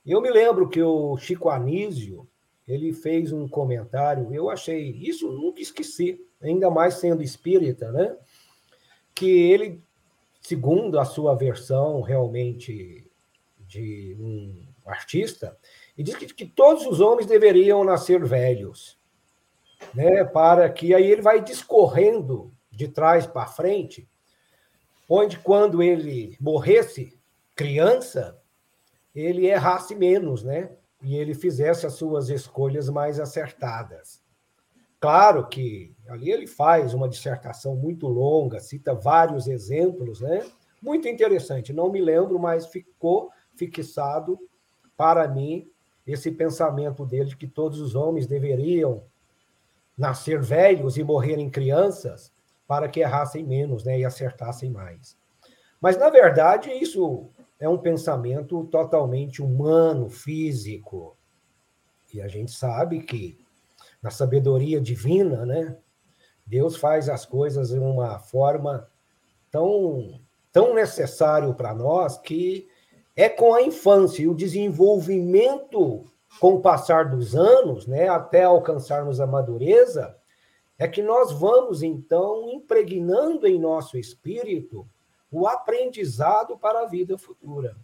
e 0.05 0.11
eu 0.11 0.21
me 0.21 0.31
lembro 0.31 0.69
que 0.69 0.83
o 0.83 1.17
Chico 1.17 1.49
Anísio, 1.49 2.29
ele 2.67 2.93
fez 2.93 3.33
um 3.33 3.49
comentário, 3.49 4.33
eu 4.33 4.49
achei, 4.49 4.91
isso 4.91 5.31
nunca 5.31 5.61
esqueci, 5.61 6.25
ainda 6.41 6.71
mais 6.71 6.95
sendo 6.95 7.23
espírita, 7.23 7.91
né? 7.93 8.17
Que 9.15 9.29
ele, 9.29 9.83
segundo 10.43 10.99
a 10.99 11.05
sua 11.05 11.35
versão 11.35 12.01
realmente 12.01 13.11
de 13.61 14.17
um 14.21 14.67
artista, 14.85 15.57
e 15.97 16.03
diz 16.03 16.17
que, 16.17 16.27
que 16.27 16.47
todos 16.47 16.85
os 16.87 17.01
homens 17.01 17.27
deveriam 17.27 17.85
nascer 17.85 18.25
velhos, 18.25 18.99
né? 19.95 20.25
Para 20.25 20.69
que 20.69 20.95
aí 20.95 21.11
ele 21.11 21.23
vai 21.23 21.43
discorrendo 21.43 22.53
de 22.71 22.89
trás 22.89 23.27
para 23.27 23.47
frente 23.47 24.09
onde 25.15 25.39
quando 25.39 25.83
ele 25.83 26.37
morresse 26.41 27.19
criança, 27.55 28.41
ele 29.15 29.47
errasse 29.47 29.95
menos, 29.95 30.43
né? 30.43 30.71
E 31.03 31.17
ele 31.17 31.35
fizesse 31.35 31.85
as 31.85 31.95
suas 31.95 32.31
escolhas 32.31 32.89
mais 32.89 33.21
acertadas. 33.21 34.23
Claro 34.99 35.47
que 35.49 35.92
ali 36.09 36.31
ele 36.31 36.47
faz 36.47 36.95
uma 36.95 37.09
dissertação 37.09 37.77
muito 37.77 38.07
longa, 38.07 38.61
cita 38.61 38.95
vários 38.95 39.47
exemplos, 39.47 40.21
né? 40.21 40.45
Muito 40.81 41.07
interessante. 41.09 41.73
Não 41.73 41.91
me 41.91 42.01
lembro, 42.01 42.39
mas 42.39 42.67
ficou 42.67 43.31
fixado 43.55 44.39
para 44.97 45.29
mim 45.29 45.71
esse 46.07 46.31
pensamento 46.31 47.07
dele 47.07 47.27
de 47.27 47.37
que 47.37 47.47
todos 47.47 47.81
os 47.81 47.95
homens 47.95 48.27
deveriam 48.27 49.05
nascer 49.97 50.41
velhos 50.41 50.97
e 50.97 51.05
morrerem 51.05 51.51
crianças, 51.51 52.33
para 52.67 52.89
que 52.89 53.01
errassem 53.01 53.45
menos 53.45 53.85
né, 53.85 53.99
e 53.99 54.05
acertassem 54.05 54.71
mais. 54.71 55.17
Mas, 55.81 55.97
na 55.97 56.09
verdade, 56.11 56.71
isso 56.71 57.29
é 57.59 57.69
um 57.69 57.79
pensamento 57.79 58.65
totalmente 58.65 59.43
humano, 59.43 60.09
físico. 60.09 61.17
E 62.13 62.21
a 62.21 62.29
gente 62.29 62.51
sabe 62.51 63.03
que, 63.03 63.39
na 64.03 64.11
sabedoria 64.11 64.81
divina, 64.81 65.45
né, 65.45 65.77
Deus 66.47 66.77
faz 66.77 67.09
as 67.09 67.25
coisas 67.25 67.71
de 67.71 67.79
uma 67.79 68.19
forma 68.19 68.89
tão, 69.51 70.21
tão 70.51 70.75
necessário 70.75 71.55
para 71.55 71.75
nós 71.75 72.19
que 72.19 72.69
é 73.15 73.29
com 73.29 73.55
a 73.55 73.63
infância 73.63 74.23
e 74.23 74.29
o 74.29 74.35
desenvolvimento 74.35 76.05
com 76.41 76.55
o 76.55 76.61
passar 76.61 77.11
dos 77.11 77.37
anos, 77.37 77.87
né, 77.87 78.09
até 78.09 78.45
alcançarmos 78.45 79.21
a 79.21 79.27
madureza, 79.27 80.17
é 80.79 80.89
que 80.89 81.03
nós 81.03 81.31
vamos, 81.31 81.83
então, 81.83 82.49
impregnando 82.49 83.47
em 83.47 83.59
nosso 83.59 83.99
espírito 83.99 84.89
o 85.31 85.47
aprendizado 85.47 86.59
para 86.59 86.81
a 86.81 86.87
vida 86.87 87.17
futura. 87.17 87.77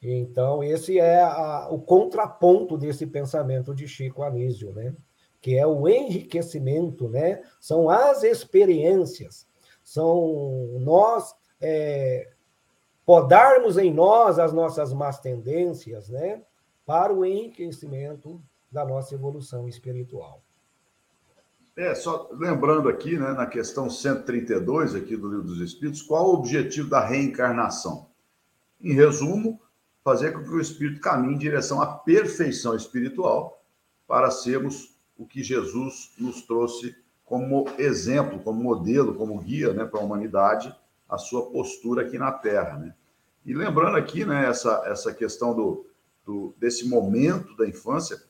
Então, 0.00 0.62
esse 0.62 0.98
é 0.98 1.20
a, 1.20 1.68
o 1.70 1.80
contraponto 1.80 2.78
desse 2.78 3.06
pensamento 3.06 3.74
de 3.74 3.86
Chico 3.88 4.22
Anísio, 4.22 4.72
né? 4.72 4.94
Que 5.40 5.56
é 5.56 5.66
o 5.66 5.88
enriquecimento, 5.88 7.08
né? 7.08 7.42
são 7.60 7.88
as 7.88 8.22
experiências, 8.22 9.46
são 9.82 10.78
nós 10.80 11.34
é, 11.60 12.30
podarmos 13.06 13.78
em 13.78 13.92
nós 13.92 14.38
as 14.38 14.52
nossas 14.52 14.92
más 14.92 15.20
tendências 15.20 16.08
né? 16.08 16.42
para 16.84 17.12
o 17.12 17.24
enriquecimento 17.24 18.42
da 18.70 18.84
nossa 18.84 19.14
evolução 19.14 19.68
espiritual. 19.68 20.42
É, 21.76 21.94
só 21.94 22.28
lembrando 22.32 22.88
aqui, 22.88 23.16
né, 23.16 23.32
na 23.32 23.46
questão 23.46 23.88
132 23.88 24.96
aqui 24.96 25.16
do 25.16 25.28
Livro 25.28 25.44
dos 25.44 25.60
Espíritos, 25.60 26.02
qual 26.02 26.26
o 26.26 26.34
objetivo 26.34 26.90
da 26.90 27.06
reencarnação? 27.06 28.08
Em 28.80 28.94
resumo, 28.94 29.60
fazer 30.02 30.32
com 30.32 30.42
que 30.42 30.50
o 30.50 30.60
espírito 30.60 31.00
caminhe 31.00 31.34
em 31.34 31.38
direção 31.38 31.80
à 31.80 31.86
perfeição 31.86 32.74
espiritual 32.74 33.62
para 34.08 34.30
sermos 34.30 34.97
o 35.18 35.26
que 35.26 35.42
Jesus 35.42 36.12
nos 36.16 36.42
trouxe 36.42 36.96
como 37.24 37.66
exemplo, 37.76 38.38
como 38.38 38.62
modelo, 38.62 39.14
como 39.14 39.38
guia, 39.40 39.74
né, 39.74 39.84
para 39.84 40.00
a 40.00 40.02
humanidade, 40.02 40.74
a 41.08 41.18
sua 41.18 41.50
postura 41.50 42.02
aqui 42.02 42.16
na 42.16 42.32
Terra, 42.32 42.78
né? 42.78 42.94
E 43.44 43.54
lembrando 43.54 43.96
aqui, 43.96 44.24
né, 44.24 44.46
essa 44.46 44.82
essa 44.86 45.12
questão 45.12 45.54
do, 45.54 45.86
do 46.24 46.54
desse 46.58 46.88
momento 46.88 47.56
da 47.56 47.66
infância, 47.66 48.22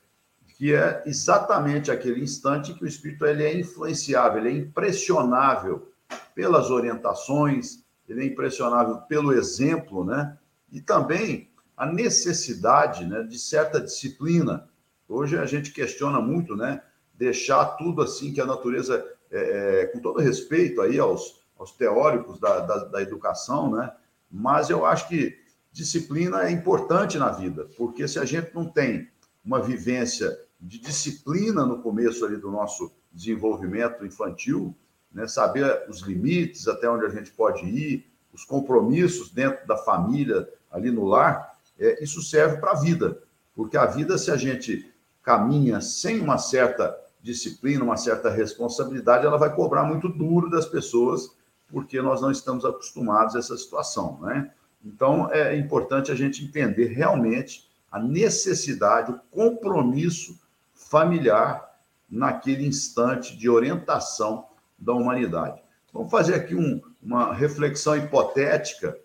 que 0.57 0.73
é 0.73 1.03
exatamente 1.05 1.91
aquele 1.91 2.21
instante 2.21 2.73
que 2.73 2.83
o 2.83 2.87
espírito 2.87 3.25
ele 3.25 3.43
é 3.43 3.57
influenciável, 3.57 4.39
ele 4.39 4.49
é 4.49 4.61
impressionável 4.61 5.89
pelas 6.35 6.69
orientações, 6.69 7.83
ele 8.07 8.23
é 8.23 8.25
impressionável 8.25 8.97
pelo 9.01 9.31
exemplo, 9.31 10.03
né? 10.03 10.37
E 10.71 10.81
também 10.81 11.49
a 11.77 11.85
necessidade, 11.85 13.05
né, 13.05 13.23
de 13.23 13.39
certa 13.39 13.79
disciplina. 13.79 14.68
Hoje 15.09 15.39
a 15.39 15.45
gente 15.45 15.71
questiona 15.71 16.21
muito, 16.21 16.55
né, 16.55 16.83
deixar 17.15 17.65
tudo 17.77 18.03
assim 18.03 18.31
que 18.31 18.39
a 18.39 18.45
natureza, 18.45 19.03
é, 19.31 19.81
é, 19.81 19.85
com 19.87 19.99
todo 19.99 20.21
respeito 20.21 20.81
aí 20.81 20.99
aos, 20.99 21.41
aos 21.57 21.71
teóricos 21.71 22.39
da, 22.39 22.59
da, 22.59 22.77
da 22.85 23.01
educação, 23.01 23.71
né? 23.71 23.91
Mas 24.31 24.69
eu 24.69 24.85
acho 24.85 25.07
que 25.07 25.35
disciplina 25.71 26.43
é 26.43 26.51
importante 26.51 27.17
na 27.17 27.31
vida, 27.31 27.67
porque 27.75 28.07
se 28.07 28.19
a 28.19 28.25
gente 28.25 28.53
não 28.53 28.65
tem 28.65 29.09
uma 29.43 29.59
vivência 29.59 30.39
de 30.61 30.79
disciplina 30.79 31.65
no 31.65 31.81
começo 31.81 32.23
ali 32.23 32.37
do 32.37 32.51
nosso 32.51 32.91
desenvolvimento 33.11 34.05
infantil, 34.05 34.75
né? 35.11 35.27
saber 35.27 35.85
os 35.89 36.01
limites, 36.01 36.67
até 36.67 36.89
onde 36.89 37.05
a 37.05 37.09
gente 37.09 37.31
pode 37.31 37.65
ir, 37.65 38.05
os 38.31 38.45
compromissos 38.45 39.31
dentro 39.31 39.65
da 39.65 39.77
família, 39.77 40.47
ali 40.69 40.91
no 40.91 41.05
lar, 41.05 41.57
é, 41.79 42.03
isso 42.03 42.21
serve 42.21 42.57
para 42.57 42.71
a 42.71 42.79
vida. 42.79 43.23
Porque 43.55 43.75
a 43.75 43.85
vida, 43.85 44.17
se 44.17 44.29
a 44.29 44.37
gente 44.37 44.89
caminha 45.23 45.81
sem 45.81 46.19
uma 46.21 46.37
certa 46.37 46.95
disciplina, 47.21 47.83
uma 47.83 47.97
certa 47.97 48.29
responsabilidade, 48.29 49.25
ela 49.25 49.37
vai 49.37 49.53
cobrar 49.53 49.83
muito 49.83 50.07
duro 50.07 50.49
das 50.49 50.65
pessoas, 50.65 51.29
porque 51.67 52.01
nós 52.01 52.21
não 52.21 52.31
estamos 52.31 52.65
acostumados 52.65 53.35
a 53.35 53.39
essa 53.39 53.57
situação, 53.57 54.19
né? 54.21 54.51
Então, 54.83 55.29
é 55.31 55.57
importante 55.57 56.11
a 56.11 56.15
gente 56.15 56.43
entender 56.43 56.87
realmente 56.87 57.69
a 57.91 57.99
necessidade, 57.99 59.11
o 59.11 59.19
compromisso 59.29 60.39
familiar 60.73 61.69
naquele 62.09 62.65
instante 62.65 63.35
de 63.35 63.49
orientação 63.49 64.47
da 64.77 64.93
humanidade. 64.93 65.61
Vamos 65.93 66.09
fazer 66.09 66.35
aqui 66.35 66.55
um, 66.55 66.81
uma 67.01 67.33
reflexão 67.33 67.97
hipotética. 67.97 68.97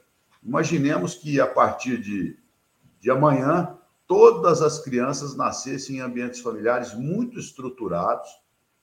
Imaginemos 0.42 1.14
que 1.14 1.40
a 1.40 1.46
partir 1.46 1.98
de, 2.00 2.38
de 3.00 3.10
amanhã 3.10 3.76
todas 4.06 4.60
as 4.62 4.78
crianças 4.78 5.36
nascessem 5.36 5.96
em 5.96 6.00
ambientes 6.00 6.40
familiares 6.40 6.94
muito 6.94 7.38
estruturados, 7.38 8.28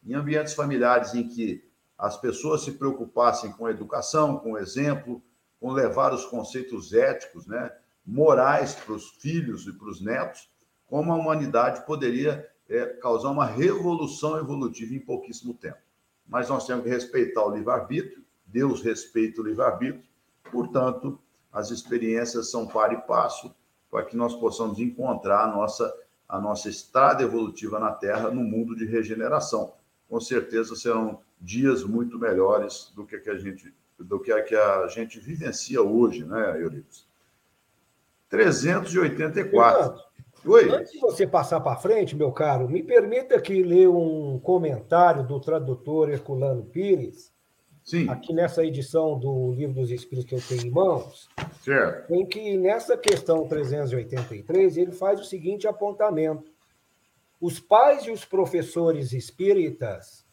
em 0.03 0.13
ambientes 0.13 0.53
familiares 0.53 1.13
em 1.13 1.27
que 1.27 1.63
as 1.97 2.17
pessoas 2.17 2.63
se 2.63 2.71
preocupassem 2.71 3.51
com 3.51 3.67
a 3.67 3.71
educação, 3.71 4.39
com 4.39 4.53
o 4.53 4.57
exemplo, 4.57 5.21
com 5.59 5.71
levar 5.71 6.13
os 6.13 6.25
conceitos 6.25 6.93
éticos, 6.93 7.45
né, 7.45 7.71
morais 8.03 8.73
para 8.73 8.93
os 8.93 9.09
filhos 9.11 9.67
e 9.67 9.73
para 9.73 9.87
os 9.87 10.01
netos, 10.01 10.49
como 10.87 11.13
a 11.13 11.15
humanidade 11.15 11.85
poderia 11.85 12.49
é, 12.67 12.85
causar 12.85 13.29
uma 13.29 13.45
revolução 13.45 14.39
evolutiva 14.39 14.95
em 14.95 14.99
pouquíssimo 14.99 15.53
tempo. 15.53 15.77
Mas 16.27 16.49
nós 16.49 16.65
temos 16.65 16.83
que 16.83 16.89
respeitar 16.89 17.45
o 17.45 17.55
livre-arbítrio, 17.55 18.23
Deus 18.45 18.81
respeita 18.81 19.39
o 19.39 19.43
livre-arbítrio, 19.43 20.03
portanto, 20.51 21.19
as 21.53 21.69
experiências 21.69 22.49
são 22.49 22.65
par 22.65 22.91
e 22.91 22.97
passo 23.01 23.53
para 23.91 24.05
que 24.05 24.15
nós 24.15 24.33
possamos 24.33 24.79
encontrar 24.79 25.43
a 25.43 25.47
nossa, 25.47 25.93
a 26.27 26.39
nossa 26.39 26.69
estrada 26.69 27.21
evolutiva 27.21 27.77
na 27.77 27.91
Terra 27.91 28.31
no 28.31 28.41
mundo 28.41 28.73
de 28.73 28.85
regeneração. 28.85 29.73
Com 30.09 30.19
certeza 30.21 30.75
serão 30.75 31.19
dias 31.39 31.83
muito 31.83 32.17
melhores 32.17 32.91
do 32.95 33.05
que, 33.05 33.17
a 33.29 33.37
gente 33.37 33.73
do 33.99 34.19
que 34.19 34.31
a 34.31 34.41
que 34.41 34.55
a 34.55 34.87
gente 34.87 35.19
vivencia 35.19 35.81
hoje, 35.81 36.23
né, 36.23 36.61
Euripides? 36.61 37.05
384. 38.29 40.01
Oi. 40.45 40.69
Antes 40.71 40.93
de 40.93 40.99
você 40.99 41.27
passar 41.27 41.59
para 41.59 41.75
frente, 41.75 42.15
meu 42.15 42.31
caro, 42.31 42.67
me 42.67 42.81
permita 42.81 43.35
aqui 43.35 43.61
ler 43.61 43.89
um 43.89 44.39
comentário 44.39 45.27
do 45.27 45.39
tradutor 45.39 46.09
Herculano 46.09 46.63
Pires, 46.63 47.31
Sim. 47.91 48.09
aqui 48.09 48.33
nessa 48.33 48.63
edição 48.63 49.19
do 49.19 49.53
Livro 49.53 49.75
dos 49.75 49.91
Espíritos 49.91 50.25
que 50.25 50.35
eu 50.35 50.41
tenho 50.47 50.69
em 50.69 50.71
mãos, 50.71 51.29
certo. 51.61 52.13
em 52.13 52.25
que 52.25 52.57
nessa 52.57 52.97
questão 52.97 53.47
383 53.47 54.77
ele 54.77 54.91
faz 54.91 55.19
o 55.19 55.25
seguinte 55.25 55.67
apontamento. 55.67 56.51
Os 57.39 57.59
pais 57.59 58.05
e 58.05 58.11
os 58.11 58.25
professores 58.25 59.13
espíritas 59.13 60.25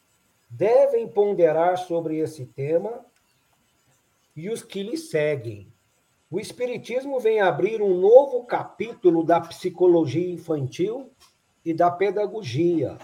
devem 0.48 1.08
ponderar 1.08 1.76
sobre 1.78 2.18
esse 2.18 2.46
tema 2.46 3.04
e 4.36 4.48
os 4.48 4.62
que 4.62 4.82
lhe 4.82 4.96
seguem 4.96 5.70
o 6.30 6.38
Espiritismo 6.38 7.18
vem 7.18 7.40
abrir 7.40 7.80
um 7.80 7.98
novo 7.98 8.44
capítulo 8.44 9.24
da 9.24 9.40
psicologia 9.40 10.30
infantil 10.30 11.10
e 11.64 11.72
da 11.72 11.90
pedagogia, 11.90 12.98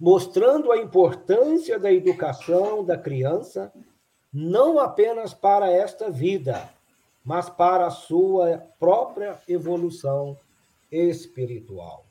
mostrando 0.00 0.72
a 0.72 0.78
importância 0.78 1.78
da 1.78 1.92
educação 1.92 2.82
da 2.82 2.96
criança, 2.96 3.70
não 4.32 4.78
apenas 4.78 5.34
para 5.34 5.70
esta 5.70 6.10
vida, 6.10 6.70
mas 7.24 7.50
para 7.50 7.86
a 7.86 7.90
sua 7.90 8.62
própria 8.78 9.38
evolução 9.46 10.36
espiritual. 10.90 12.06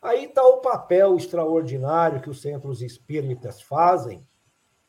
Aí 0.00 0.26
está 0.26 0.46
o 0.46 0.58
papel 0.58 1.16
extraordinário 1.16 2.20
que 2.20 2.30
os 2.30 2.40
centros 2.42 2.82
espíritas 2.82 3.62
fazem, 3.62 4.26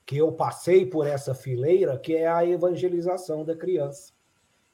que 0.05 0.17
eu 0.17 0.31
passei 0.31 0.85
por 0.85 1.07
essa 1.07 1.33
fileira, 1.33 1.97
que 1.97 2.15
é 2.15 2.27
a 2.27 2.45
evangelização 2.45 3.43
da 3.43 3.55
criança 3.55 4.13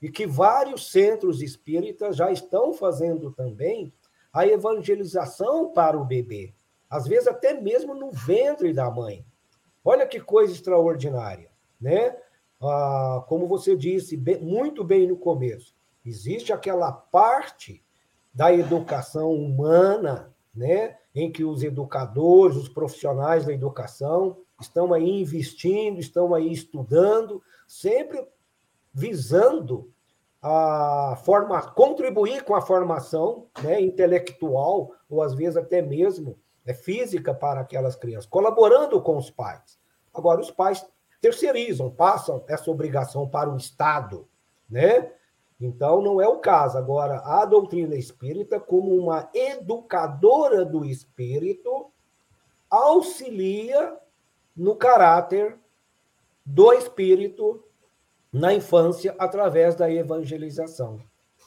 e 0.02 0.10
que 0.10 0.26
vários 0.26 0.92
centros 0.92 1.42
espíritas 1.42 2.16
já 2.16 2.32
estão 2.32 2.74
fazendo 2.74 3.32
também 3.32 3.94
a 4.34 4.48
evangelização 4.48 5.72
para 5.72 6.00
o 6.00 6.06
bebê, 6.06 6.54
às 6.90 7.08
vezes 7.08 7.28
até 7.28 7.54
mesmo 7.54 7.94
no 7.94 8.12
ventre 8.12 8.74
da 8.74 8.90
mãe. 8.90 9.24
Olha 9.86 10.08
que 10.08 10.20
coisa 10.20 10.54
extraordinária, 10.54 11.51
né? 11.82 12.16
Ah, 12.62 13.24
como 13.28 13.48
você 13.48 13.76
disse 13.76 14.16
bem, 14.16 14.40
muito 14.40 14.84
bem 14.84 15.08
no 15.08 15.18
começo, 15.18 15.76
existe 16.06 16.54
aquela 16.54 16.92
parte 16.92 17.84
da 18.34 18.54
educação 18.54 19.34
humana, 19.34 20.32
né, 20.54 20.98
em 21.14 21.32
que 21.32 21.44
os 21.44 21.64
educadores, 21.64 22.58
os 22.58 22.70
profissionais 22.70 23.46
da 23.46 23.54
educação 23.54 24.38
estão 24.60 24.94
aí 24.94 25.22
investindo, 25.22 26.00
estão 26.00 26.34
aí 26.34 26.52
estudando, 26.52 27.42
sempre 27.68 28.26
visando 28.94 29.92
a 30.42 31.18
forma, 31.24 31.62
contribuir 31.62 32.44
com 32.44 32.56
a 32.56 32.62
formação 32.62 33.48
né, 33.64 33.80
intelectual, 33.82 34.92
ou 35.10 35.22
às 35.22 35.34
vezes 35.34 35.58
até 35.58 35.82
mesmo 35.82 36.38
é, 36.66 36.74
física 36.74 37.34
para 37.34 37.62
aquelas 37.62 37.96
crianças, 37.96 38.30
colaborando 38.30 39.02
com 39.02 39.18
os 39.18 39.30
pais. 39.30 39.80
Agora, 40.14 40.42
os 40.42 40.52
pais 40.52 40.86
terceirizam, 41.22 41.90
passam 41.90 42.44
essa 42.48 42.70
obrigação 42.70 43.30
para 43.30 43.50
o 43.50 43.56
Estado, 43.56 44.28
né? 44.70 45.12
Então, 45.60 46.02
não 46.02 46.20
é 46.20 46.28
o 46.28 46.40
caso. 46.40 46.76
Agora, 46.76 47.20
a 47.20 47.46
doutrina 47.46 47.96
espírita, 47.96 48.60
como 48.60 48.96
uma 48.96 49.30
educadora 49.32 50.66
do 50.66 50.84
espírito, 50.84 51.92
auxilia 52.68 53.96
no 54.58 54.76
caráter 54.76 55.56
do 56.44 56.74
espírito 56.74 57.64
na 58.34 58.54
infância 58.54 59.16
através 59.20 59.76
da 59.76 59.92
evangelização. 59.92 61.00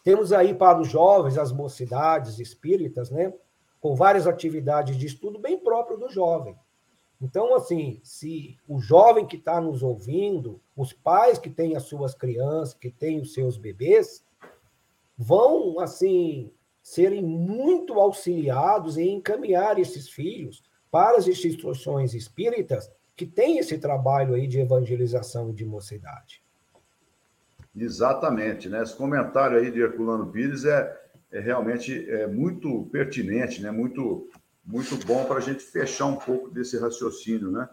Temos 0.04 0.32
aí 0.32 0.54
para 0.54 0.80
os 0.80 0.88
jovens, 0.88 1.36
as 1.36 1.50
mocidades 1.50 2.38
espíritas, 2.38 3.10
né? 3.10 3.32
com 3.80 3.94
várias 3.94 4.26
atividades 4.26 4.96
de 4.96 5.06
estudo 5.06 5.38
bem 5.38 5.58
próprio 5.58 5.98
do 5.98 6.08
jovem. 6.08 6.56
Então, 7.20 7.54
assim, 7.54 8.00
se 8.02 8.56
o 8.68 8.80
jovem 8.80 9.26
que 9.26 9.36
está 9.36 9.60
nos 9.60 9.82
ouvindo, 9.82 10.60
os 10.76 10.92
pais 10.92 11.38
que 11.38 11.48
têm 11.48 11.76
as 11.76 11.84
suas 11.84 12.14
crianças, 12.14 12.74
que 12.74 12.90
têm 12.90 13.20
os 13.20 13.32
seus 13.32 13.56
bebês, 13.56 14.24
vão, 15.16 15.78
assim, 15.80 16.52
serem 16.82 17.22
muito 17.22 17.94
auxiliados 17.94 18.98
em 18.98 19.16
encaminhar 19.16 19.78
esses 19.78 20.08
filhos 20.08 20.62
para 20.90 21.16
as 21.16 21.26
instituições 21.26 22.14
espíritas 22.14 22.90
que 23.16 23.24
têm 23.24 23.58
esse 23.58 23.78
trabalho 23.78 24.34
aí 24.34 24.46
de 24.46 24.60
evangelização 24.60 25.52
de 25.52 25.64
mocidade. 25.64 26.42
Exatamente, 27.74 28.68
né? 28.68 28.82
Esse 28.82 28.94
comentário 28.94 29.58
aí 29.58 29.70
de 29.70 29.80
Herculano 29.80 30.30
Pires 30.30 30.64
é, 30.64 31.00
é 31.32 31.40
realmente 31.40 32.08
é 32.08 32.26
muito 32.26 32.84
pertinente, 32.92 33.60
né? 33.62 33.70
Muito, 33.70 34.28
muito 34.64 34.96
bom 35.06 35.24
para 35.26 35.36
a 35.36 35.40
gente 35.40 35.62
fechar 35.62 36.06
um 36.06 36.16
pouco 36.16 36.50
desse 36.50 36.78
raciocínio, 36.78 37.50
né? 37.50 37.68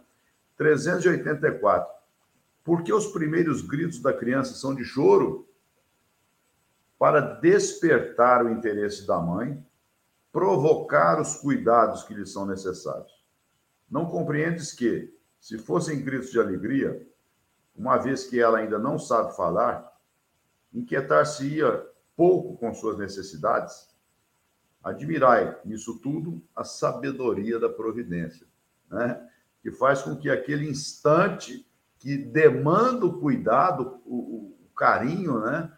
384. 0.58 1.92
Por 2.64 2.84
que 2.84 2.94
os 2.94 3.08
primeiros 3.08 3.62
gritos 3.62 4.00
da 4.00 4.14
criança 4.14 4.54
são 4.54 4.76
de 4.76 4.84
choro? 4.84 5.48
Para 7.00 7.20
despertar 7.20 8.46
o 8.46 8.52
interesse 8.52 9.08
da 9.08 9.20
mãe, 9.20 9.66
provocar 10.32 11.20
os 11.20 11.36
cuidados 11.36 12.04
que 12.04 12.14
lhe 12.14 12.26
são 12.26 12.46
necessários. 12.46 13.12
Não 13.90 14.06
compreendes 14.06 14.72
que, 14.72 15.14
se 15.40 15.58
fossem 15.58 16.04
gritos 16.04 16.30
de 16.30 16.40
alegria, 16.40 17.08
uma 17.76 17.98
vez 17.98 18.26
que 18.26 18.40
ela 18.40 18.60
ainda 18.60 18.78
não 18.78 19.00
sabe 19.00 19.36
falar, 19.36 19.92
inquietar-se-ia 20.74 21.86
pouco 22.16 22.58
com 22.58 22.74
suas 22.74 22.98
necessidades? 22.98 23.91
Admirai 24.84 25.60
nisso 25.64 26.00
tudo 26.00 26.42
a 26.56 26.64
sabedoria 26.64 27.60
da 27.60 27.70
providência, 27.70 28.48
né? 28.90 29.28
que 29.62 29.72
faz 29.72 30.02
com 30.02 30.16
que 30.16 30.30
aquele 30.30 30.68
instante 30.68 31.66
que 32.00 32.18
demanda 32.18 33.06
o 33.06 33.20
cuidado, 33.20 34.02
o, 34.06 34.56
o 34.66 34.70
carinho, 34.76 35.40
né? 35.40 35.72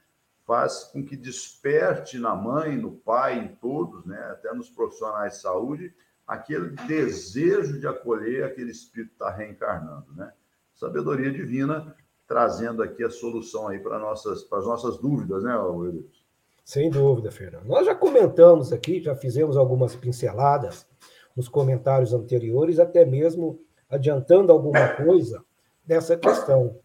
faz 0.46 0.86
com 0.86 1.04
que 1.04 1.18
desperte 1.18 2.18
na 2.18 2.34
mãe, 2.34 2.78
no 2.78 2.92
pai, 2.92 3.40
em 3.40 3.56
todos, 3.56 4.06
né? 4.06 4.20
até 4.32 4.54
nos 4.54 4.70
profissionais 4.70 5.34
de 5.34 5.42
saúde, 5.42 5.94
aquele 6.26 6.70
desejo 6.88 7.80
de 7.80 7.88
acolher 7.88 8.46
aquele 8.46 8.72
espírito 8.72 9.10
que 9.10 9.16
está 9.16 9.30
reencarnando. 9.30 10.14
Né? 10.14 10.32
Sabedoria 10.76 11.32
divina 11.32 11.94
trazendo 12.26 12.82
aqui 12.82 13.04
a 13.04 13.10
solução 13.10 13.68
aí 13.68 13.80
para 13.80 14.00
nossas, 14.00 14.44
para 14.44 14.60
as 14.60 14.66
nossas 14.66 14.98
dúvidas, 14.98 15.44
né, 15.44 15.56
Williams? 15.58 16.23
Sem 16.64 16.90
dúvida, 16.90 17.30
Fernando. 17.30 17.66
Nós 17.66 17.86
já 17.86 17.94
comentamos 17.94 18.72
aqui, 18.72 19.02
já 19.02 19.16
fizemos 19.16 19.58
algumas 19.58 19.96
pinceladas 19.96 20.88
nos 21.36 21.50
comentários 21.50 22.14
anteriores, 22.14 22.80
até 22.80 23.06
mesmo 23.06 23.60
adiantando 23.90 24.52
alguma 24.52 24.90
coisa 24.96 25.44
dessa 25.86 26.16
questão. 26.16 26.80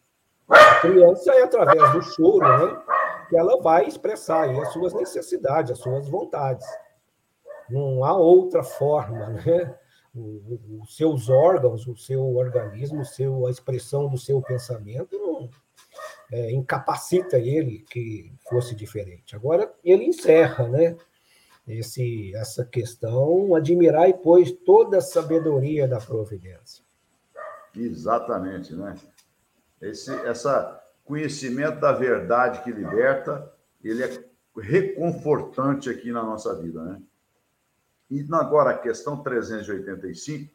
A 0.49 0.81
criança 0.81 1.33
é 1.33 1.43
através 1.43 1.93
do 1.93 2.03
choro, 2.03 2.41
né, 2.41 2.83
que 3.29 3.37
ela 3.37 3.61
vai 3.63 3.87
expressar 3.87 4.51
as 4.51 4.73
suas 4.73 4.93
necessidades, 4.95 5.73
as 5.73 5.79
suas 5.79 6.09
vontades. 6.09 6.67
Não 7.71 8.03
há 8.03 8.17
outra 8.17 8.65
forma, 8.65 9.29
né? 9.29 9.79
os 10.15 10.97
seus 10.97 11.29
órgãos, 11.29 11.87
o 11.87 11.97
seu 11.97 12.35
organismo, 12.35 13.03
a 13.47 13.51
expressão 13.51 14.09
do 14.09 14.19
seu 14.19 14.41
pensamento 14.43 15.17
não 15.19 15.49
é, 16.31 16.53
incapacita 16.53 17.39
ele 17.39 17.85
que 17.91 18.33
fosse 18.49 18.75
diferente. 18.75 19.35
Agora 19.35 19.73
ele 19.85 20.05
encerra, 20.05 20.69
né? 20.69 20.97
Esse, 21.67 22.35
essa 22.35 22.65
questão, 22.65 23.55
admirar 23.55 24.09
e 24.09 24.15
pois 24.15 24.51
toda 24.51 24.99
a 24.99 25.03
sabedoria 25.03 25.87
da 25.87 25.99
providência. 25.99 26.83
Exatamente, 27.77 28.75
né? 28.75 28.95
Esse 29.81 30.11
essa 30.27 30.83
conhecimento 31.09 31.81
da 31.81 31.93
verdade 31.93 32.63
que 32.63 32.71
liberta, 32.71 33.51
ele 33.83 34.03
é 34.03 34.25
reconfortante 34.55 35.89
aqui 35.89 36.13
na 36.13 36.23
nossa 36.23 36.55
vida, 36.61 36.85
né? 36.85 37.01
E 38.11 38.27
agora, 38.33 38.71
a 38.71 38.79
questão 38.79 39.23
385 39.23 40.53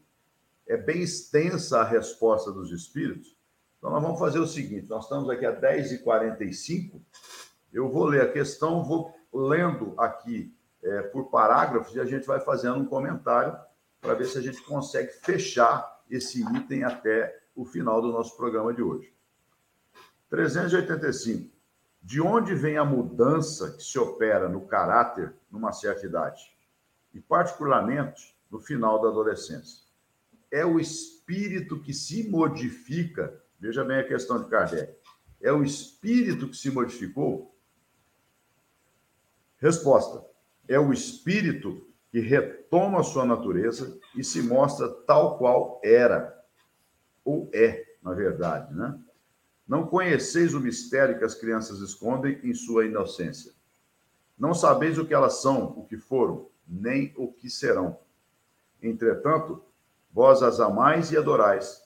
é 0.67 0.78
bem 0.78 1.01
extensa 1.01 1.80
a 1.80 1.84
resposta 1.84 2.51
dos 2.51 2.71
espíritos, 2.71 3.36
Então, 3.84 3.91
nós 3.91 4.01
vamos 4.01 4.17
fazer 4.17 4.39
o 4.39 4.47
seguinte: 4.47 4.88
nós 4.88 5.03
estamos 5.03 5.29
aqui 5.29 5.45
a 5.45 5.53
10h45. 5.53 7.01
Eu 7.73 7.89
vou 7.89 8.05
ler 8.05 8.21
a 8.21 8.31
questão, 8.31 8.81
vou 8.81 9.13
lendo 9.34 9.93
aqui 9.97 10.55
é, 10.81 11.01
por 11.01 11.29
parágrafos 11.29 11.93
e 11.93 11.99
a 11.99 12.05
gente 12.05 12.25
vai 12.25 12.39
fazendo 12.39 12.77
um 12.77 12.86
comentário 12.86 13.59
para 13.99 14.13
ver 14.13 14.23
se 14.27 14.38
a 14.38 14.41
gente 14.41 14.61
consegue 14.61 15.11
fechar 15.11 16.01
esse 16.09 16.41
item 16.55 16.86
até 16.86 17.38
o 17.53 17.65
final 17.65 18.01
do 18.01 18.09
nosso 18.09 18.38
programa 18.38 18.73
de 18.73 18.81
hoje. 18.81 19.13
385. 20.29 21.53
De 22.01 22.21
onde 22.21 22.55
vem 22.55 22.77
a 22.77 22.86
mudança 22.86 23.73
que 23.73 23.84
se 23.84 23.99
opera 23.99 24.47
no 24.47 24.61
caráter 24.61 25.34
numa 25.51 25.73
certa 25.73 26.05
idade? 26.05 26.55
E, 27.13 27.19
particularmente, 27.19 28.34
no 28.49 28.61
final 28.61 29.01
da 29.01 29.09
adolescência. 29.09 29.84
É 30.49 30.65
o 30.65 30.79
espírito 30.79 31.81
que 31.81 31.93
se 31.93 32.29
modifica. 32.29 33.42
Veja 33.64 33.82
bem 33.82 33.97
a 33.97 34.03
questão 34.03 34.43
de 34.43 34.49
Kardec. 34.49 34.93
É 35.39 35.49
o 35.49 35.64
espírito 35.64 36.49
que 36.49 36.57
se 36.57 36.70
modificou? 36.70 37.57
Resposta: 39.55 40.22
é 40.68 40.78
o 40.78 40.91
espírito 40.91 41.88
que 42.11 42.20
retoma 42.20 42.99
a 42.99 43.03
sua 43.03 43.24
natureza 43.24 43.97
e 44.18 44.22
se 44.22 44.41
mostra 44.41 44.89
tal 45.07 45.38
qual 45.38 45.80
era, 45.82 46.43
ou 47.24 47.49
é, 47.53 47.86
na 48.03 48.11
verdade, 48.11 48.74
né? 48.74 48.99
Não 49.66 49.88
conheceis 49.88 50.53
o 50.53 50.59
mistério 50.59 51.18
que 51.18 51.24
as 51.24 51.34
crianças 51.34 51.80
escondem 51.80 52.41
em 52.43 52.53
sua 52.53 52.86
inocência. 52.86 53.53
Não 54.38 54.53
sabeis 54.53 54.97
o 54.97 55.05
que 55.05 55.14
elas 55.14 55.41
são, 55.41 55.68
o 55.68 55.86
que 55.86 55.95
foram, 55.95 56.49
nem 56.68 57.14
o 57.16 57.32
que 57.32 57.49
serão. 57.49 57.97
Entretanto, 58.82 59.64
vós 60.11 60.43
as 60.43 60.59
amais 60.59 61.14
e 61.14 61.18
adorais, 61.18 61.82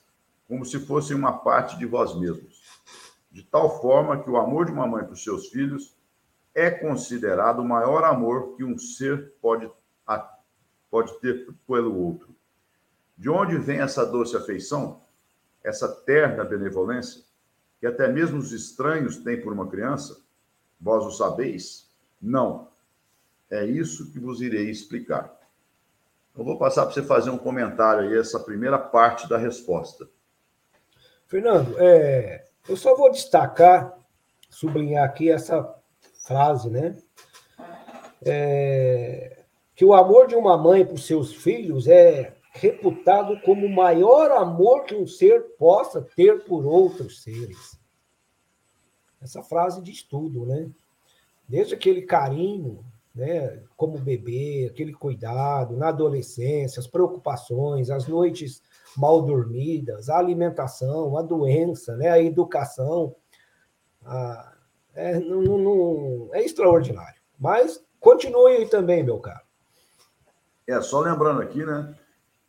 como 0.48 0.64
se 0.64 0.80
fossem 0.80 1.14
uma 1.14 1.38
parte 1.38 1.78
de 1.78 1.84
vós 1.84 2.18
mesmos. 2.18 2.62
De 3.30 3.42
tal 3.42 3.80
forma 3.80 4.22
que 4.22 4.30
o 4.30 4.38
amor 4.38 4.64
de 4.64 4.72
uma 4.72 4.86
mãe 4.86 5.04
para 5.04 5.12
os 5.12 5.22
seus 5.22 5.48
filhos 5.48 5.94
é 6.54 6.70
considerado 6.70 7.60
o 7.60 7.68
maior 7.68 8.02
amor 8.02 8.56
que 8.56 8.64
um 8.64 8.78
ser 8.78 9.34
pode, 9.42 9.70
pode 10.90 11.20
ter 11.20 11.46
pelo 11.66 11.94
outro. 11.94 12.34
De 13.16 13.28
onde 13.28 13.58
vem 13.58 13.80
essa 13.80 14.06
doce 14.06 14.36
afeição, 14.36 15.02
essa 15.62 15.86
terna 15.88 16.42
benevolência, 16.44 17.22
que 17.78 17.86
até 17.86 18.08
mesmo 18.08 18.38
os 18.38 18.52
estranhos 18.52 19.18
têm 19.18 19.40
por 19.40 19.52
uma 19.52 19.68
criança? 19.68 20.20
Vós 20.80 21.04
o 21.04 21.10
sabeis? 21.10 21.90
Não. 22.20 22.68
É 23.50 23.64
isso 23.64 24.10
que 24.10 24.18
vos 24.18 24.40
irei 24.40 24.70
explicar. 24.70 25.36
Eu 26.36 26.44
vou 26.44 26.58
passar 26.58 26.84
para 26.86 26.94
você 26.94 27.02
fazer 27.02 27.30
um 27.30 27.38
comentário 27.38 28.08
aí, 28.08 28.16
essa 28.16 28.40
primeira 28.40 28.78
parte 28.78 29.28
da 29.28 29.36
resposta. 29.36 30.08
Fernando, 31.28 31.76
é, 31.78 32.46
eu 32.66 32.74
só 32.74 32.96
vou 32.96 33.10
destacar, 33.12 33.94
sublinhar 34.48 35.04
aqui 35.04 35.30
essa 35.30 35.78
frase, 36.26 36.70
né? 36.70 36.96
É, 38.24 39.44
que 39.76 39.84
o 39.84 39.92
amor 39.92 40.26
de 40.26 40.34
uma 40.34 40.56
mãe 40.56 40.86
por 40.86 40.98
seus 40.98 41.34
filhos 41.34 41.86
é 41.86 42.34
reputado 42.50 43.38
como 43.42 43.66
o 43.66 43.74
maior 43.74 44.30
amor 44.32 44.84
que 44.84 44.94
um 44.94 45.06
ser 45.06 45.54
possa 45.58 46.00
ter 46.16 46.44
por 46.44 46.64
outros 46.64 47.22
seres. 47.22 47.78
Essa 49.20 49.42
frase 49.42 49.82
diz 49.82 50.02
tudo, 50.02 50.46
né? 50.46 50.70
Desde 51.46 51.74
aquele 51.74 52.02
carinho, 52.02 52.82
né, 53.18 53.60
como 53.76 53.98
bebê, 53.98 54.68
aquele 54.70 54.94
cuidado 54.94 55.76
na 55.76 55.88
adolescência, 55.88 56.78
as 56.78 56.86
preocupações, 56.86 57.90
as 57.90 58.06
noites 58.06 58.62
mal 58.96 59.22
dormidas, 59.22 60.08
a 60.08 60.18
alimentação, 60.18 61.18
a 61.18 61.22
doença, 61.22 61.96
né, 61.96 62.08
a 62.08 62.22
educação, 62.22 63.16
a, 64.04 64.52
é, 64.94 65.18
não, 65.18 65.42
não, 65.42 66.30
é 66.32 66.44
extraordinário. 66.44 67.20
Mas 67.38 67.84
continue 67.98 68.58
aí 68.58 68.68
também, 68.68 69.02
meu 69.02 69.18
caro. 69.18 69.44
É, 70.66 70.80
só 70.80 71.00
lembrando 71.00 71.42
aqui, 71.42 71.64
né? 71.64 71.94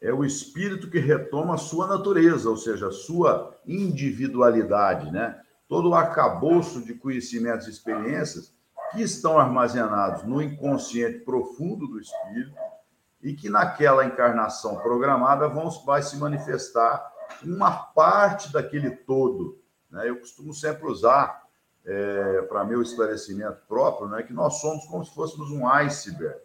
É 0.02 0.14
o 0.14 0.24
espírito 0.24 0.90
que 0.90 1.00
retoma 1.00 1.56
a 1.56 1.58
sua 1.58 1.88
natureza, 1.88 2.50
ou 2.50 2.56
seja, 2.56 2.88
a 2.88 2.92
sua 2.92 3.56
individualidade, 3.68 5.12
né? 5.12 5.42
Todo 5.68 5.90
o 5.90 5.96
arcabouço 5.96 6.82
de 6.84 6.94
conhecimentos 6.94 7.68
e 7.68 7.72
experiências 7.72 8.54
que 8.92 9.02
estão 9.02 9.38
armazenados 9.38 10.24
no 10.24 10.42
inconsciente 10.42 11.20
profundo 11.20 11.88
do 11.88 12.00
espírito 12.00 12.56
e 13.22 13.34
que 13.34 13.50
naquela 13.50 14.06
encarnação 14.06 14.78
programada 14.78 15.48
vão 15.48 15.70
vai 15.86 16.02
se 16.02 16.18
manifestar 16.18 17.12
uma 17.44 17.72
parte 17.72 18.52
daquele 18.52 18.92
todo. 18.92 19.60
Né? 19.90 20.10
Eu 20.10 20.18
costumo 20.18 20.54
sempre 20.54 20.88
usar 20.88 21.44
é, 21.86 22.42
para 22.44 22.64
meu 22.64 22.82
esclarecimento 22.82 23.60
próprio, 23.68 24.10
né, 24.10 24.24
que 24.24 24.34
nós 24.34 24.60
somos 24.60 24.86
como 24.86 25.04
se 25.06 25.14
fôssemos 25.14 25.52
um 25.52 25.68
iceberg. 25.68 26.40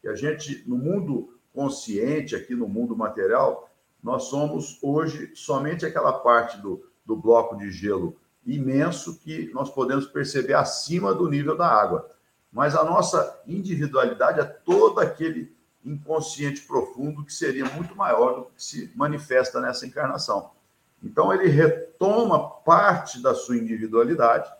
Que 0.00 0.08
a 0.08 0.14
gente, 0.14 0.68
no 0.68 0.76
mundo 0.76 1.38
consciente, 1.52 2.34
aqui 2.34 2.54
no 2.54 2.68
mundo 2.68 2.96
material, 2.96 3.70
nós 4.02 4.24
somos 4.24 4.78
hoje 4.82 5.30
somente 5.34 5.84
aquela 5.84 6.12
parte 6.12 6.58
do, 6.58 6.84
do 7.04 7.16
bloco 7.16 7.56
de 7.56 7.70
gelo 7.70 8.16
imenso 8.46 9.18
que 9.18 9.50
nós 9.52 9.70
podemos 9.70 10.06
perceber 10.06 10.54
acima 10.54 11.14
do 11.14 11.28
nível 11.28 11.56
da 11.56 11.66
água. 11.66 12.08
Mas 12.52 12.74
a 12.74 12.84
nossa 12.84 13.40
individualidade 13.46 14.40
é 14.40 14.44
todo 14.44 15.00
aquele 15.00 15.54
inconsciente 15.84 16.62
profundo 16.62 17.24
que 17.24 17.32
seria 17.32 17.64
muito 17.64 17.94
maior 17.94 18.34
do 18.34 18.44
que 18.46 18.62
se 18.62 18.92
manifesta 18.94 19.60
nessa 19.60 19.86
encarnação. 19.86 20.50
Então, 21.02 21.32
ele 21.32 21.48
retoma 21.48 22.50
parte 22.50 23.22
da 23.22 23.34
sua 23.34 23.56
individualidade 23.56 24.50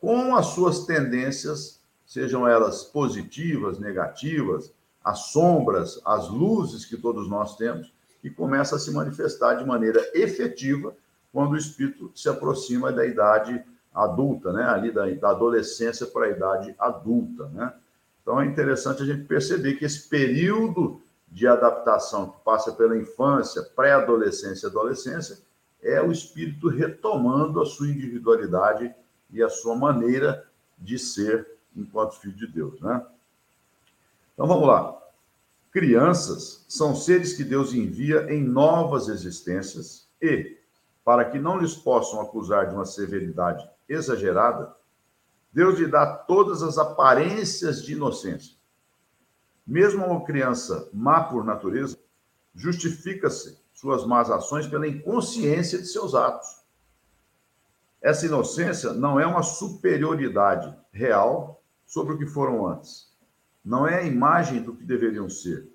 com 0.00 0.36
as 0.36 0.46
suas 0.46 0.84
tendências, 0.84 1.80
sejam 2.06 2.46
elas 2.46 2.84
positivas, 2.84 3.78
negativas, 3.78 4.72
as 5.02 5.30
sombras, 5.30 6.00
as 6.04 6.28
luzes 6.28 6.84
que 6.84 6.96
todos 6.96 7.28
nós 7.28 7.56
temos, 7.56 7.92
que 8.20 8.30
começa 8.30 8.76
a 8.76 8.78
se 8.78 8.92
manifestar 8.92 9.54
de 9.54 9.64
maneira 9.64 10.00
efetiva 10.14 10.94
quando 11.32 11.52
o 11.52 11.56
espírito 11.56 12.10
se 12.14 12.28
aproxima 12.28 12.92
da 12.92 13.06
idade 13.06 13.62
adulta, 13.94 14.52
né? 14.52 14.64
Ali 14.64 14.90
da, 14.90 15.08
da 15.10 15.30
adolescência 15.30 16.06
para 16.06 16.26
a 16.26 16.30
idade 16.30 16.74
adulta, 16.78 17.48
né? 17.48 17.72
Então 18.22 18.40
é 18.40 18.46
interessante 18.46 19.02
a 19.02 19.06
gente 19.06 19.24
perceber 19.24 19.74
que 19.74 19.84
esse 19.84 20.08
período 20.08 21.00
de 21.26 21.46
adaptação 21.46 22.30
que 22.30 22.40
passa 22.44 22.72
pela 22.72 22.96
infância, 22.96 23.62
pré-adolescência 23.62 24.66
e 24.66 24.70
adolescência 24.70 25.38
é 25.82 26.00
o 26.02 26.10
espírito 26.10 26.68
retomando 26.68 27.60
a 27.60 27.66
sua 27.66 27.88
individualidade 27.88 28.94
e 29.30 29.42
a 29.42 29.48
sua 29.48 29.76
maneira 29.76 30.46
de 30.78 30.98
ser 30.98 31.46
enquanto 31.76 32.18
filho 32.18 32.34
de 32.34 32.46
Deus, 32.46 32.80
né? 32.80 33.04
Então 34.34 34.46
vamos 34.46 34.66
lá. 34.66 34.96
Crianças 35.70 36.64
são 36.68 36.94
seres 36.94 37.34
que 37.34 37.44
Deus 37.44 37.74
envia 37.74 38.32
em 38.32 38.42
novas 38.42 39.08
existências 39.08 40.08
e, 40.20 40.56
para 41.08 41.24
que 41.24 41.38
não 41.38 41.56
lhes 41.56 41.74
possam 41.74 42.20
acusar 42.20 42.68
de 42.68 42.74
uma 42.74 42.84
severidade 42.84 43.66
exagerada, 43.88 44.76
Deus 45.50 45.78
lhe 45.78 45.86
dá 45.86 46.04
todas 46.06 46.62
as 46.62 46.76
aparências 46.76 47.82
de 47.82 47.94
inocência. 47.94 48.54
Mesmo 49.66 50.04
uma 50.04 50.22
criança 50.26 50.90
má 50.92 51.24
por 51.24 51.46
natureza, 51.46 51.96
justifica-se 52.54 53.58
suas 53.72 54.04
más 54.04 54.30
ações 54.30 54.66
pela 54.66 54.86
inconsciência 54.86 55.78
de 55.78 55.86
seus 55.86 56.14
atos. 56.14 56.62
Essa 58.02 58.26
inocência 58.26 58.92
não 58.92 59.18
é 59.18 59.24
uma 59.24 59.42
superioridade 59.42 60.76
real 60.92 61.62
sobre 61.86 62.12
o 62.12 62.18
que 62.18 62.26
foram 62.26 62.68
antes. 62.68 63.10
Não 63.64 63.88
é 63.88 64.00
a 64.00 64.06
imagem 64.06 64.60
do 64.60 64.76
que 64.76 64.84
deveriam 64.84 65.30
ser. 65.30 65.72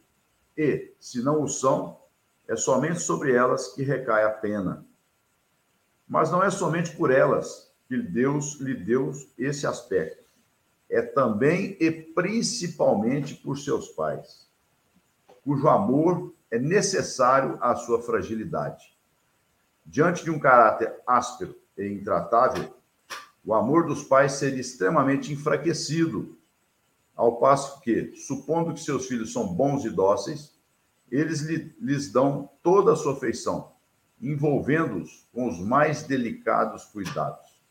E, 0.55 0.93
se 0.99 1.23
não 1.23 1.41
o 1.41 1.47
são, 1.47 1.99
é 2.47 2.55
somente 2.55 2.99
sobre 2.99 3.33
elas 3.33 3.69
que 3.69 3.81
recai 3.81 4.25
a 4.25 4.29
pena. 4.29 4.85
Mas 6.13 6.29
não 6.29 6.43
é 6.43 6.51
somente 6.51 6.95
por 6.95 7.09
elas 7.09 7.73
que 7.87 7.97
Deus 7.97 8.59
lhe 8.61 8.75
deu 8.75 9.11
esse 9.35 9.65
aspecto. 9.65 10.23
É 10.87 11.01
também 11.01 11.75
e 11.79 11.89
principalmente 11.91 13.33
por 13.33 13.57
seus 13.57 13.87
pais, 13.87 14.47
cujo 15.43 15.67
amor 15.67 16.31
é 16.51 16.59
necessário 16.59 17.57
à 17.59 17.75
sua 17.75 17.99
fragilidade. 17.99 18.95
Diante 19.83 20.23
de 20.23 20.29
um 20.29 20.37
caráter 20.37 20.95
áspero 21.07 21.55
e 21.75 21.87
intratável, 21.87 22.71
o 23.43 23.51
amor 23.55 23.87
dos 23.87 24.03
pais 24.03 24.33
seria 24.33 24.61
extremamente 24.61 25.33
enfraquecido, 25.33 26.37
ao 27.15 27.37
passo 27.37 27.81
que, 27.81 28.15
supondo 28.17 28.75
que 28.75 28.81
seus 28.81 29.07
filhos 29.07 29.33
são 29.33 29.47
bons 29.51 29.83
e 29.83 29.89
dóceis, 29.89 30.53
eles 31.09 31.41
lhes 31.41 32.11
dão 32.11 32.51
toda 32.61 32.93
a 32.93 32.95
sua 32.95 33.13
afeição, 33.13 33.72
envolvendo-os 34.21 35.27
com 35.33 35.47
os 35.47 35.59
mais 35.59 36.03
delicados 36.03 36.85
cuidados. 36.85 37.61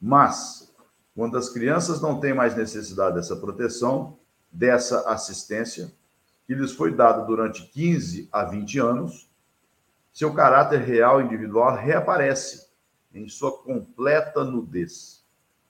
Mas, 0.00 0.72
quando 1.14 1.38
as 1.38 1.48
crianças 1.48 2.00
não 2.00 2.20
têm 2.20 2.34
mais 2.34 2.54
necessidade 2.54 3.14
dessa 3.14 3.36
proteção, 3.36 4.18
dessa 4.52 5.08
assistência, 5.10 5.92
que 6.46 6.54
lhes 6.54 6.72
foi 6.72 6.94
dada 6.94 7.24
durante 7.24 7.66
15 7.68 8.28
a 8.30 8.44
20 8.44 8.78
anos, 8.78 9.30
seu 10.12 10.32
caráter 10.34 10.80
real 10.80 11.20
individual 11.20 11.74
reaparece 11.74 12.68
em 13.12 13.28
sua 13.28 13.50
completa 13.62 14.44
nudez. 14.44 15.24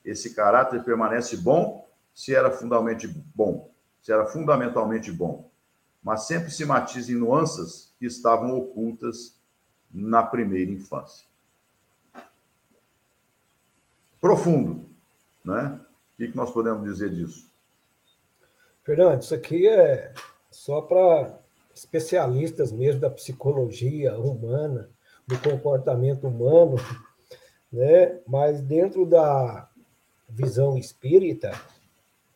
Esse 0.04 0.34
caráter 0.34 0.82
permanece 0.82 1.36
bom 1.36 1.88
se 2.14 2.34
era 2.34 2.50
fundamentalmente 2.50 3.08
bom, 3.34 3.70
se 4.00 4.12
era 4.12 4.26
fundamentalmente 4.26 5.10
bom, 5.10 5.50
mas 6.04 6.26
sempre 6.26 6.50
se 6.50 6.66
matiza 6.66 7.10
em 7.10 7.16
nuances 7.16 7.90
que 7.98 8.04
estavam 8.04 8.54
ocultas 8.54 9.40
na 9.90 10.22
primeira 10.22 10.70
infância. 10.70 11.26
Profundo, 14.20 14.84
né? 15.42 15.80
O 16.12 16.16
que 16.16 16.36
nós 16.36 16.50
podemos 16.50 16.84
dizer 16.84 17.10
disso? 17.10 17.50
Fernando, 18.84 19.22
isso 19.22 19.34
aqui 19.34 19.66
é 19.66 20.12
só 20.50 20.82
para 20.82 21.38
especialistas 21.74 22.70
mesmo 22.70 23.00
da 23.00 23.10
psicologia 23.10 24.16
humana, 24.18 24.90
do 25.26 25.38
comportamento 25.38 26.28
humano, 26.28 26.76
né? 27.72 28.20
Mas 28.26 28.60
dentro 28.60 29.06
da 29.06 29.68
visão 30.28 30.76
espírita, 30.76 31.52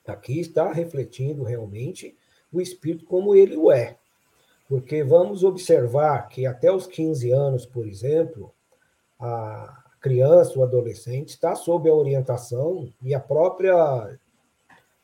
aqui 0.06 0.40
está 0.40 0.72
refletindo 0.72 1.42
realmente 1.42 2.16
o 2.52 2.60
espírito 2.60 3.04
como 3.04 3.34
ele 3.34 3.56
o 3.56 3.70
é. 3.70 3.96
Porque 4.68 5.02
vamos 5.02 5.44
observar 5.44 6.28
que 6.28 6.46
até 6.46 6.70
os 6.70 6.86
15 6.86 7.30
anos, 7.30 7.64
por 7.64 7.86
exemplo, 7.86 8.52
a 9.18 9.84
criança, 10.00 10.58
o 10.58 10.62
adolescente 10.62 11.30
está 11.30 11.54
sob 11.54 11.88
a 11.88 11.94
orientação 11.94 12.92
e 13.02 13.14
a 13.14 13.20
própria 13.20 14.18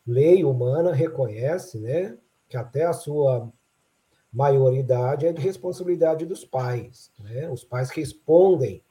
lei 0.06 0.44
humana 0.44 0.92
reconhece, 0.92 1.78
né, 1.78 2.16
que 2.48 2.56
até 2.56 2.84
a 2.84 2.92
sua 2.92 3.50
maioridade 4.32 5.26
é 5.26 5.32
de 5.32 5.40
responsabilidade 5.40 6.26
dos 6.26 6.44
pais, 6.44 7.10
né? 7.20 7.48
Os 7.48 7.62
pais 7.62 7.90
respondem, 7.90 8.82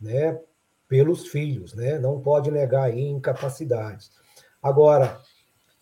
né, 0.00 0.40
pelos 0.88 1.26
filhos, 1.26 1.74
né? 1.74 1.98
Não 1.98 2.20
pode 2.20 2.52
negar 2.52 2.96
incapacidades. 2.96 4.12
Agora, 4.62 5.20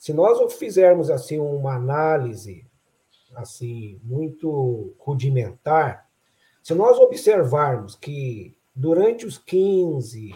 se 0.05 0.13
nós 0.13 0.53
fizermos 0.53 1.09
assim 1.09 1.41
uma 1.41 1.77
análise 1.77 2.67
assim 3.35 3.99
muito 4.05 4.93
rudimentar, 4.99 6.11
se 6.63 6.75
nós 6.75 6.99
observarmos 6.99 7.95
que 7.95 8.55
durante 8.75 9.25
os 9.25 9.39
15, 9.39 10.35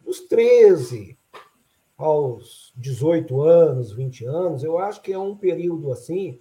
dos 0.00 0.22
13 0.22 1.16
aos 1.96 2.72
18 2.76 3.40
anos, 3.40 3.92
20 3.92 4.24
anos, 4.24 4.64
eu 4.64 4.78
acho 4.78 5.00
que 5.00 5.12
é 5.12 5.18
um 5.18 5.36
período 5.36 5.92
assim 5.92 6.40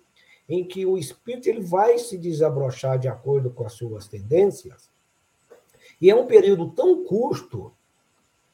em 0.49 0.67
que 0.67 0.83
o 0.83 0.97
espírito 0.97 1.49
ele 1.49 1.61
vai 1.61 1.99
se 1.99 2.17
desabrochar 2.17 2.97
de 2.97 3.07
acordo 3.07 3.51
com 3.51 3.63
as 3.67 3.73
suas 3.73 4.07
tendências, 4.07 4.89
e 6.01 6.09
é 6.09 6.15
um 6.15 6.25
período 6.25 6.71
tão 6.71 7.03
curto 7.03 7.71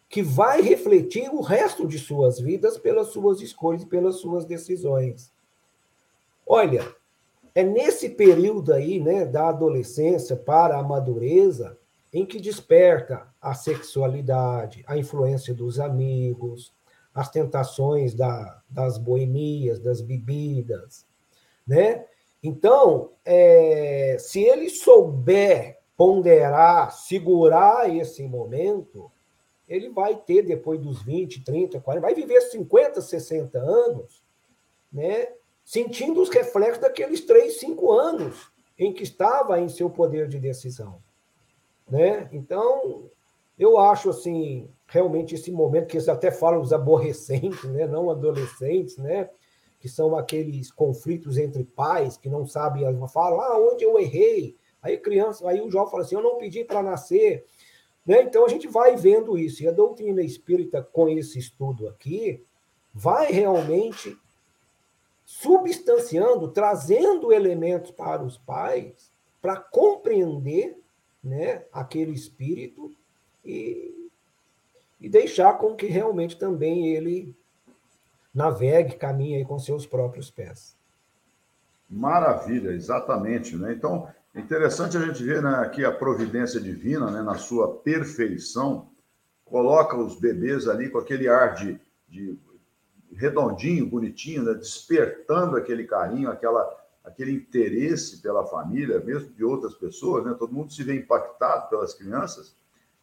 que 0.10 0.24
vai 0.24 0.62
refletir 0.62 1.30
o 1.30 1.40
resto 1.40 1.88
de 1.88 2.00
suas 2.00 2.40
vidas 2.40 2.80
pelas 2.80 3.10
suas 3.10 3.42
escolhas 3.42 3.84
e 3.84 3.86
pelas 3.86 4.16
suas 4.16 4.44
decisões. 4.44 5.32
Olha, 6.46 6.84
é 7.54 7.64
nesse 7.64 8.10
período 8.10 8.74
aí, 8.74 9.00
né, 9.00 9.24
da 9.24 9.50
adolescência 9.50 10.36
para 10.36 10.78
a 10.78 10.84
madureza, 10.84 11.78
em 12.12 12.26
que 12.26 12.40
desperta 12.40 13.28
a 13.40 13.54
sexualidade, 13.54 14.84
a 14.88 14.98
influência 14.98 15.54
dos 15.54 15.80
amigos, 15.80 16.74
as 17.14 17.30
tentações 17.30 18.16
da, 18.16 18.64
das 18.68 18.98
boemias, 18.98 19.80
das 19.80 20.02
bebidas, 20.02 21.06
né? 21.68 22.06
Então, 22.42 23.12
é, 23.24 24.16
se 24.18 24.42
ele 24.42 24.70
souber 24.70 25.78
ponderar, 25.96 26.92
segurar 26.94 27.94
esse 27.94 28.24
momento, 28.24 29.12
ele 29.70 29.90
vai 29.90 30.16
ter, 30.16 30.42
depois 30.42 30.80
dos 30.80 31.04
20, 31.04 31.44
30, 31.44 31.80
40, 31.80 32.02
vai 32.02 32.16
viver 32.16 32.42
50, 32.42 33.00
60 33.00 33.60
anos, 33.60 34.24
né? 34.92 35.28
sentindo 35.64 36.20
os 36.20 36.30
reflexos 36.30 36.80
daqueles 36.80 37.22
3, 37.22 37.60
5 37.60 37.92
anos 37.92 38.52
em 38.78 38.92
que 38.92 39.04
estava 39.04 39.60
em 39.60 39.70
seu 39.70 39.88
poder 39.90 40.28
de 40.28 40.40
decisão. 40.40 41.00
Né? 41.88 42.28
Então, 42.32 43.10
eu 43.58 43.78
acho 43.78 44.10
assim, 44.10 44.68
realmente 44.88 45.36
esse 45.36 45.52
momento 45.52 45.88
que 45.88 45.98
eles 45.98 46.10
até 46.10 46.32
falam 46.32 46.62
os 46.62 46.74
aborrecentes, 46.74 47.64
né? 47.66 47.86
não 47.86 48.10
adolescentes, 48.10 48.98
né? 48.98 49.30
que 49.80 49.88
são 49.88 50.16
aqueles 50.16 50.72
conflitos 50.72 51.38
entre 51.38 51.64
pais 51.64 52.18
que 52.18 52.30
não 52.30 52.48
sabem, 52.48 52.84
falam, 53.08 53.40
ah, 53.40 53.58
onde 53.72 53.84
eu 53.84 54.00
errei? 54.00 54.56
Aí 54.82 54.98
criança, 54.98 55.48
aí 55.48 55.62
o 55.62 55.70
jovem 55.70 55.92
fala 55.92 56.04
assim, 56.04 56.16
eu 56.16 56.24
não 56.24 56.38
pedi 56.38 56.64
para 56.64 56.82
nascer. 56.82 57.46
Né? 58.10 58.24
Então 58.24 58.44
a 58.44 58.48
gente 58.48 58.68
vai 58.68 58.96
vendo 58.96 59.38
isso. 59.38 59.62
E 59.62 59.68
a 59.68 59.72
doutrina 59.72 60.24
espírita, 60.24 60.82
com 60.82 61.08
esse 61.08 61.38
estudo 61.38 61.88
aqui, 61.88 62.44
vai 62.92 63.32
realmente 63.32 64.18
substanciando, 65.24 66.48
trazendo 66.48 67.32
elementos 67.32 67.92
para 67.92 68.24
os 68.24 68.36
pais 68.36 69.12
para 69.40 69.58
compreender 69.58 70.76
né, 71.24 71.64
aquele 71.72 72.12
espírito 72.12 72.92
e, 73.46 74.10
e 75.00 75.08
deixar 75.08 75.60
com 75.60 75.76
que 75.76 75.86
realmente 75.86 76.36
também 76.36 76.88
ele 76.88 77.36
navegue, 78.34 78.96
caminhe 78.96 79.46
com 79.46 79.60
seus 79.60 79.86
próprios 79.86 80.32
pés. 80.32 80.76
Maravilha, 81.88 82.72
exatamente. 82.72 83.56
Né? 83.56 83.74
Então, 83.74 84.12
interessante 84.40 84.98
a 84.98 85.02
gente 85.02 85.24
ver 85.24 85.42
né, 85.42 85.56
aqui 85.56 85.84
a 85.84 85.92
providência 85.92 86.60
divina, 86.60 87.12
né, 87.12 87.22
na 87.22 87.36
sua 87.36 87.78
perfeição, 87.78 88.90
coloca 89.46 89.98
os 89.98 90.20
bebês 90.20 90.68
ali 90.68 90.90
com 90.90 90.98
aquele 90.98 91.28
ar 91.28 91.54
de, 91.56 91.80
de 92.08 92.38
redondinho, 93.14 93.86
bonitinho, 93.86 94.44
né, 94.44 94.54
despertando 94.54 95.58
aquele 95.58 95.86
carinho, 95.86 96.30
aquela, 96.30 96.68
aquele 97.04 97.32
interesse 97.32 98.22
pela 98.22 98.46
família, 98.46 99.00
mesmo 99.00 99.30
de 99.32 99.44
outras 99.44 99.74
pessoas, 99.74 100.26
né? 100.26 100.36
todo 100.38 100.54
mundo 100.54 100.72
se 100.72 100.84
vê 100.84 100.96
impactado 100.96 101.70
pelas 101.70 101.94
crianças. 101.94 102.56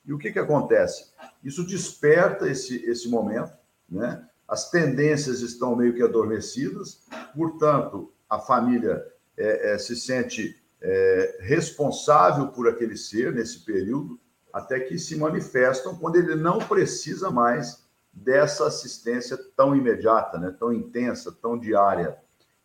E 0.05 0.12
o 0.12 0.18
que, 0.18 0.30
que 0.30 0.39
acontece? 0.39 1.12
Isso 1.43 1.66
desperta 1.66 2.49
esse, 2.49 2.84
esse 2.89 3.09
momento, 3.09 3.53
né? 3.89 4.24
as 4.47 4.70
tendências 4.70 5.41
estão 5.41 5.74
meio 5.74 5.95
que 5.95 6.03
adormecidas, 6.03 7.03
portanto, 7.34 8.12
a 8.30 8.39
família 8.39 9.05
é, 9.37 9.74
é, 9.74 9.78
se 9.78 9.97
sente 9.97 10.57
é, 10.81 11.39
responsável 11.41 12.49
por 12.49 12.68
aquele 12.68 12.97
ser 12.97 13.33
nesse 13.33 13.61
período, 13.61 14.20
até 14.53 14.81
que 14.81 14.99
se 14.99 15.16
manifestam 15.16 15.97
quando 15.97 16.16
ele 16.16 16.35
não 16.35 16.59
precisa 16.59 17.31
mais 17.31 17.85
dessa 18.12 18.66
assistência 18.66 19.37
tão 19.55 19.77
imediata, 19.77 20.39
né, 20.39 20.55
tão 20.59 20.72
intensa, 20.72 21.31
tão 21.31 21.59
diária. 21.59 22.16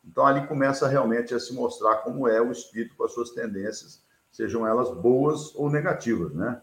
Então, 0.04 0.26
ali 0.26 0.48
começa 0.48 0.88
realmente 0.88 1.34
a 1.34 1.40
se 1.40 1.54
mostrar 1.54 1.98
como 1.98 2.28
é 2.28 2.42
o 2.42 2.52
espírito 2.52 2.96
com 2.96 3.04
as 3.04 3.14
suas 3.14 3.32
tendências, 3.32 4.02
sejam 4.32 4.66
elas 4.66 4.90
boas 4.90 5.54
ou 5.56 5.70
negativas, 5.70 6.34
né? 6.34 6.62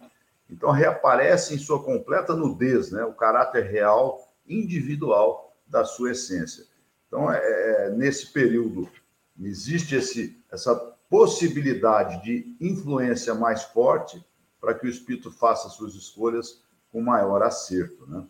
Então, 0.51 0.71
reaparece 0.71 1.55
em 1.55 1.59
sua 1.59 1.85
completa 1.85 2.35
nudez, 2.35 2.91
né? 2.91 3.05
O 3.05 3.13
caráter 3.13 3.65
real 3.65 4.27
individual 4.49 5.55
da 5.67 5.85
sua 5.85 6.13
essência. 6.13 6.65
Então, 7.07 7.31
é, 7.31 7.39
é, 7.39 7.91
nesse 7.91 8.33
período, 8.33 8.89
existe 9.39 9.95
esse, 9.95 10.43
essa 10.51 10.75
possibilidade 11.09 12.23
de 12.23 12.57
influência 12.61 13.35
mais 13.35 13.63
forte 13.65 14.25
para 14.61 14.75
que 14.75 14.87
o 14.87 14.91
espírito 14.91 15.31
faça 15.31 15.69
suas 15.69 15.95
escolhas 15.95 16.63
com 16.93 17.01
maior 17.01 17.43
acerto. 17.43 18.07
Né? 18.07 18.25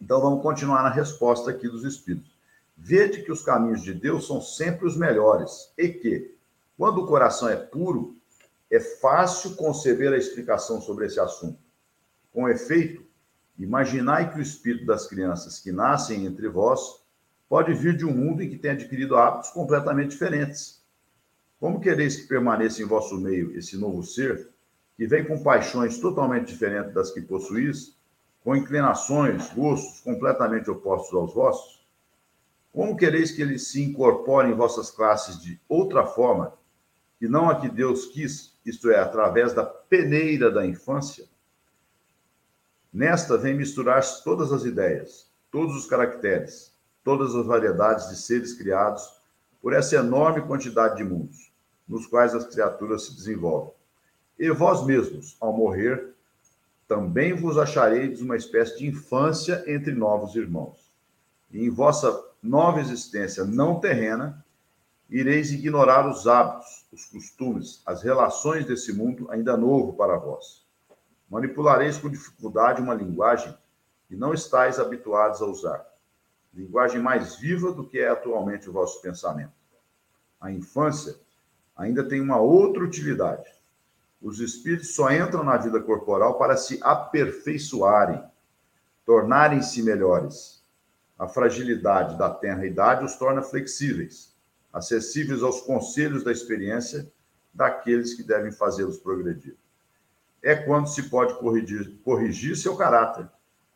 Então, 0.00 0.20
vamos 0.20 0.42
continuar 0.42 0.82
na 0.82 0.90
resposta 0.90 1.50
aqui 1.50 1.68
dos 1.68 1.84
espíritos. 1.84 2.34
Vede 2.76 3.22
que 3.22 3.32
os 3.32 3.42
caminhos 3.42 3.82
de 3.82 3.94
Deus 3.94 4.26
são 4.26 4.40
sempre 4.40 4.86
os 4.86 4.96
melhores 4.96 5.72
e 5.76 5.88
que, 5.88 6.34
quando 6.76 7.02
o 7.02 7.06
coração 7.06 7.48
é 7.48 7.56
puro, 7.56 8.16
é 8.70 8.80
fácil 8.80 9.56
conceber 9.56 10.12
a 10.12 10.18
explicação 10.18 10.80
sobre 10.80 11.06
esse 11.06 11.18
assunto. 11.18 11.58
Com 12.32 12.48
efeito, 12.48 13.06
Imaginai 13.58 14.30
que 14.30 14.38
o 14.38 14.42
espírito 14.42 14.84
das 14.84 15.06
crianças 15.06 15.58
que 15.58 15.72
nascem 15.72 16.26
entre 16.26 16.48
vós 16.48 17.02
pode 17.48 17.72
vir 17.72 17.96
de 17.96 18.04
um 18.04 18.12
mundo 18.12 18.42
em 18.42 18.50
que 18.50 18.58
tem 18.58 18.72
adquirido 18.72 19.16
hábitos 19.16 19.50
completamente 19.50 20.10
diferentes. 20.10 20.75
Como 21.58 21.80
quereis 21.80 22.16
que 22.16 22.28
permaneça 22.28 22.82
em 22.82 22.86
vosso 22.86 23.16
meio 23.18 23.56
esse 23.56 23.76
novo 23.76 24.02
ser, 24.02 24.50
que 24.96 25.06
vem 25.06 25.24
com 25.24 25.42
paixões 25.42 25.98
totalmente 25.98 26.48
diferentes 26.48 26.92
das 26.92 27.10
que 27.10 27.20
possuís, 27.20 27.96
com 28.42 28.54
inclinações, 28.54 29.52
gostos 29.52 30.00
completamente 30.00 30.70
opostos 30.70 31.14
aos 31.14 31.34
vossos? 31.34 31.86
Como 32.72 32.96
quereis 32.96 33.30
que 33.30 33.40
ele 33.40 33.58
se 33.58 33.82
incorpore 33.82 34.50
em 34.50 34.54
vossas 34.54 34.90
classes 34.90 35.40
de 35.40 35.58
outra 35.68 36.06
forma, 36.06 36.52
que 37.18 37.26
não 37.26 37.48
a 37.48 37.58
que 37.58 37.70
Deus 37.70 38.06
quis, 38.06 38.54
isto 38.64 38.90
é, 38.90 38.98
através 38.98 39.54
da 39.54 39.64
peneira 39.64 40.50
da 40.50 40.66
infância? 40.66 41.24
Nesta 42.92 43.38
vem 43.38 43.54
misturar-se 43.54 44.22
todas 44.22 44.52
as 44.52 44.64
ideias, 44.64 45.26
todos 45.50 45.74
os 45.74 45.86
caracteres, 45.86 46.72
todas 47.02 47.34
as 47.34 47.46
variedades 47.46 48.08
de 48.10 48.16
seres 48.16 48.52
criados 48.52 49.16
por 49.62 49.72
essa 49.72 49.96
enorme 49.96 50.42
quantidade 50.42 50.96
de 50.96 51.04
mundos, 51.04 51.45
nos 51.88 52.06
quais 52.06 52.34
as 52.34 52.46
criaturas 52.46 53.06
se 53.06 53.14
desenvolvem. 53.14 53.72
E 54.38 54.50
vós 54.50 54.84
mesmos, 54.84 55.36
ao 55.40 55.52
morrer, 55.52 56.14
também 56.86 57.34
vos 57.34 57.58
achareis 57.58 58.20
uma 58.20 58.36
espécie 58.36 58.78
de 58.78 58.86
infância 58.86 59.64
entre 59.66 59.92
novos 59.92 60.34
irmãos. 60.36 60.90
E 61.50 61.64
em 61.64 61.70
vossa 61.70 62.24
nova 62.42 62.80
existência 62.80 63.44
não 63.44 63.80
terrena, 63.80 64.44
ireis 65.08 65.52
ignorar 65.52 66.08
os 66.08 66.26
hábitos, 66.26 66.86
os 66.92 67.04
costumes, 67.06 67.82
as 67.86 68.02
relações 68.02 68.66
desse 68.66 68.92
mundo 68.92 69.30
ainda 69.30 69.56
novo 69.56 69.94
para 69.94 70.16
vós. 70.16 70.64
Manipulareis 71.28 71.98
com 71.98 72.08
dificuldade 72.08 72.80
uma 72.80 72.94
linguagem 72.94 73.56
que 74.08 74.14
não 74.14 74.32
estáis 74.32 74.78
habituados 74.78 75.42
a 75.42 75.46
usar, 75.46 75.84
linguagem 76.54 77.00
mais 77.00 77.36
viva 77.36 77.72
do 77.72 77.86
que 77.86 77.98
é 77.98 78.08
atualmente 78.08 78.68
o 78.68 78.72
vosso 78.72 79.00
pensamento. 79.02 79.52
A 80.40 80.52
infância 80.52 81.16
ainda 81.76 82.02
tem 82.02 82.20
uma 82.20 82.38
outra 82.38 82.82
utilidade 82.82 83.56
os 84.26 84.40
espíritos 84.40 84.94
só 84.94 85.10
entram 85.12 85.44
na 85.44 85.56
vida 85.56 85.80
corporal 85.80 86.38
para 86.38 86.56
se 86.56 86.80
aperfeiçoarem, 86.82 88.22
tornarem-se 89.04 89.82
melhores. 89.82 90.64
A 91.18 91.28
fragilidade 91.28 92.18
da 92.18 92.28
tenra-idade 92.28 93.04
os 93.04 93.16
torna 93.16 93.42
flexíveis, 93.42 94.34
acessíveis 94.72 95.42
aos 95.42 95.60
conselhos 95.60 96.24
da 96.24 96.32
experiência 96.32 97.10
daqueles 97.54 98.14
que 98.14 98.22
devem 98.22 98.52
fazê-los 98.52 98.98
progredir. 98.98 99.56
É 100.42 100.54
quando 100.54 100.88
se 100.88 101.04
pode 101.04 101.38
corrigir, 101.38 101.96
corrigir 102.04 102.56
seu 102.56 102.76
caráter, 102.76 103.28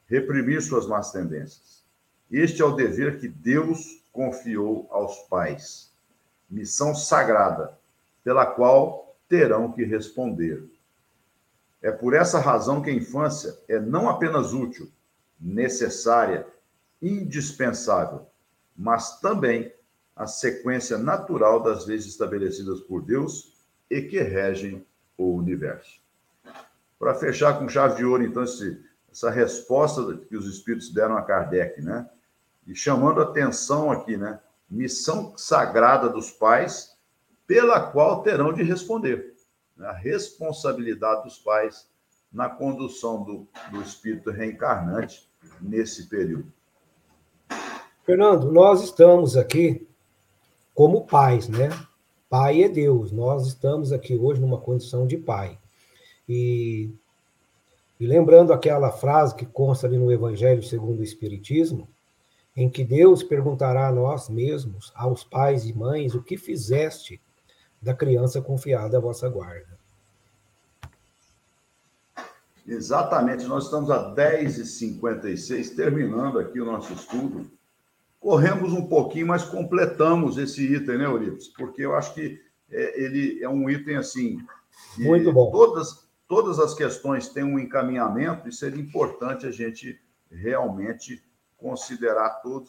reprimir 0.06 0.60
suas 0.60 0.86
más 0.86 1.12
tendências. 1.12 1.84
Este 2.30 2.60
é 2.60 2.64
o 2.64 2.74
dever 2.74 3.18
que 3.18 3.28
Deus 3.28 4.04
confiou 4.12 4.86
aos 4.90 5.16
pais. 5.28 5.92
Missão 6.50 6.94
sagrada, 6.94 7.78
pela 8.30 8.46
qual 8.46 9.16
terão 9.28 9.72
que 9.72 9.82
responder. 9.82 10.64
É 11.82 11.90
por 11.90 12.14
essa 12.14 12.38
razão 12.38 12.80
que 12.80 12.88
a 12.88 12.94
infância 12.94 13.58
é 13.66 13.80
não 13.80 14.08
apenas 14.08 14.52
útil, 14.52 14.88
necessária, 15.40 16.46
indispensável, 17.02 18.24
mas 18.76 19.18
também 19.18 19.74
a 20.14 20.28
sequência 20.28 20.96
natural 20.96 21.60
das 21.60 21.86
leis 21.86 22.06
estabelecidas 22.06 22.78
por 22.82 23.02
Deus 23.02 23.52
e 23.90 24.00
que 24.00 24.22
regem 24.22 24.86
o 25.18 25.34
universo. 25.34 26.00
Para 27.00 27.14
fechar 27.14 27.58
com 27.58 27.68
chave 27.68 27.96
de 27.96 28.04
ouro, 28.04 28.22
então, 28.22 28.44
esse, 28.44 28.80
essa 29.10 29.28
resposta 29.28 30.18
que 30.28 30.36
os 30.36 30.46
espíritos 30.46 30.92
deram 30.92 31.16
a 31.16 31.22
Kardec, 31.22 31.82
né? 31.82 32.08
E 32.64 32.76
chamando 32.76 33.20
atenção 33.20 33.90
aqui, 33.90 34.16
né? 34.16 34.38
Missão 34.70 35.36
sagrada 35.36 36.08
dos 36.08 36.30
pais 36.30 36.96
pela 37.50 37.80
qual 37.80 38.22
terão 38.22 38.52
de 38.52 38.62
responder. 38.62 39.34
A 39.80 39.90
responsabilidade 39.90 41.24
dos 41.24 41.36
pais 41.36 41.84
na 42.32 42.48
condução 42.48 43.24
do, 43.24 43.48
do 43.72 43.82
espírito 43.82 44.30
reencarnante 44.30 45.28
nesse 45.60 46.08
período. 46.08 46.52
Fernando, 48.04 48.52
nós 48.52 48.84
estamos 48.84 49.36
aqui 49.36 49.84
como 50.72 51.08
pais, 51.08 51.48
né? 51.48 51.70
Pai 52.28 52.62
é 52.62 52.68
Deus. 52.68 53.10
Nós 53.10 53.48
estamos 53.48 53.92
aqui 53.92 54.14
hoje 54.16 54.40
numa 54.40 54.60
condição 54.60 55.04
de 55.04 55.16
pai. 55.16 55.58
E, 56.28 56.94
e 57.98 58.06
lembrando 58.06 58.52
aquela 58.52 58.92
frase 58.92 59.34
que 59.34 59.44
consta 59.44 59.88
ali 59.88 59.98
no 59.98 60.12
Evangelho 60.12 60.62
segundo 60.62 61.00
o 61.00 61.04
Espiritismo, 61.04 61.88
em 62.56 62.70
que 62.70 62.84
Deus 62.84 63.24
perguntará 63.24 63.88
a 63.88 63.92
nós 63.92 64.28
mesmos, 64.28 64.92
aos 64.94 65.24
pais 65.24 65.66
e 65.66 65.76
mães, 65.76 66.14
o 66.14 66.22
que 66.22 66.36
fizeste 66.36 67.20
da 67.80 67.94
criança 67.94 68.42
confiada 68.42 68.98
à 68.98 69.00
vossa 69.00 69.28
guarda. 69.28 69.78
Exatamente, 72.66 73.46
nós 73.46 73.64
estamos 73.64 73.90
a 73.90 74.14
10h56, 74.14 75.74
terminando 75.74 76.38
aqui 76.38 76.60
o 76.60 76.64
nosso 76.64 76.92
estudo. 76.92 77.50
Corremos 78.20 78.72
um 78.72 78.86
pouquinho, 78.86 79.26
mas 79.26 79.42
completamos 79.44 80.36
esse 80.36 80.74
item, 80.74 80.98
né, 80.98 81.06
Euripides? 81.06 81.48
Porque 81.48 81.82
eu 81.82 81.96
acho 81.96 82.14
que 82.14 82.40
é, 82.70 83.02
ele 83.02 83.42
é 83.42 83.48
um 83.48 83.68
item 83.68 83.96
assim. 83.96 84.38
Muito 84.96 85.32
bom. 85.32 85.50
Todas, 85.50 86.06
todas 86.28 86.58
as 86.58 86.74
questões 86.74 87.28
têm 87.28 87.42
um 87.42 87.58
encaminhamento 87.58 88.48
e 88.48 88.52
seria 88.52 88.80
importante 88.80 89.46
a 89.46 89.50
gente 89.50 89.98
realmente 90.30 91.22
considerar 91.56 92.40
todas 92.40 92.68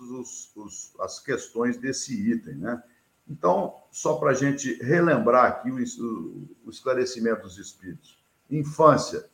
as 0.99 1.19
questões 1.19 1.77
desse 1.77 2.13
item, 2.31 2.55
né? 2.55 2.81
Então, 3.31 3.75
só 3.89 4.17
para 4.17 4.31
a 4.31 4.33
gente 4.33 4.73
relembrar 4.83 5.45
aqui 5.45 5.71
o, 5.71 5.77
o 6.65 6.69
esclarecimento 6.69 7.43
dos 7.43 7.57
espíritos. 7.57 8.21
Infância, 8.49 9.25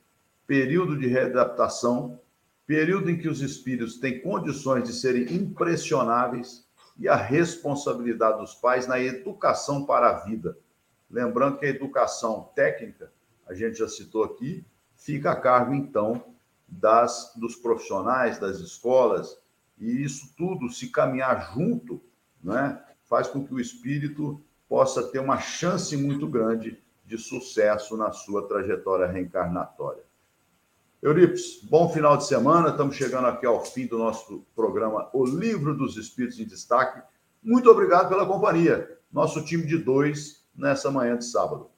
período 0.45 0.95
de 0.95 1.07
readaptação, 1.07 2.19
período 2.67 3.09
em 3.09 3.17
que 3.17 3.27
os 3.27 3.41
espíritos 3.41 3.97
têm 3.97 4.21
condições 4.21 4.83
de 4.83 4.93
serem 4.93 5.33
impressionáveis 5.33 6.67
e 6.99 7.07
a 7.07 7.15
responsabilidade 7.15 8.37
dos 8.37 8.53
pais 8.53 8.85
na 8.87 8.99
educação 8.99 9.83
para 9.83 10.09
a 10.09 10.19
vida. 10.19 10.55
Lembrando 11.09 11.57
que 11.57 11.65
a 11.65 11.69
educação 11.69 12.51
técnica, 12.53 13.11
a 13.47 13.55
gente 13.55 13.79
já 13.79 13.87
citou 13.87 14.23
aqui, 14.23 14.63
fica 14.95 15.31
a 15.31 15.35
cargo, 15.35 15.73
então, 15.73 16.23
das, 16.67 17.33
dos 17.35 17.55
profissionais, 17.55 18.37
das 18.37 18.59
escolas, 18.59 19.39
e 19.79 20.03
isso 20.03 20.35
tudo 20.37 20.69
se 20.69 20.89
caminhar 20.89 21.53
junto, 21.55 21.99
né? 22.43 22.83
Faz 23.07 23.27
com 23.27 23.45
que 23.45 23.53
o 23.53 23.59
espírito 23.59 24.41
possa 24.67 25.03
ter 25.03 25.19
uma 25.19 25.39
chance 25.39 25.95
muito 25.95 26.27
grande 26.27 26.81
de 27.05 27.17
sucesso 27.17 27.95
na 27.95 28.11
sua 28.11 28.47
trajetória 28.47 29.07
reencarnatória. 29.07 30.03
Euripides, 31.01 31.61
bom 31.63 31.89
final 31.89 32.17
de 32.17 32.25
semana. 32.25 32.69
Estamos 32.69 32.95
chegando 32.95 33.27
aqui 33.27 33.45
ao 33.45 33.63
fim 33.63 33.85
do 33.87 33.97
nosso 33.97 34.45
programa 34.55 35.09
O 35.13 35.25
Livro 35.25 35.75
dos 35.75 35.95
Espíritos 35.95 36.39
em 36.39 36.45
Destaque. 36.45 37.01
Muito 37.41 37.69
obrigado 37.69 38.09
pela 38.09 38.25
companhia. 38.25 38.97
Nosso 39.11 39.43
time 39.45 39.65
de 39.65 39.77
dois 39.77 40.45
nessa 40.55 40.91
manhã 40.91 41.17
de 41.17 41.25
sábado. 41.25 41.69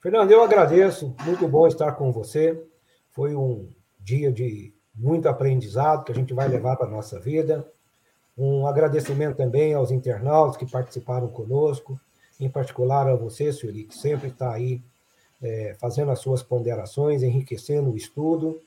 Fernando, 0.00 0.30
eu 0.30 0.42
agradeço. 0.42 1.14
Muito 1.26 1.46
bom 1.46 1.66
estar 1.66 1.92
com 1.92 2.10
você. 2.10 2.64
Foi 3.10 3.34
um 3.34 3.68
dia 3.98 4.32
de 4.32 4.72
muito 4.94 5.28
aprendizado 5.28 6.04
que 6.04 6.12
a 6.12 6.14
gente 6.14 6.32
vai 6.32 6.48
levar 6.48 6.76
para 6.76 6.86
a 6.86 6.90
nossa 6.90 7.20
vida. 7.20 7.70
Um 8.38 8.68
agradecimento 8.68 9.36
também 9.36 9.74
aos 9.74 9.90
internautas 9.90 10.56
que 10.56 10.70
participaram 10.70 11.26
conosco, 11.26 12.00
em 12.38 12.48
particular 12.48 13.08
a 13.08 13.16
você, 13.16 13.52
Sueli, 13.52 13.84
que 13.84 13.96
sempre 13.96 14.28
está 14.28 14.52
aí 14.52 14.80
é, 15.42 15.74
fazendo 15.80 16.12
as 16.12 16.20
suas 16.20 16.42
ponderações, 16.42 17.24
enriquecendo 17.24 17.90
o 17.90 17.96
estudo. 17.96 18.60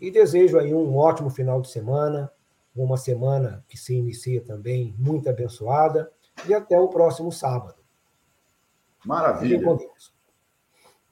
E 0.00 0.10
desejo 0.10 0.58
aí 0.58 0.72
um 0.72 0.96
ótimo 0.96 1.28
final 1.28 1.60
de 1.60 1.68
semana, 1.68 2.32
uma 2.74 2.96
semana 2.96 3.62
que 3.68 3.76
se 3.76 3.94
inicia 3.94 4.40
também 4.40 4.94
muito 4.98 5.28
abençoada, 5.28 6.10
e 6.48 6.54
até 6.54 6.78
o 6.78 6.88
próximo 6.88 7.30
sábado. 7.30 7.76
Maravilha. 9.04 9.60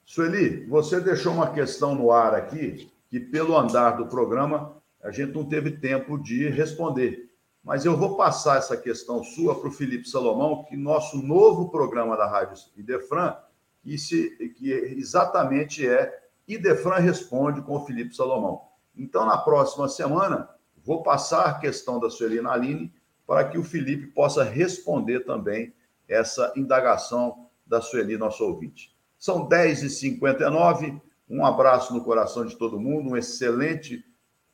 Sueli, 0.04 0.64
você 0.66 1.00
deixou 1.00 1.32
uma 1.32 1.50
questão 1.50 1.94
no 1.94 2.12
ar 2.12 2.34
aqui, 2.34 2.90
que 3.10 3.18
pelo 3.18 3.56
andar 3.56 3.92
do 3.92 4.06
programa 4.06 4.76
a 5.02 5.10
gente 5.10 5.34
não 5.34 5.44
teve 5.44 5.72
tempo 5.72 6.16
de 6.16 6.48
responder. 6.48 7.25
Mas 7.66 7.84
eu 7.84 7.96
vou 7.96 8.16
passar 8.16 8.58
essa 8.58 8.76
questão 8.76 9.24
sua 9.24 9.58
para 9.58 9.68
o 9.68 9.72
Felipe 9.72 10.08
Salomão, 10.08 10.62
que 10.62 10.76
nosso 10.76 11.20
novo 11.20 11.68
programa 11.68 12.16
da 12.16 12.24
Rádio 12.24 12.54
Idefran, 12.76 13.36
que, 13.82 13.98
se, 13.98 14.30
que 14.56 14.70
exatamente 14.70 15.84
é 15.84 16.16
Idefran 16.46 17.00
Responde 17.00 17.60
com 17.62 17.74
o 17.74 17.84
Felipe 17.84 18.14
Salomão. 18.14 18.62
Então, 18.96 19.26
na 19.26 19.36
próxima 19.36 19.88
semana, 19.88 20.48
vou 20.76 21.02
passar 21.02 21.46
a 21.46 21.58
questão 21.58 21.98
da 21.98 22.08
Suelina 22.08 22.52
Aline 22.52 22.94
para 23.26 23.42
que 23.48 23.58
o 23.58 23.64
Felipe 23.64 24.06
possa 24.06 24.44
responder 24.44 25.24
também 25.24 25.74
essa 26.08 26.52
indagação 26.54 27.48
da 27.66 27.80
Sueli, 27.80 28.16
nosso 28.16 28.44
ouvinte. 28.44 28.96
São 29.18 29.48
10h59, 29.48 31.00
um 31.28 31.44
abraço 31.44 31.92
no 31.92 32.04
coração 32.04 32.46
de 32.46 32.54
todo 32.54 32.78
mundo, 32.78 33.10
um 33.10 33.16
excelente 33.16 34.04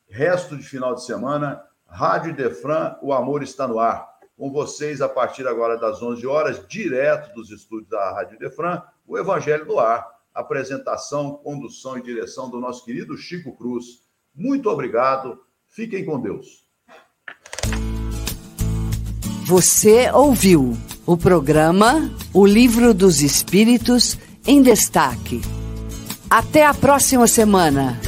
resto 0.09 0.57
de 0.57 0.63
final 0.63 0.95
de 0.95 1.05
semana 1.05 1.63
Rádio 1.93 2.35
Defran, 2.35 2.95
o 3.03 3.13
amor 3.13 3.43
está 3.43 3.67
no 3.67 3.77
ar. 3.77 4.09
Com 4.35 4.51
vocês, 4.51 4.99
a 4.99 5.07
partir 5.07 5.47
agora 5.47 5.77
das 5.77 6.01
11 6.01 6.25
horas, 6.25 6.67
direto 6.67 7.31
dos 7.35 7.51
estúdios 7.51 7.87
da 7.87 8.11
Rádio 8.13 8.39
Defran, 8.39 8.81
o 9.07 9.15
Evangelho 9.15 9.65
no 9.65 9.77
Ar. 9.79 10.11
Apresentação, 10.33 11.35
condução 11.43 11.95
e 11.95 12.01
direção 12.01 12.49
do 12.49 12.59
nosso 12.59 12.83
querido 12.83 13.15
Chico 13.15 13.55
Cruz. 13.55 13.85
Muito 14.33 14.67
obrigado. 14.71 15.39
Fiquem 15.67 16.03
com 16.03 16.19
Deus. 16.19 16.65
Você 19.45 20.09
ouviu 20.11 20.75
o 21.05 21.15
programa 21.15 22.11
O 22.33 22.43
Livro 22.43 22.91
dos 22.91 23.21
Espíritos 23.21 24.17
em 24.47 24.63
Destaque. 24.63 25.41
Até 26.27 26.65
a 26.65 26.73
próxima 26.73 27.27
semana. 27.27 27.99